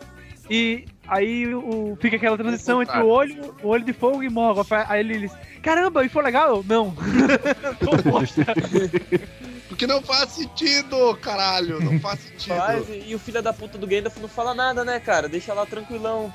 [0.49, 4.67] E aí o, fica aquela transição entre o olho, o olho de fogo e Morgoth.
[4.89, 5.31] Aí Lilis,
[5.61, 6.61] caramba, e foi legal?
[6.67, 6.93] Não.
[9.75, 11.81] Porque não faz sentido, caralho.
[11.81, 12.55] Não faz sentido.
[12.55, 15.27] Faz, e, e o filho da puta do Gandalf não fala nada, né, cara?
[15.27, 16.31] Deixa lá tranquilão.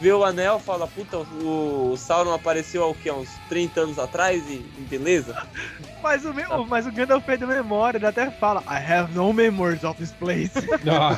[0.00, 3.10] Vê o anel, fala, puta, o, Sauron apareceu há o quê?
[3.10, 5.46] Uns 30 anos atrás e, e beleza?
[6.02, 9.32] mas, o meu, mas o Gandalf perde a memória, ele até fala: I have no
[9.32, 10.52] memories of this place.
[10.86, 11.16] Ah.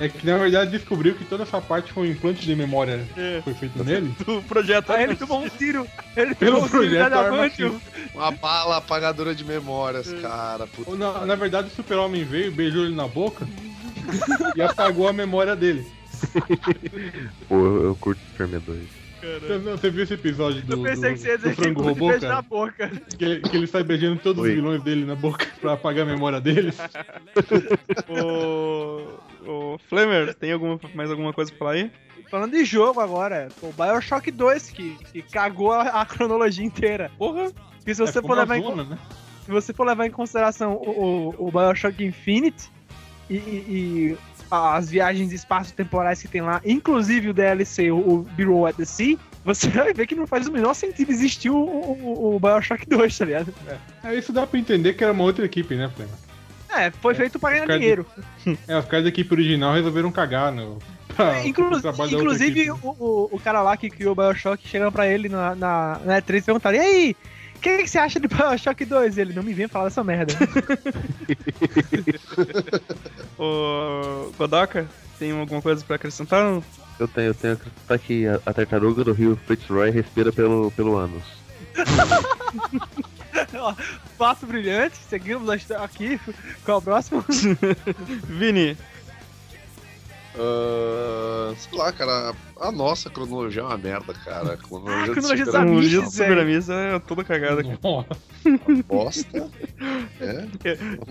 [0.00, 3.38] é que na verdade descobriu que toda essa parte foi um implante de memória É.
[3.38, 4.14] que foi feito nele.
[4.24, 4.92] Do projeto.
[4.92, 5.86] Aí ele tomou um tiro.
[6.16, 8.18] Ele Pelo tomou um tiro projeto da.
[8.18, 10.66] Uma bala apagadora de memórias, cara.
[10.66, 13.46] Puta Na, na verdade, o super-homem veio, beijou ele na boca
[14.54, 15.86] e apagou a memória dele.
[17.48, 19.02] pô, eu, curto Superman 2.
[19.22, 21.50] Você, não, você viu esse episódio do, Eu pensei do, que você ia do dizer
[21.54, 22.42] que frango ele robô, beijo na cara?
[22.42, 22.88] boca.
[23.16, 24.48] Que, ele- que ele sai beijando todos Oi.
[24.50, 26.76] os vilões dele na boca pra apagar a memória deles.
[28.08, 29.06] Ô.
[29.46, 29.78] Ô.
[29.88, 31.90] Flamer, tem alguma, mais alguma coisa pra falar aí?
[32.30, 37.10] Falando de jogo agora, o Bioshock 2 que, que cagou a, a cronologia inteira.
[37.18, 37.50] Porra!
[37.78, 38.98] Porque se você, É, for levar em, zona, né?
[39.44, 42.70] se você for levar em consideração o, o, o Bioshock Infinite
[43.28, 43.38] e, e-
[43.68, 44.16] e
[44.52, 49.16] as viagens espaço-temporais que tem lá, inclusive o DLC, o, o Below at the Sea,
[49.44, 53.18] você vai ver que não faz o menor sentido existir o, o, o Bioshock 2,
[53.18, 53.54] tá ligado?
[54.04, 56.12] É, isso dá pra entender que era uma outra equipe, né, Flema?
[56.74, 58.06] É, foi feito pra ganhar dinheiro.
[58.66, 60.78] É, os caras da equipe original resolveram cagar no.
[61.14, 62.70] pra- Inclu- da outra inclusive, equipe.
[62.82, 66.20] o, o, o cara lá que criou o Bioshock chegando pra ele na, na, na
[66.20, 67.16] E3 e perguntaram: E aí,
[67.62, 69.16] que, que você acha de Bioshock 2?
[69.16, 70.34] Ele não me vem falar dessa merda.
[73.38, 74.32] Ô.
[74.36, 74.86] Godoka,
[75.18, 76.60] tem alguma coisa pra acrescentar?
[76.98, 80.70] Eu tenho, eu tenho que acreditar que a, a tartaruga do rio Fitzroy respira pelo,
[80.72, 81.22] pelo ânus.
[83.54, 83.74] Ó,
[84.18, 86.20] Passo brilhante, seguimos aqui.
[86.64, 87.24] Qual é o próximo?
[88.26, 88.76] Vini,
[90.38, 94.54] Ah, sei lá, cara, a nossa cronologia é uma merda, cara.
[94.54, 96.30] A cronologia, Ah, do cronologia Amish, dia do velho.
[96.30, 97.62] Super Amissa é toda cagada.
[97.62, 98.06] cara.
[98.86, 99.50] Bosta.
[100.20, 100.46] É.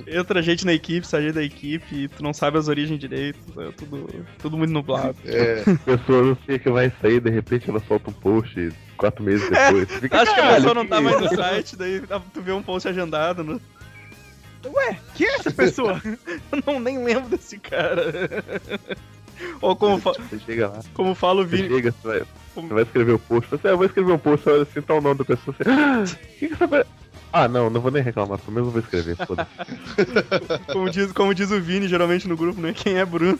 [0.19, 3.39] Entra gente na equipe, sai gente da equipe, e tu não sabe as origens direito,
[3.61, 4.07] é tudo,
[4.39, 5.15] tudo muito nublado.
[5.26, 9.48] É, A pessoa anuncia que vai sair, de repente ela solta um post quatro meses
[9.49, 9.88] depois.
[9.88, 12.02] Você fica, Acho que a "Caralho, pessoa não tá mais isso?" no site, daí
[12.34, 13.43] tu vê um post agendado.
[13.43, 13.61] No...
[14.65, 16.01] Ué, quem é essa pessoa?
[16.51, 18.03] Eu não nem lembro desse cara.
[19.59, 21.69] Ou como, fa- Você chega lá, como fala o você Vini.
[21.69, 22.21] chega, você vai,
[22.55, 23.49] você vai escrever o post.
[23.49, 25.55] Você, ah, eu vou escrever um post, você olha assim, tá o nome da pessoa.
[25.57, 26.03] Você, ah,
[26.38, 26.83] que que você vai...
[27.33, 29.15] Ah, não, não vou nem reclamar, pelo menos eu vou escrever.
[30.71, 32.73] Como diz, como diz o Vini, geralmente no grupo, né?
[32.73, 33.39] Quem é Bruno?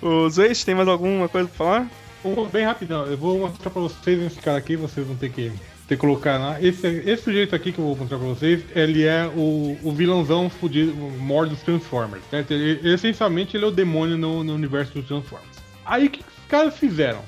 [0.00, 1.90] o Zeist, tem mais alguma coisa pra falar?
[2.24, 5.52] Um, Bem rapidão, eu vou mostrar pra vocês esse cara aqui, vocês vão ter que
[5.86, 6.62] Você colocar lá.
[6.62, 10.48] Esse, esse sujeito aqui que eu vou mostrar pra vocês, ele é o, o vilãozão
[10.48, 12.22] fudido, o maior dos Transformers.
[12.30, 12.52] Certo?
[12.52, 15.58] Ele- essencialmente, ele é o demônio no, no universo dos Transformers.
[15.84, 17.20] Aí o que os caras fizeram?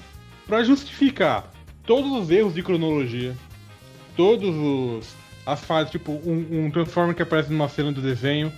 [0.46, 1.52] Pra justificar
[1.84, 3.36] todos os erros de cronologia,
[4.16, 5.06] todos os.
[5.44, 8.50] as falhas, tipo, um, um Transformer que aparece numa cena do desenho.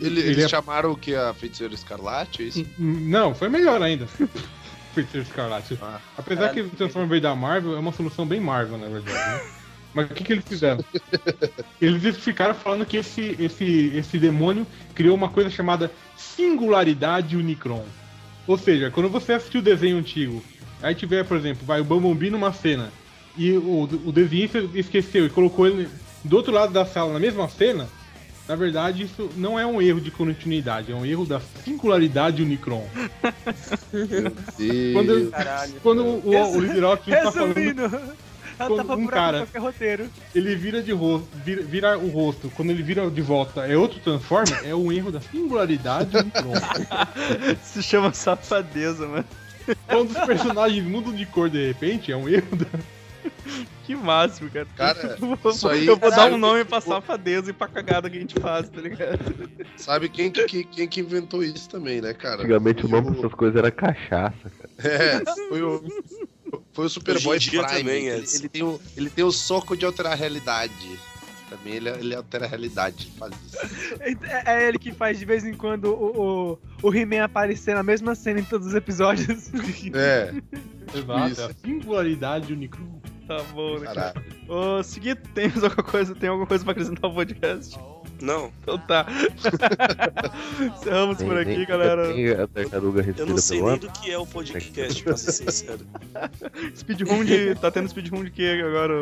[0.00, 1.14] Ele- Ele eles é- chamaram o que?
[1.14, 2.42] A Feiticeira Escarlate?
[2.42, 2.66] É isso?
[2.78, 4.08] Não, foi melhor ainda.
[4.94, 5.78] Feiticeiro Escarlate.
[5.82, 6.00] Ah.
[6.16, 9.16] Apesar que o Transformer veio da Marvel, é uma solução bem Marvel, na verdade.
[9.16, 9.50] Né?
[9.94, 10.84] Mas o que, que eles fizeram?
[11.80, 17.84] Eles justificaram falando que esse, esse, esse demônio criou uma coisa chamada singularidade Unicron.
[18.46, 20.42] Ou seja, quando você assistiu o desenho antigo,
[20.82, 22.90] aí tiver, por exemplo, vai o Bumblebee numa cena,
[23.36, 25.88] e o, o desenhista esqueceu e colocou ele
[26.24, 27.88] do outro lado da sala na mesma cena,
[28.48, 32.86] na verdade isso não é um erro de continuidade, é um erro da singularidade Unicron.
[34.92, 35.72] Quando, Caralho.
[35.82, 37.54] quando o, o Líder Optimus tá falando
[38.56, 39.48] Quando tava um por cara-
[40.34, 43.98] ele vira de rosto, vira, vira o rosto, quando ele vira de volta é outro
[44.00, 46.52] Transformer, é um erro da singularidade Unicron.
[47.62, 49.24] Se chama safadeza, mano.
[49.88, 52.66] Quando os personagens mudam de cor de repente, é um erro da.
[53.84, 54.66] Que máximo, cara.
[54.76, 58.08] Cara, eu vou, isso aí- eu vou dar um nome pra safadeza e pra cagada
[58.08, 59.18] que a gente faz, tá ligado?
[59.76, 62.38] Sabe quem que, que- quem que inventou isso também, né, cara?
[62.42, 64.70] Antigamente o nome pra essas coisas era cachaça, cara.
[64.78, 65.84] É, foi o,
[66.72, 67.62] foi o Superboy Prime.
[67.66, 68.36] também, ele, Edson.
[68.38, 70.98] ele tem o, ele tem o soco de alterar a realidade.
[71.56, 73.58] Também ele, ele altera a realidade, faz isso.
[74.24, 77.82] É, é ele que faz de vez em quando o, o, o He-Man aparecer na
[77.82, 79.50] mesma cena em todos os episódios.
[79.94, 80.32] É,
[80.94, 83.00] Exato, é a singularidade Unicron.
[83.26, 84.12] Tá bom, né, cara?
[84.12, 84.26] caralho.
[84.48, 86.14] Ô, seguir, tem alguma coisa?
[86.14, 87.78] Tem alguma coisa pra acrescentar ao podcast?
[88.20, 89.06] Não, Então tá.
[90.60, 92.12] Encerramos por aqui, Nem- galera.
[92.12, 95.80] nem a tartaruga eu não sei nem do que é o podcast, pra ser sincero.
[96.76, 97.54] Speedrun de.
[97.56, 98.94] Tá tendo speedrun de quê agora?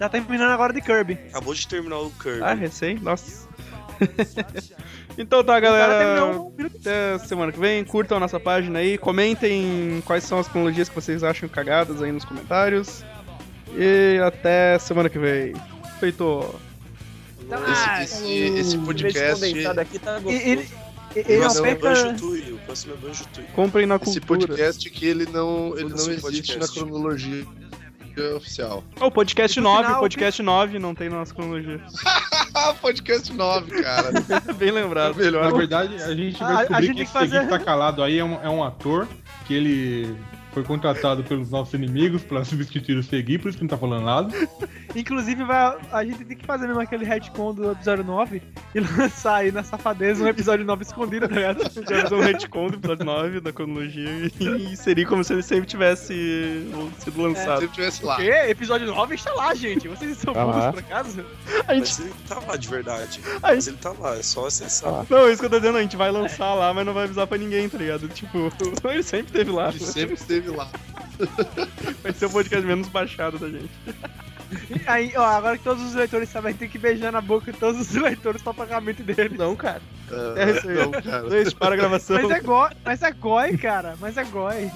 [0.00, 0.08] Ô?
[0.08, 1.18] Tá terminando agora de Kirby.
[1.28, 2.42] Acabou de terminar o Kirby.
[2.42, 2.98] Ah, recém?
[2.98, 3.48] Nossa.
[5.18, 6.24] então tá, galera.
[6.26, 6.54] um.
[6.64, 7.84] Até semana que vem.
[7.84, 8.96] Curtam a nossa página aí.
[8.96, 13.04] Comentem quais são as cronologias que vocês acham cagadas aí nos comentários.
[13.76, 15.54] E até semana que vem.
[15.98, 16.54] Feito.
[17.52, 19.66] Ah, Esse, esse, esse Leite podcast.
[19.80, 20.36] aqui tá gostoso.
[20.36, 20.68] ele,
[21.16, 21.74] ele não próximo é.
[21.74, 23.24] Banjo próximo é Banjo.
[23.54, 24.46] Comprem na Esse cultura.
[24.46, 26.78] podcast que ele não, ele não Esse existe na podcast.
[28.20, 28.84] Cronologia oficial.
[29.00, 31.80] Ó, o podcast E no 9, final, o podcast 9 não tem na nossa cronologia.
[32.80, 34.10] podcast 9, cara.
[34.58, 35.16] Bem É lembrado.
[35.16, 35.44] melhor.
[35.50, 37.50] Na verdade, a gente A- vai a descobrir gente que tem esse que fazer- seguinte
[37.50, 39.06] tá calado aí é um, é um ator
[39.46, 40.16] que ele
[40.52, 44.04] foi contratado pelos nossos inimigos pra substituir o Segui, por isso que não tá falando
[44.04, 44.32] nada.
[44.96, 48.42] Inclusive, vai, a gente tem que fazer mesmo aquele retcon do episódio 9
[48.74, 51.62] e lançar aí na safadeza um episódio 9 escondido, tá ligado?
[51.88, 54.10] Já fazer um retcon do episódio 9 da cronologia
[54.40, 56.06] e seria como se ele sempre tivesse
[56.98, 57.62] sido Se lançado.
[57.62, 58.14] ele tivesse lá.
[58.14, 58.30] O quê?
[58.48, 59.86] Episódio 9 está lá, gente.
[59.88, 61.24] Vocês são Tá burros por acaso?
[61.68, 63.20] A gente, Mas ele tá lá de verdade.
[63.36, 65.06] a Mas gente, ele tá lá, é só acessar.
[65.08, 67.04] não, é isso que eu tô dizendo, a gente vai lançar lá, mas não vai
[67.04, 68.08] avisar pra ninguém, tá ligado?
[68.08, 68.50] Tipo,
[68.88, 69.68] ele sempre teve lá.
[69.68, 70.68] Ele sempre esteve lá.
[72.02, 73.70] Vai ser o podcast menos baixado da gente.
[74.86, 77.80] Aí, ó, agora que todos os leitores sabem, tem que beijar na boca de todos
[77.80, 79.36] os leitores pra pagamento dele.
[79.38, 79.80] Não, cara.
[80.10, 80.74] Ah, É isso aí.
[80.76, 81.28] não, cara.
[81.28, 82.16] Deixa, para a gravação.
[82.20, 83.94] Mas é goi, mas é goi, cara.
[84.00, 84.70] Mas é goi.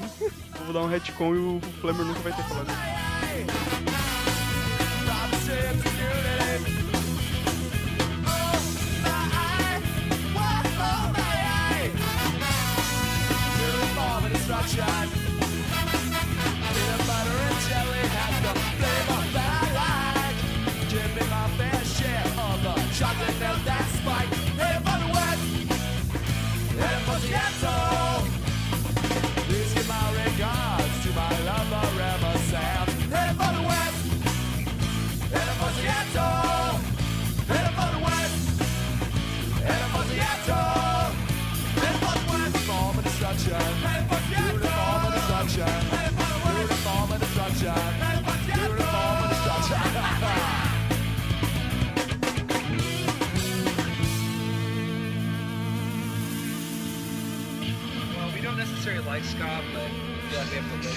[0.65, 3.74] Vou dar um retcon e o Flamer nunca vai ter falado.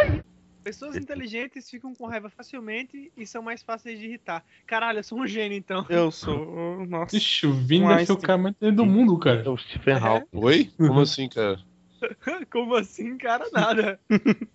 [0.09, 0.23] it.
[0.63, 4.45] Pessoas inteligentes ficam com raiva facilmente e são mais fáceis de irritar.
[4.65, 5.85] Caralho, eu sou um gênio, então.
[5.89, 6.85] Eu sou.
[6.85, 7.17] Nossa.
[7.17, 9.43] Ixi, o Vini deve ser o cara mais do mundo, cara.
[9.45, 10.27] É o Stephen Hawking.
[10.31, 10.71] Oi?
[10.77, 11.59] Como assim, cara?
[12.49, 13.45] Como assim, cara?
[13.51, 13.99] Nada.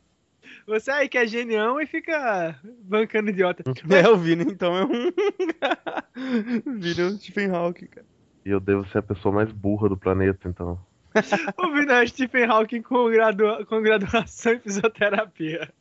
[0.68, 3.62] Você aí que é genião e fica bancando idiota.
[3.90, 5.10] É, o Vini então é um.
[6.78, 8.06] Vini é um Stephen Hawking, cara.
[8.44, 10.78] E eu devo ser a pessoa mais burra do planeta, então.
[11.56, 15.72] O Vini é o Stephen Hawking com, gradua- com graduação em fisioterapia.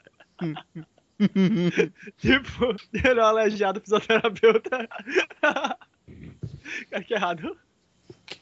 [2.18, 4.88] tipo, ele é um aleijado fisioterapeuta.
[5.42, 7.58] Cara, que errado.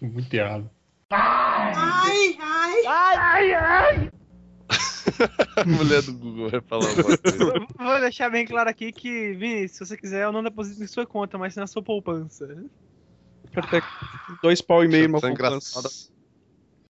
[0.02, 0.70] Muito errado.
[1.10, 4.12] Ai, ai, ai, ai.
[5.58, 7.68] A mulher do Google vai falar uma coisa.
[7.78, 11.06] Vou deixar bem claro aqui que, Vini, se você quiser, eu não deposito em sua
[11.06, 12.48] conta, mas na sua poupança.
[13.70, 13.84] Ter
[14.42, 15.34] dois pau e meio Isso é poupança.
[15.34, 15.90] engraçado.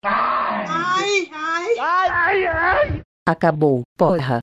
[0.03, 3.01] Ai, ai, ai, ai.
[3.27, 4.33] Acabou, porra.